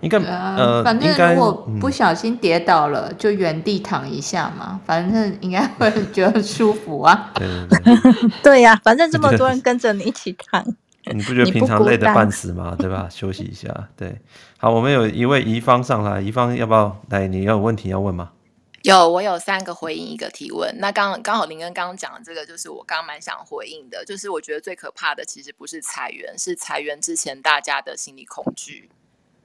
[0.00, 7.30] 应该、啊、呃，反正应该如果不小心跌倒了，嗯、就原地躺一下嘛，反正应该会 觉得舒服啊。
[7.34, 10.62] 对对对，对 呀、啊，反正这么多人跟着你一起躺，
[11.14, 12.76] 你不觉得平常累得半死吗？
[12.78, 13.08] 对吧？
[13.10, 14.20] 休息一下，对。
[14.58, 17.26] 好，我们有一位宜芳上来，宜芳要不要来？
[17.26, 18.30] 你要有问题要问吗？
[18.86, 20.72] 有，我有三个回应一个提问。
[20.78, 28.88] 那刚刚好林恩刚刚讲的这个，就是我刚蛮想回应的，就是我觉得最可怕的其实不是裁员，是裁员之前大家的心理恐惧。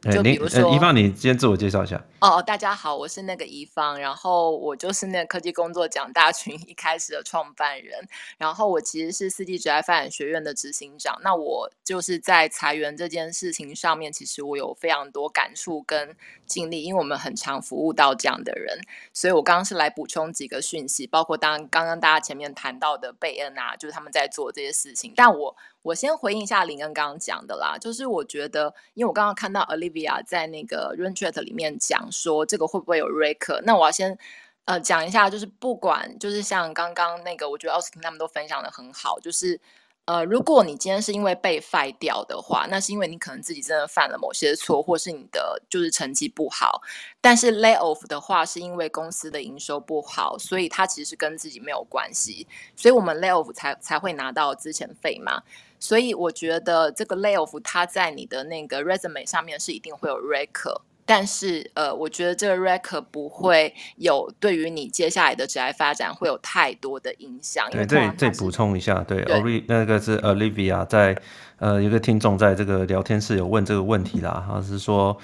[0.09, 2.03] 就比如说，宜芳，你先自我介绍一下。
[2.21, 8.07] 哦，大家好，我是那个一芳，然后我就是那个科技工作奖大群一开始的创办人，
[8.39, 11.19] 然后我其实是四季职业发展学院的执行长。
[11.21, 16.15] 那我就是在裁员这件事情上面，其实我有非常多感触跟
[16.47, 18.79] 经历，因为我们很常服务到这样的人，
[19.13, 25.55] 所以我刚刚是来补充几个讯息，包括当刚刚大家前面谈到的贝恩啊，就是他们在做这些事情，但我。
[25.81, 34.17] 我先回应一下林恩刚刚讲的啦，就是我觉得，因为我刚刚看到 Olivia 在那个 r u n t r e t 里面讲说这个会不会有 Raker，那我要先
[34.65, 39.59] 呃讲一下，就是不管就是像刚刚那个，我觉得奥斯汀他们都分享的很好，就是。
[40.05, 46.81] 呃，如果你今天是因为被 fire 掉的话，那是因为你可能自己真的犯了某些错，或是你的就是成绩不好。
[47.21, 52.47] 但是 lay off 的话，是因为公司的营收不好，所以它其实跟自己没有关系。
[52.75, 55.43] 所以我们 lay off 才才会拿到资前费嘛。
[55.81, 60.79] 所以我觉得这个 lay off 它在你的那个 resume 上面是一定会有 record。
[61.03, 67.67] 但是，呃，我觉得这个 record 不会有对于你接下来的职业发展会有太多的影响。
[67.69, 69.25] 对，这里再补充一下，对
[69.67, 71.19] 那个是 Olivia 在
[71.57, 75.17] 呃，一个听众在这个聊天室有问这个问题啦，他是说，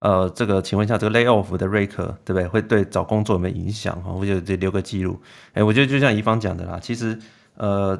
[0.00, 2.46] 呃，这个请问一下，这个 lay off 的 record 对不对？
[2.46, 4.00] 会对找工作有没有影响？
[4.02, 5.20] 哈，我就留个记录。
[5.54, 7.18] 哎，我觉得就像怡芳讲的啦，其实
[7.56, 7.98] 呃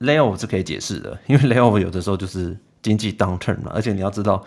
[0.00, 4.44] ，lay off 是可以解释的，因为 lay off 有的时候就是经济 downturn 嘛，而且你要知道。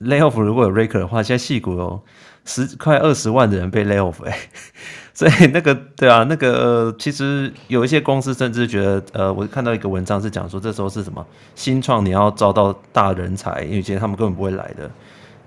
[0.00, 2.02] lay off 如果有 raker 的话，现在矽谷有
[2.44, 4.48] 十快二十万的人被 lay off 哎、欸，
[5.14, 11.24] 所以那个对啊，那个、其实有一些公司甚至觉得，呃，我看到一个文章是讲说，这时候是什么
[11.54, 14.90] 新创，你要招到大人才，因为其实他们根本不会来的，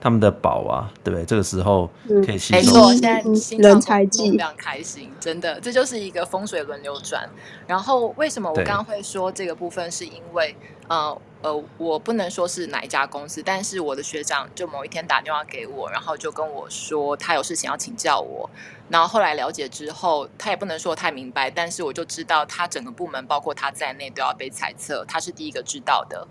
[0.05, 1.25] 他们的宝啊，对不对？
[1.25, 1.89] 这个时候
[2.23, 2.59] 可以吸收。
[2.59, 7.27] 没错，现在新人才季非常开心，真的，这就是一个风水轮流转。
[7.65, 10.55] 然后为什么我刚刚会说这个部分，是因为
[10.87, 11.19] 呃。
[11.41, 18.49] 呃，我不能说是哪一家公司，但是我的学长就某一天打电话给我，然后就跟我说他有事情要请教我。
[18.89, 26.27] 然后后来了解之后，他也不能说太明白，但是我就知道他整个部门包括他在内都要被猜测，他是第一个知道的。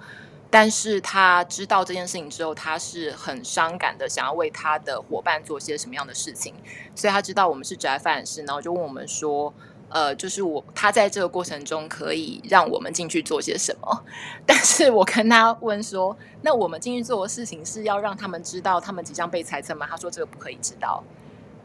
[0.51, 6.55] 但是他知道这件事情之后，他是很伤感的，想要为他的伙伴做些什么样的事情。
[6.95, 9.53] 所以他知道我们是职涯发展师，然后就问我们说。
[9.91, 14.05] 呃，就是我他在这个过程中可以让我们进去做些什么，
[14.45, 19.87] 但是我跟他问说，那我们进去做的事情是要让他们知道他们即将被裁撤吗？
[19.89, 21.05] 他说这个不可以知道。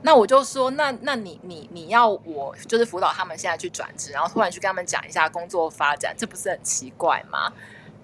[0.03, 7.51] 那我就说，那那你你你要我就是辅导他们现在去转职，然后突然去跟他们讲一下工作发展，这不是很奇怪吗？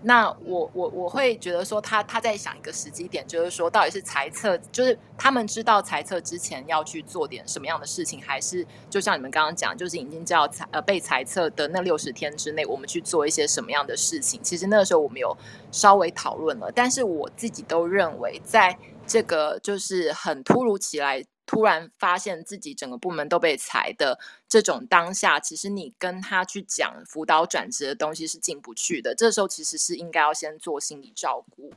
[0.08, 14.40] 那我我我会觉得说他，他在想一个时机点，就是说到底是裁测，就是他们知道裁测之前要去做点什么样的事情，还是就像你们刚刚讲，就是已经知道裁呃被裁测的那六十天之内，我们去做一些什么样的事情？
[14.44, 15.36] 其实那个时候我们有
[15.72, 18.78] 稍微讨论了，但是我自己都认为，在
[19.08, 21.26] 这个就是很突如其来。
[21.46, 24.20] 突然发现自己整个部门都被裁的
[24.50, 29.14] 这种当下，其实你跟他去讲辅导转职的东西是进不去的。
[29.14, 31.72] 这时候其实是应该要先做心理照顾。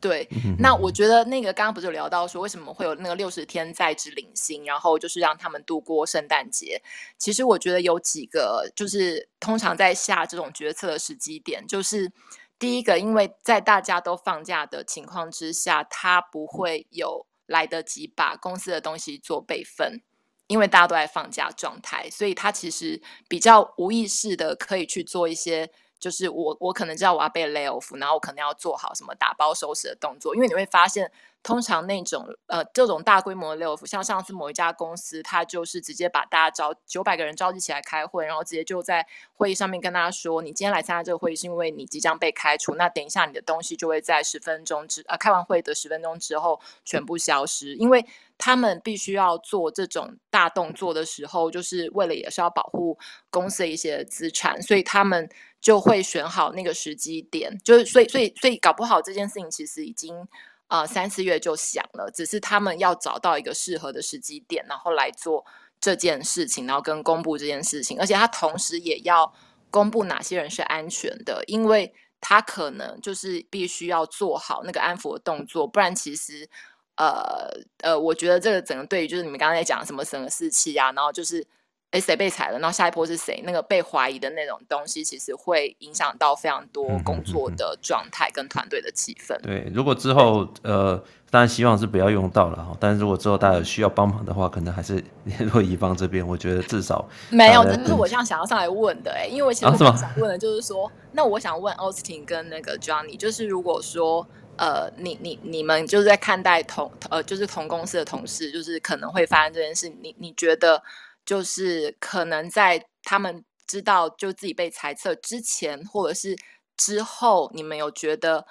[0.00, 0.28] 对，
[0.58, 6.82] 那我觉得那个刚刚不是有聊到说，为什么会有那个六十天在职领薪，然后就是让他们度过圣诞节。
[7.16, 12.12] 其实我觉得有几个，就是通常在下这种决策的时机点，就是
[12.58, 17.24] 第一个，因为在大家都放假的情况之下，他不会有。
[17.46, 20.02] 来得及把公司的东西做备份，
[20.46, 31.10] 因为大家都在放假状态，所以他其实比较无意识的可以去做一些，就是我我可能知道我要被 lay off，然后我可能要做好什么打包收拾的动作，因为你会发现。
[31.44, 48.06] 通常那种呃这种大规模的 layoff，像上次某一家公司，他就是直接把大家招九百个人召集起来开会，然后直接就在会议上面跟大家说，你今天来参加这个会议是因为你即将被开除，那等一下你的东西就会在十分钟之呃开完会的十分钟之后全部消失，因为
[48.38, 52.98] 他们必须要做这种大动作的时候，就是为了也是要保护
[53.28, 55.28] 公司的一些资产，所以他们
[55.60, 60.26] 就会选好那个时机点，就是所以所以所以搞不好这件事情其实已经。
[60.74, 65.44] 啊、三四月就想了，只是他们要找到一个适合的时机点，然后来做
[65.80, 69.32] 这件事情，然后跟公布这件事情，而且他同时也要
[69.70, 76.48] 公布哪些人是安全的，因为他可能就是必须要做好那个安抚的动作，不然其实
[76.96, 77.48] 呃
[77.82, 81.46] 呃，我觉得这个整个对于就是你们刚才讲什么整个士气啊，然后就是。
[81.94, 82.58] 哎，谁被裁了？
[82.58, 83.40] 然后下一波是谁？
[83.46, 89.40] 那个被怀疑的那种东西，其实会影响到非常多工作的状态跟团队的气氛。
[89.42, 91.00] 对，如果之后呃，
[91.30, 92.76] 当然希望是不要用到了哈。
[92.80, 96.26] 但是如果之后大家有需要帮忙的话，可能还是 联络乙方这边。
[96.26, 104.26] 我觉得至少没有，这是我这样想要上来问的哎，因为我其实想问的就是说，啊、那我想问 Austin 跟那个 Johnny，就是如果说
[104.56, 110.82] 呃，你你你们就是在看待同呃，就是同公司的同事，就是可能会发生这件事，你你觉得？
[111.24, 116.36] 就是可能在他们知道就自己被裁撤之前，或者是
[116.76, 118.46] 之后，你们有觉得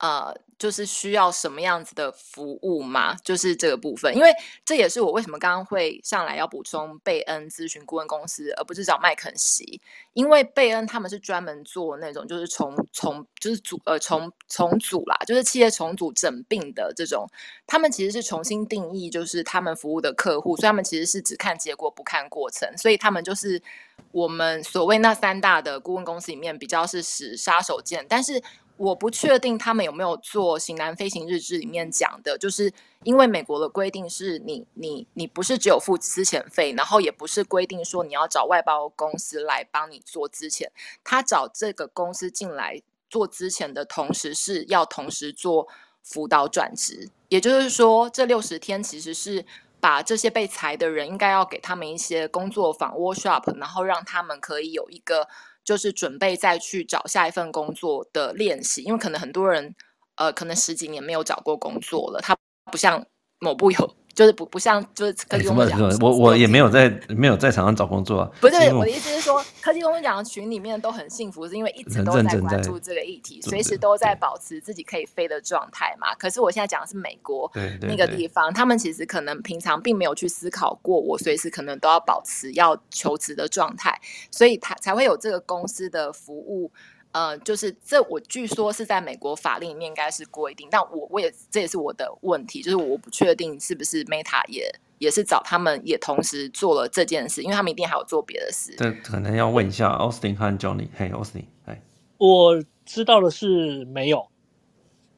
[0.00, 3.14] 呃，就是需要什么样子的服务吗？
[3.22, 4.32] 就是这个部分，因为
[4.64, 9.78] 这也是我为什么刚刚会上来要补充贝恩咨询顾问公司，而不是找麦肯锡，
[10.14, 17.26] 因为贝恩他们是专门做那种就是重重就是组呃重重组啦，就是企业重组整并的这种，
[17.66, 23.62] 他们其实是重新定义就是他们服务的客户，所以他们其实是只看结果不看过程，所以他们就是
[24.12, 28.42] 我们所谓那三大的顾问公司里面比较是使杀手锏，但是。
[28.80, 32.72] 我不确定他们有没有做《型男飞行日志》里面讲的，就是
[33.04, 40.66] 因为美国的规定是你你你不是只有付资遣费，然后也不是规定说你要找外包公司来帮你做资遣，
[41.04, 42.80] 他找这个公司进来
[43.10, 45.68] 做资遣的同时是要同时做
[46.02, 49.44] 辅导转职，也就是说这六十天其实是
[49.78, 55.28] 把这些被裁的人应该要给他们一些工作坊 workshop，然后让他们可以有一个。
[55.64, 59.74] 就是准备再去找下一份工作的练习，因为可能很多人，
[60.16, 62.36] 呃，可能十几年没有找过工作了，他
[62.70, 63.06] 不像
[63.38, 63.96] 某部有。
[64.12, 68.30] 就是不不像就是科技公司讲，我我也没有在没有在场上找工作啊。
[68.40, 76.14] 不是我的意思是说，科技公司讲的群里面都很幸福，是因为一直都在关注这个议题，随时都在保持自己可以飞的状态嘛。
[76.16, 77.50] 可是我现在讲的是美国
[77.80, 83.98] 那个地方，他们其实可能平常并没有去思考过，我随时可能都要保持要求职的状态，
[84.30, 86.70] 所以他才会有这个公司的服务。
[87.12, 98.76] 呃，就是这，我据说是在美国法令里面应该是规定，但我我也这也是我的问题，就是我不确定是不是 Meta 也也是找他们也同时做了这件事，因为他们一定还有做别的事。
[98.78, 100.86] 这可能要问一下 Austin 和 Johnny。
[100.96, 101.82] 嘿，Austin，哎，
[102.16, 104.28] 我知道的是没有，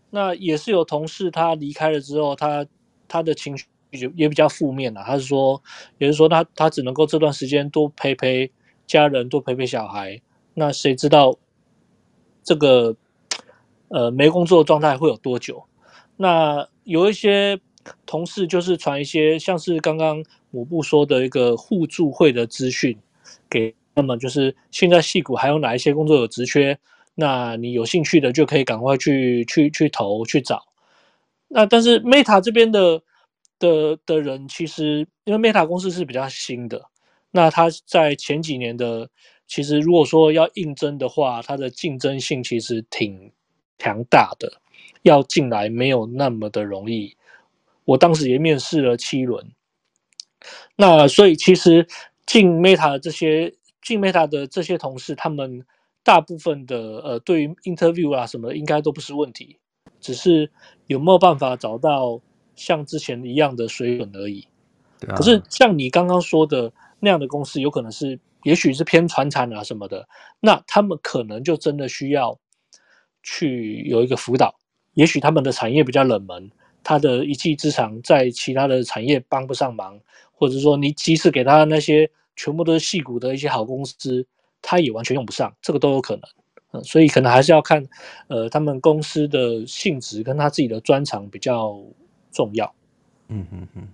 [0.09, 2.67] 那也是有同事他离开了之后，他
[3.07, 5.63] 他的情绪也也比较负面了，他是说，
[5.99, 8.51] 也是说他他只能够这段时间多陪陪
[8.87, 10.23] 家人，多陪陪小孩，
[10.55, 11.37] 那谁知道？
[12.43, 12.97] 这个
[13.89, 15.63] 呃没工作的状态会有多久？
[16.17, 17.61] 那有一些
[18.05, 22.99] 同事就是传一些像是刚刚某部说的一个互助会的资讯
[23.49, 26.79] 给他们，就是现在戏谷还有哪一些工作有职缺，
[27.15, 30.63] 那你有兴趣的就可以赶快去去去投去找。
[31.49, 33.03] 那但是 Meta 这边的
[33.59, 36.83] 的的人其实因为 Meta 公司是比较新的，
[37.31, 39.09] 那他在前几年的。
[39.55, 43.31] 其实，如果说要应征的话，它的竞争性其实挺
[43.77, 44.51] 强大的，
[45.03, 47.15] 要进来没有那么的容易。
[47.85, 49.53] 我当时也面试了七轮，
[50.75, 51.87] 那所以其实
[52.25, 53.53] 进 Meta 的这些
[53.83, 55.67] 进 Meta 的这些同事，他们
[56.03, 59.59] 大部分的呃，对于 interview 啊什么的，应该都不是问题，
[60.01, 60.51] 只是
[60.87, 62.23] 有没有办法找到
[62.57, 64.49] 像之前一样的水准而已。
[64.99, 65.15] 对啊。
[65.15, 66.73] 可是像你刚刚说的
[67.03, 68.19] 那样的公司，有可能是。
[68.45, 70.09] 也许是偏传产啊什么的，
[70.41, 72.37] 那他们可能就真的需要
[73.23, 74.53] 去有一个辅导。
[74.95, 76.51] 也许他们的产业比较冷门，
[76.83, 80.01] 他的一技之长在其他的产业帮不上忙，
[80.33, 84.27] 或者说你即使给他那些全部都是矽谷的一些好公司，
[84.61, 86.23] 他也完全用不上，这个都有可能。
[86.73, 87.87] 嗯，所以可能还是要看，
[88.27, 91.81] 呃，他们公司的性质跟他自己的专长比较
[92.33, 92.75] 重要。
[93.29, 93.87] 嗯嗯嗯。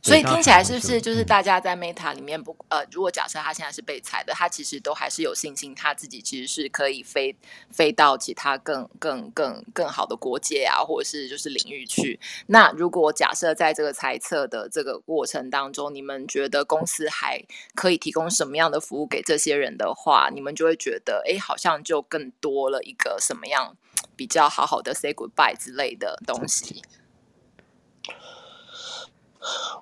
[0.00, 7.36] 所以听起来是不是就是大家在 Meta 里面不呃，如果假设他现在是被裁的，他其实都还是有信心，他自己其实是可以飞
[7.70, 12.18] 飞到其他更更更更好的国界啊，或者是就是领域去。
[12.46, 17.42] 那如果假设在这个猜测的这个过程当中，你们觉得公司还
[17.74, 23.76] 可以提供什么样的服务给这些人的话，你们就会觉得哎，好像就更多了一个什么样
[24.16, 26.82] 比较好好的 say goodbye 之类的东西。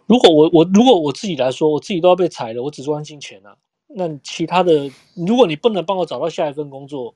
[0.07, 3.57] 如果我我如果我自己来说，我自己都要被裁了，我只关心钱啊。
[3.89, 7.15] 那其他的，如果你不能帮我找到下一份工作，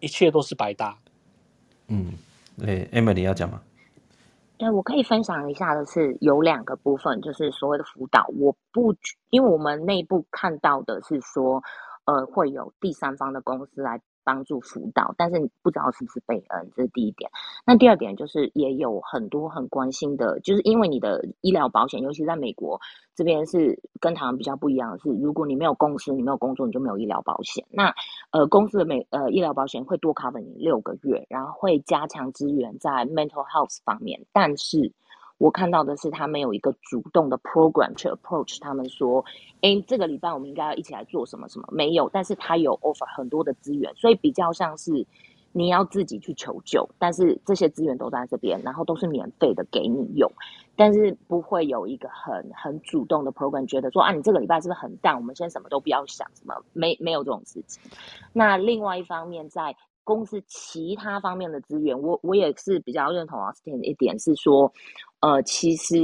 [0.00, 0.96] 一切都是白搭。
[1.88, 2.12] 嗯，
[2.58, 3.60] 对，Emily 要讲吗？
[4.56, 8.26] 对，我可以分享一下的是有两个部分，就是所谓的辅导。
[8.38, 8.94] 我不，
[9.30, 11.60] 因为我们内部看到的是说，
[12.04, 17.30] 呃，会有第三方的公司来帮助辅导，但是你不知道是不是贝恩，这是第一点。
[17.66, 22.80] 那第二点就是也有很多很关心的，就是因为你的医疗保险，尤其在美国
[23.14, 27.64] 这边是跟台湾比较不一样的是，如果你没有公司，你没有工作，你就没有医疗保险。
[27.70, 27.94] 那
[28.30, 34.92] 呃，公司的美呃医疗保险会多 cover 你六个月，然后会加强资源在 mental health 方面，但是。
[35.44, 39.22] 我看到的是，他们有一个主动的 program 去 approach 他们说，
[39.60, 41.68] 哎，这个礼拜我们应该要一起来做什么什么？
[41.70, 45.06] 没有，但是他有 offer 很多的资源，所以比较像是
[45.52, 50.32] 你要自己去求救，但是这些资源都在这边，然后都是免费的给你用，
[50.76, 55.14] 但是不会有一个很很主动的 program，觉得说啊，你这个礼拜是不是很淡？
[55.14, 57.82] 我们现在什么都不要想，什么没没有这种事情。
[58.32, 59.76] 那另外一方面在。
[60.04, 64.72] 公司其他方面的资源，我我也是比较认同 Austin 的一点是说，
[65.20, 65.96] 呃，其实，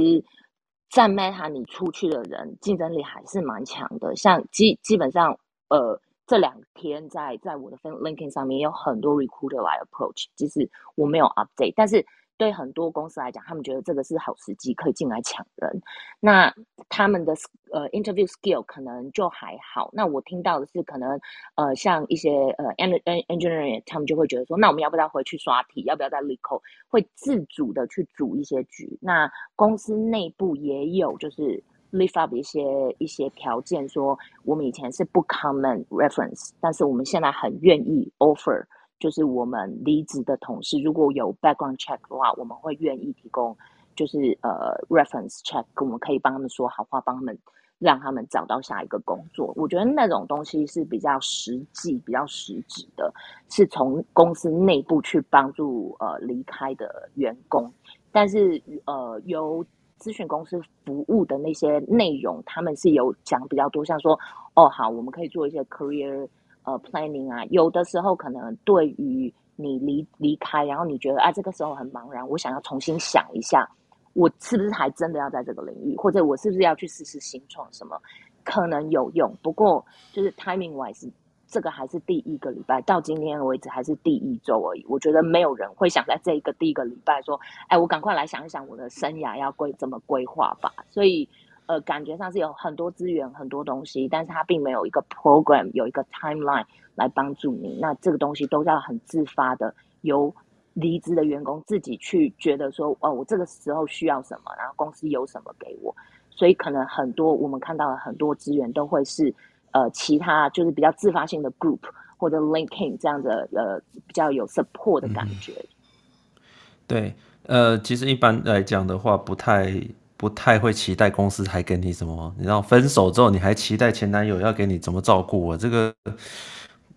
[0.89, 5.37] 在 Meta 你出去的人竞争力还是蛮强的，像基基本上，
[5.69, 5.97] 呃，
[6.27, 12.05] 这两天在在我的 LinkedIn 上面有很多 recruiter 来 approach，即使我没有 update，但是。
[12.41, 15.79] 对很多公司来讲，他们觉得这个是好时机，可以进来抢人。
[16.19, 16.51] 那
[16.89, 17.35] 他们的
[17.71, 19.91] 呃 interview skill 可能就还好。
[19.93, 21.19] 那我听到的是，可能
[21.53, 25.83] 呃像一些呃 engineer，他们就会觉得说，那我们要不要回去刷题？
[25.83, 26.59] 要不要再 re 考
[26.89, 28.97] 会自主的去组一些局。
[28.99, 32.63] 那公司内部也有就是 lift up 一些
[32.97, 38.65] 一些条件，说我们以前是不 common reference，但是我们现在很愿意 offer。
[39.01, 43.57] 就是我们离职的同事，如果有 background check 的话，我们会愿意提供，
[43.95, 47.35] 就是呃 reference check，我们可以帮他们说好话，帮他们
[47.79, 49.51] 让他们找到下一个工作。
[49.55, 53.11] 我觉得那种东西是比较实际、比较实质的，
[53.49, 57.73] 是从公司内部去帮助呃离开的员工。
[58.11, 59.65] 但是呃由
[59.99, 64.19] 咨询公司服务的那些内容，他们是有讲比较多，像说
[64.53, 66.27] 哦好，我们可以做一些 career。
[66.63, 73.67] 呃，planning 啊，有的时候可能对于你离离开，然后你觉得啊，这个时候很茫然，我想要重新想一下，
[74.13, 77.99] 我是不是还真的要在这个领域，或者我是不是要去试试新创什么，
[78.43, 79.35] 可能有用。
[79.41, 79.83] 不过
[80.13, 81.11] 就是 timing wise，
[81.47, 84.85] 这个还是第一个礼拜，到今天为止还是第一周而已。
[84.87, 87.39] 我觉得没有人会想在这一个第一个礼拜说，
[87.69, 90.71] 哎，我赶快来想一想我的生涯要规怎么规划吧。
[90.89, 91.27] 所以。
[91.71, 96.65] 呃，感觉上是有很多资源、很多东西，但是它并没有一个 program，有一个 timeline
[96.95, 97.77] 来帮助你。
[97.79, 100.35] 那这个东西都是要很自发的，由
[100.73, 105.95] 离职的员工自己去觉得说，哦，我这个时候需要什么，然后公司有什么给我。
[106.29, 109.33] 所以可能很多我们看到的很多资源都会是
[109.71, 111.79] 呃其他就是比较自发性的 group
[112.17, 115.53] 或者 LinkedIn 这样的呃比较有 support 的感觉。
[115.53, 116.43] 嗯、
[116.85, 117.15] 对，
[117.45, 119.81] 呃，其实一般来讲的话，不太。
[120.21, 125.57] 不太会期待公司还给你什么，你知道分手之后你还期待前男友要给你怎么照顾我？
[125.57, 125.91] 这个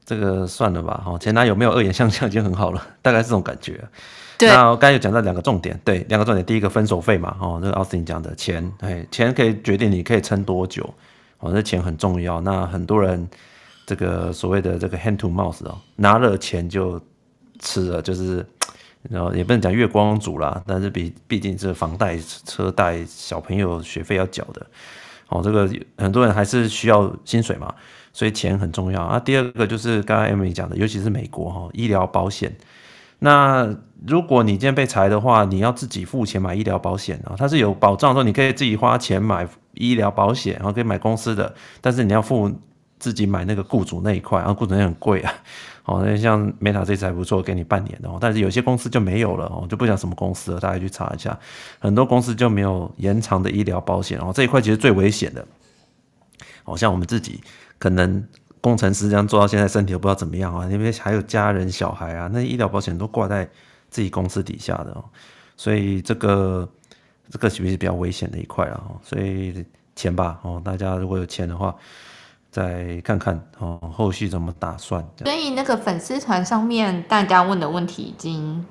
[0.04, 3.82] 这个算了吧，哈，前男友没有恶言相向已经很好了， 大概是这种感觉。
[4.36, 10.92] 对，那我刚才有讲到两个重点，对，两个重点，第一个分手费嘛，哦，这个奥斯汀讲的钱，哎，钱可以决定你可以撑多久，
[11.38, 12.42] 哦，这钱很重要。
[12.42, 13.26] 那很多人
[13.86, 17.00] 这个所谓的这个 hand to mouth 哦，拿了钱就
[17.58, 18.44] 吃了，就是。
[19.10, 24.66] 然后也不能讲月光族啦，但是比毕竟是房贷、车贷、小朋友学费要缴的，
[25.28, 25.68] 哦，这个
[25.98, 27.74] 很多人还是需要薪水嘛，
[28.12, 29.20] 所以钱很重要啊。
[29.20, 32.54] 第二个就是刚刚 Emily 讲的，尤其是美国哈，医疗保险。
[33.20, 33.74] 那
[34.06, 42.50] 如果你今天被裁的话，你要自己付钱买医疗保险啊，它是有保障说你可以自己花钱买医疗保险，然后可以买公司的，但是你要付
[42.98, 45.32] 自己买那个雇主那一块，然后雇主那很贵啊。
[45.84, 48.16] 哦，那像 Meta 这次还不错，给你半年的哦。
[48.18, 51.38] 但是有些公司就没有了哦，就不讲什么公司了，大家去查一下。
[51.78, 55.46] 很多公司就没有延长的医疗保险哦，这一块其实最危险的。
[56.64, 57.38] 哦，像我们自己
[57.78, 58.26] 可能
[58.62, 63.46] 工程师这样做到现在，身体都不知道怎么样啊，因为还有家人小孩啊，那医疗保险都挂在
[63.90, 65.04] 自己公司底下的哦。
[65.54, 66.66] 所以这个
[67.28, 68.82] 这个其实是比较危险的一块啊。
[69.02, 69.62] 所以
[69.94, 71.76] 钱吧，哦，大家如果有钱的话。
[72.54, 75.04] 再看看哦，后续怎么打算？
[75.24, 78.64] 所以那个粉丝团上面大家问的问题已经，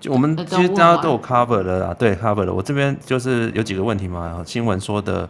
[0.00, 2.52] 就我们其实大家都有 cover 了啦，对 cover 了。
[2.52, 5.28] 我这边就是有几个问题嘛，新闻说的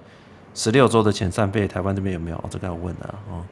[0.55, 2.45] 十六周的遣散费，台湾这边有没有？
[2.49, 3.45] 这个要问的哦。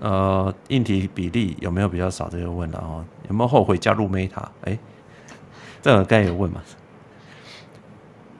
[0.00, 2.28] 呃，硬体比例有没有比较少？
[2.28, 3.04] 这个问了哦。
[3.28, 4.42] 有没有后悔加入 Meta？
[4.62, 4.76] 哎，
[5.80, 6.60] 这个刚才有问嘛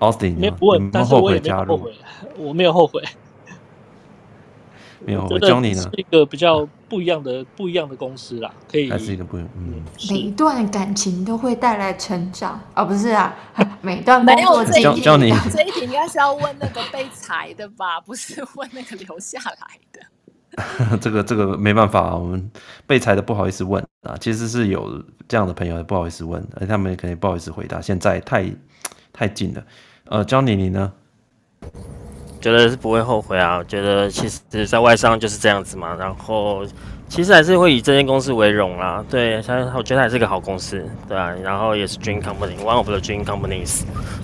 [0.01, 1.89] ？Austin 没有问，有没有后悔加入？
[2.37, 3.01] 我没有后悔。
[5.09, 5.83] 没有，我教你呢。
[5.83, 8.91] 是一个比较不一样的、不一样的公司啦，可以。
[8.91, 9.83] 还是一个不，嗯。
[10.11, 13.35] 每一段感情都会带来成长，哦，不是啊，
[13.81, 15.01] 每段工作经历。
[15.01, 20.99] 教你 这一题应该是要问那个被裁的吧， 不是问那个留下来的。
[21.01, 22.51] 这个这个没办法啊，我们
[22.87, 28.53] 被裁的不好意思问啊，其实是有这样的朋友不好意思问，而他们可能不好意思回答，现在太
[29.13, 29.65] 太近了。
[30.07, 30.93] 呃，Johnny 你呢？
[32.41, 36.65] 觉得是不会后悔啊，我觉得其实在外商就是这样子嘛，然后
[37.09, 39.05] 其实还是会以这间公司为荣啦。
[39.11, 43.83] 对，他我觉得还是个好公司，对啊，然后也是 dream company，one of the dream companies，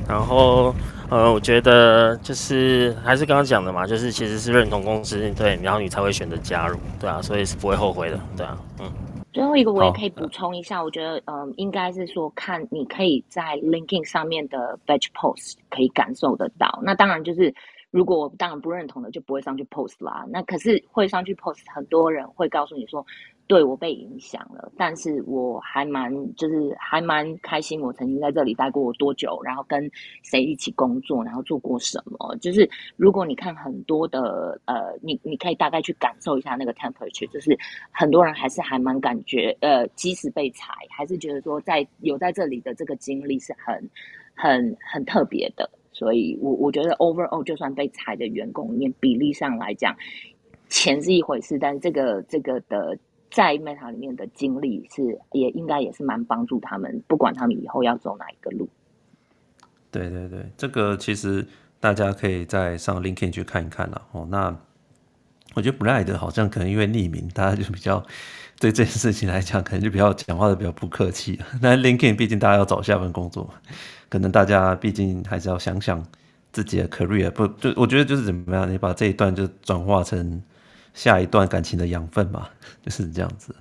[0.09, 0.75] 然后
[1.11, 8.91] 呃，我觉得就是还是刚刚讲的嘛，就是其实是认同公司，对，然后你才会选择加入，对啊，所以是不会后悔的，对啊，嗯。
[9.33, 17.53] 最后一个我也可以补充一下，我觉得嗯，应该是说看你可以在 LinkedIn 上面的 batch post 可以感受得到，那当然就是。
[17.95, 20.27] 如果我当然不认同的，就不会上去 post 啦。
[20.29, 23.07] 那可是会上去 post，很多人会告诉你说，
[23.47, 24.73] 对我被影响了。
[24.77, 29.89] 但是我还蛮就是还蛮开心，我曾经在这里待过多久，然后跟
[30.25, 32.37] 谁一起工作，然后做过什么。
[32.41, 37.57] 就是如果你看很多的呃，你你可以大概去感受一下那个 temperature，就是
[37.93, 43.89] 很多人还是还蛮感觉呃，即使被裁，还是觉得说在有在这里的这个经历是很
[44.35, 45.71] 很很特别的。
[45.95, 49.97] 所以我，我觉得 overall 就算被裁的员工里面比例上来讲，
[50.69, 52.99] 钱是一回事，但这个这个的
[53.31, 58.69] 在 Meta 里面的经历是也应该也是蛮帮助他们，不管他们以后要走哪一个路。
[59.91, 61.47] 对对对，这个其实
[61.79, 64.27] 大家可以再上 LinkedIn 去看一看了哦。
[64.31, 64.57] 那
[65.55, 68.05] 我觉得 Brad 好像可能因为匿名，大家就比较
[68.61, 71.41] 对这件事情来讲，可能就比较讲话的比较不客气。
[71.63, 73.49] 那 LinkedIn 毕竟大家要找下份工作。
[74.11, 76.01] 可能大家毕竟还是要想想
[76.53, 80.41] 自己的 career，不就我觉得就是怎么样，你把这一段就转化成
[80.93, 82.47] 下一段感情的养分嘛，
[82.83, 83.53] 就是这样子。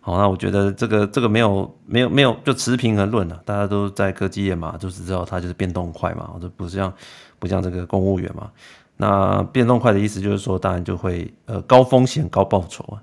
[0.00, 6.92] 好，那我觉得这个这个没有没有没有就持平而论了，大家都在科技业嘛，就是知道它就是变动快嘛，这不像
[7.40, 8.50] 不像这个公务员嘛。
[8.98, 13.02] 那变动快的意思就是说，当然就会呃高风险高报酬啊，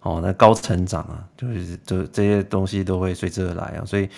[0.00, 4.08] 哦，那高成长啊，就是就这些东西都会随之而来啊，所以。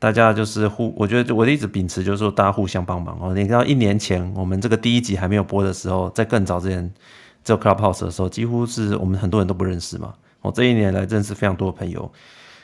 [0.00, 3.34] 大家就是互，我觉得我一直秉持就是说，大家互相帮忙哦。
[3.34, 6.90] 你知道一年前我们这个第一集还没有播的时候，在更早之前
[7.44, 10.14] 做 Clubhouse 的时候，几乎是我们很多人都不认识嘛。
[10.40, 12.10] 我这一年来认识非常多的朋友，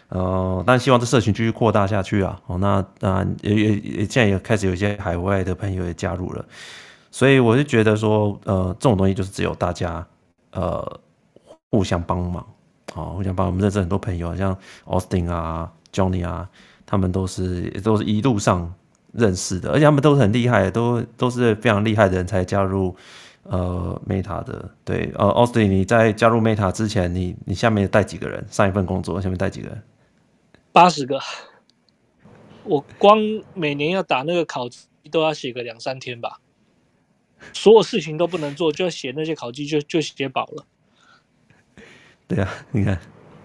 [0.09, 2.40] 呃，但希望这社群继续扩大下去啊。
[2.47, 6.43] 哦，那当然也也也现在也开始有一些海外的朋友也加入了，
[7.11, 10.07] 所以我就觉得说，呃，这种东西就是只有大家
[10.53, 11.01] 呃
[11.70, 12.47] 互相帮忙
[12.95, 16.49] 啊，互相帮我们认识很多朋友，像 Austin 啊、Johnny 啊。
[16.89, 18.73] 他们都是也都是一路上
[19.12, 22.95] 认识的，而且他们都是很厉害，都都是非常厉害的人才加入
[23.43, 24.70] 呃 Meta 的。
[24.85, 28.47] 对，呃，Austin，你在加入 Meta 之前，你你下面带几个人？
[28.49, 29.83] 上一份工作下面带几个人？
[30.70, 31.19] 八十个。
[32.62, 33.19] 我光
[33.55, 34.69] 每年要打那个考，
[35.11, 36.39] 都要写个两三天吧。
[37.53, 40.65] 所有事情都不能做，就要写那些考绩，就就写饱了。
[42.27, 42.99] 对啊，你看。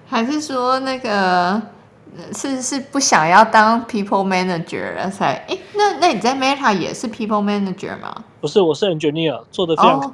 [0.07, 1.61] 还是说那个？
[2.35, 8.13] 是是不想要当 people manager 了才哎，那那你在 Meta 也是 people manager 吗？
[8.41, 10.13] 不是，我是 engineer，做的非常好。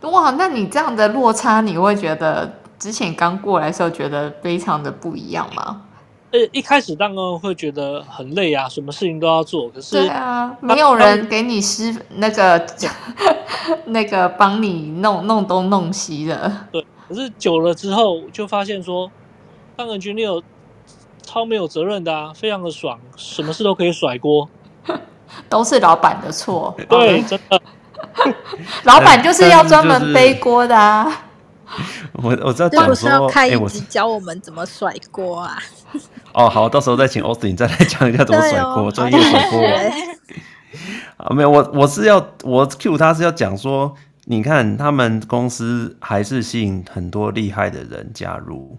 [0.00, 5.82] Oh, 哇，那你这样的落差，你会觉得之前刚过来的时候觉得非常的不一样吗？
[6.30, 12.66] 呃，一开始当然会觉得很累啊，什么事情都要做，可是对啊，没有人给你施那个
[13.86, 16.66] 那个帮你弄弄东弄西的。
[16.70, 19.10] 对，可是久了之后就发现说，
[19.76, 20.42] 当 engineer。
[21.30, 24.48] 超没有责任的啊，非常的爽，什么事都可以甩锅，
[25.50, 26.74] 都是老板的错。
[26.88, 27.60] 对，真的，
[28.84, 31.24] 老板就是要专门背锅的啊。
[32.22, 35.58] 我我知道讲说，要开一集教我们怎么甩锅啊。
[36.32, 39.60] 哦，好，到时候再请 Austin 再来讲一下怎么甩锅，专业甩锅。
[41.18, 48.76] 啊，没有，我我是要我 Q 他是要讲说，你看他们公司还是吸引很多厉害的人加入。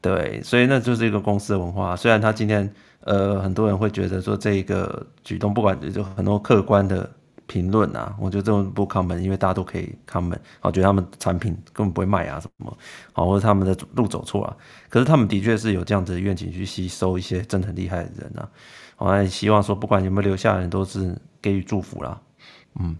[0.00, 1.96] 对，所以那就是一个公司的文化。
[1.96, 2.70] 虽然他今天，
[3.00, 7.10] 呃，很多人会觉得说这一个举动，不管就很多客观的
[7.46, 12.76] 评论啊，我觉得这种不 common，因为大家都可以 common，我觉得他们产品根本不会卖啊什么，
[13.12, 14.56] 好，或者他们的路走错了。
[14.88, 18.48] 可是他们的确是有这样子的愿景去吸收一些真的很厉害的人啊。
[18.98, 22.20] 我也希望说，不管有没有留下的人，都是给予祝福啦。
[22.80, 22.96] 嗯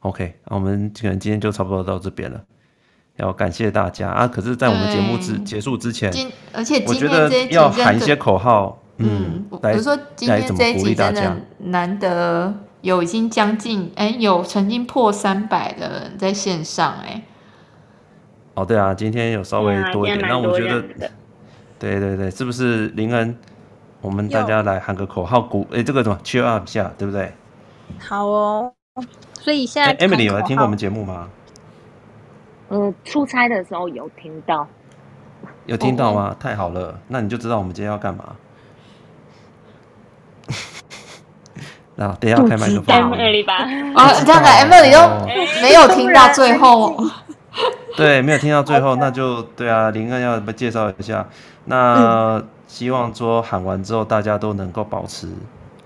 [0.00, 2.44] ，OK，那我们可能今天就差不多到这边了。
[3.16, 4.28] 要感谢大家啊！
[4.28, 6.12] 可是，在我们节目之结束之前，
[6.52, 17.22] 而且我觉得要喊一些口号，嗯，比如说今天这一集真的难得有已经将近哎，有曾经破三百的人在线上哎。
[18.54, 20.82] 哦，对啊，今天有稍微多一点，那我觉得，
[21.78, 23.36] 对对对，是不是林恩？
[24.00, 27.32] 我们大家来喊个口号鼓，哎，这个怎么 cheer up 一下，对不对？
[27.98, 28.72] 好哦，
[29.40, 31.28] 所以现在 Emily 有来听过我们节目吗？
[32.68, 34.68] 呃，出差的时候有听到，
[35.66, 36.36] 有听到吗？
[36.38, 38.36] 太好了，那你就知道我们今天要干嘛。
[42.00, 42.94] 那等一下开麦克风。
[42.94, 43.64] Emily 吧。
[43.96, 46.96] 哦，这样的 Emily 都没有听到最后。
[47.96, 49.90] 对，没有听到最后，那就对啊。
[49.90, 51.26] 林恩要不介绍一下？
[51.64, 55.28] 那希望说喊完之后，大家都能够保持，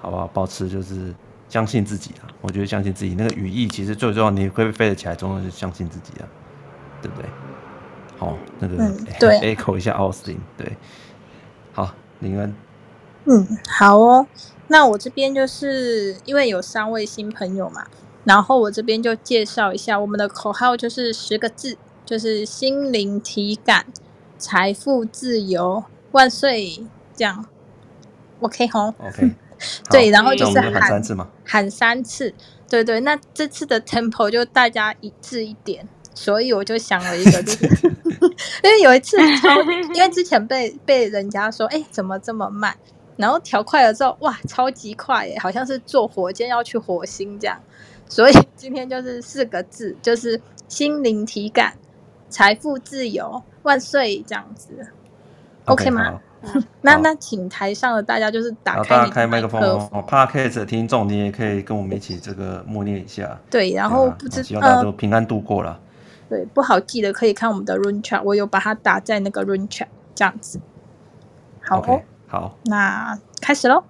[0.02, 0.26] 好不好？
[0.34, 1.14] 保持就是
[1.48, 2.28] 相信自己啊。
[2.42, 6.28] 我觉得相信自己那个语义其实最重要，你会不会飞得起来，重要是相信自己啊，
[7.00, 7.26] 对不对？
[8.18, 10.76] 好，那个、嗯、对，echo 一下奥斯汀，对，
[11.72, 11.90] 好，
[12.20, 12.54] 林恩，
[13.24, 14.26] 嗯，好哦。
[14.72, 17.86] 那我这边就是因为有三位新朋友嘛，
[18.24, 21.76] 然后我这边就介绍一下我们的口号，就是十个字，
[22.06, 23.84] 就是心灵体感，
[24.38, 27.44] 财富自由万岁，这样
[28.40, 29.30] ，OK 吼，OK，
[29.90, 32.32] 对，然后就是喊，喊三次嘛，喊三次，
[32.70, 37.86] 对对，那这次的 tempo 就大家一致一点，所以我就想了一个，就是
[38.64, 39.60] 因为有一次超，
[39.94, 42.74] 因为之前被被人家说，哎，怎么这么慢？
[43.16, 47.58] 然后调快了之后，哇，超级快耶，好像是坐火箭要去火星这样。
[48.08, 51.74] 所以今天就是四个字，就是心灵体感，
[52.28, 54.86] 财富自由万岁这样子
[55.64, 56.20] ，OK, okay 吗？
[56.80, 59.60] 那那请台上的大家就是打开你的麦克风
[60.08, 63.38] ，Podcast 的听众你也可以跟我们一起这个默念一下。
[63.48, 65.78] 对，然后不知道，希望大家都平安度过了。
[66.28, 70.60] 对，不好记得可以看我们的 Run Chat，我有把它打在那个 Run Chat 这样子。
[71.60, 71.80] 好。
[71.80, 72.02] Okay.
[72.32, 73.84] 好，那开始喽！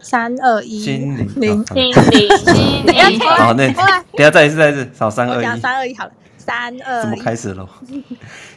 [0.00, 3.20] 三二一，心灵，心灵，心灵。
[3.20, 3.74] 好，那等
[4.16, 4.30] 下。
[4.30, 7.68] 再一次，再一次，好，三二一，三二一，好了，三二一，怎么开始喽？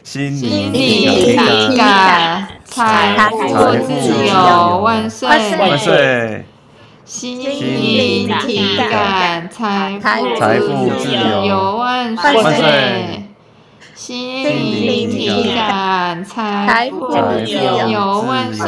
[0.02, 1.36] 心灵体
[1.76, 3.46] 感，财富
[3.84, 6.46] 自由，万岁，万岁！
[7.04, 11.12] 心灵体感，财富自
[11.46, 13.17] 由，万岁！
[14.08, 18.64] 心灵体感，财富自由，万岁！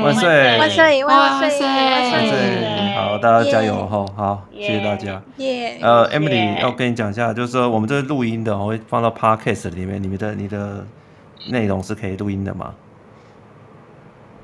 [0.00, 0.58] 万岁！
[0.60, 1.04] 万岁！
[1.04, 1.60] 万岁！
[1.60, 2.94] 万岁！
[2.94, 4.06] 好，大家加油吼！
[4.14, 5.20] 好，谢谢大家。
[5.82, 10.86] 呃，Emily 要跟你讲一下，就是说我们这个录音的，我会放到 Podcast 里面，里面的你的
[11.48, 12.72] 内容是可以录音的吗？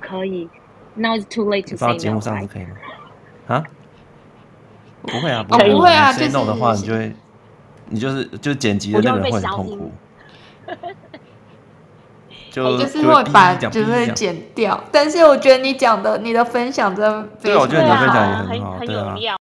[0.00, 0.48] 可以。
[0.96, 1.78] Now it's too late to say。
[1.78, 2.70] 放到节目上是可以吗？
[3.46, 3.62] 啊？
[5.02, 7.12] 不会啊，不会啊，这种的话，你就会，
[7.90, 9.92] 你就是就剪辑的那个人会很痛苦。
[12.50, 19.36] 就就是会把就会剪掉，但是我觉得你讲的你的分享真的非常好，对，我觉得你的分享也很好，很对啊。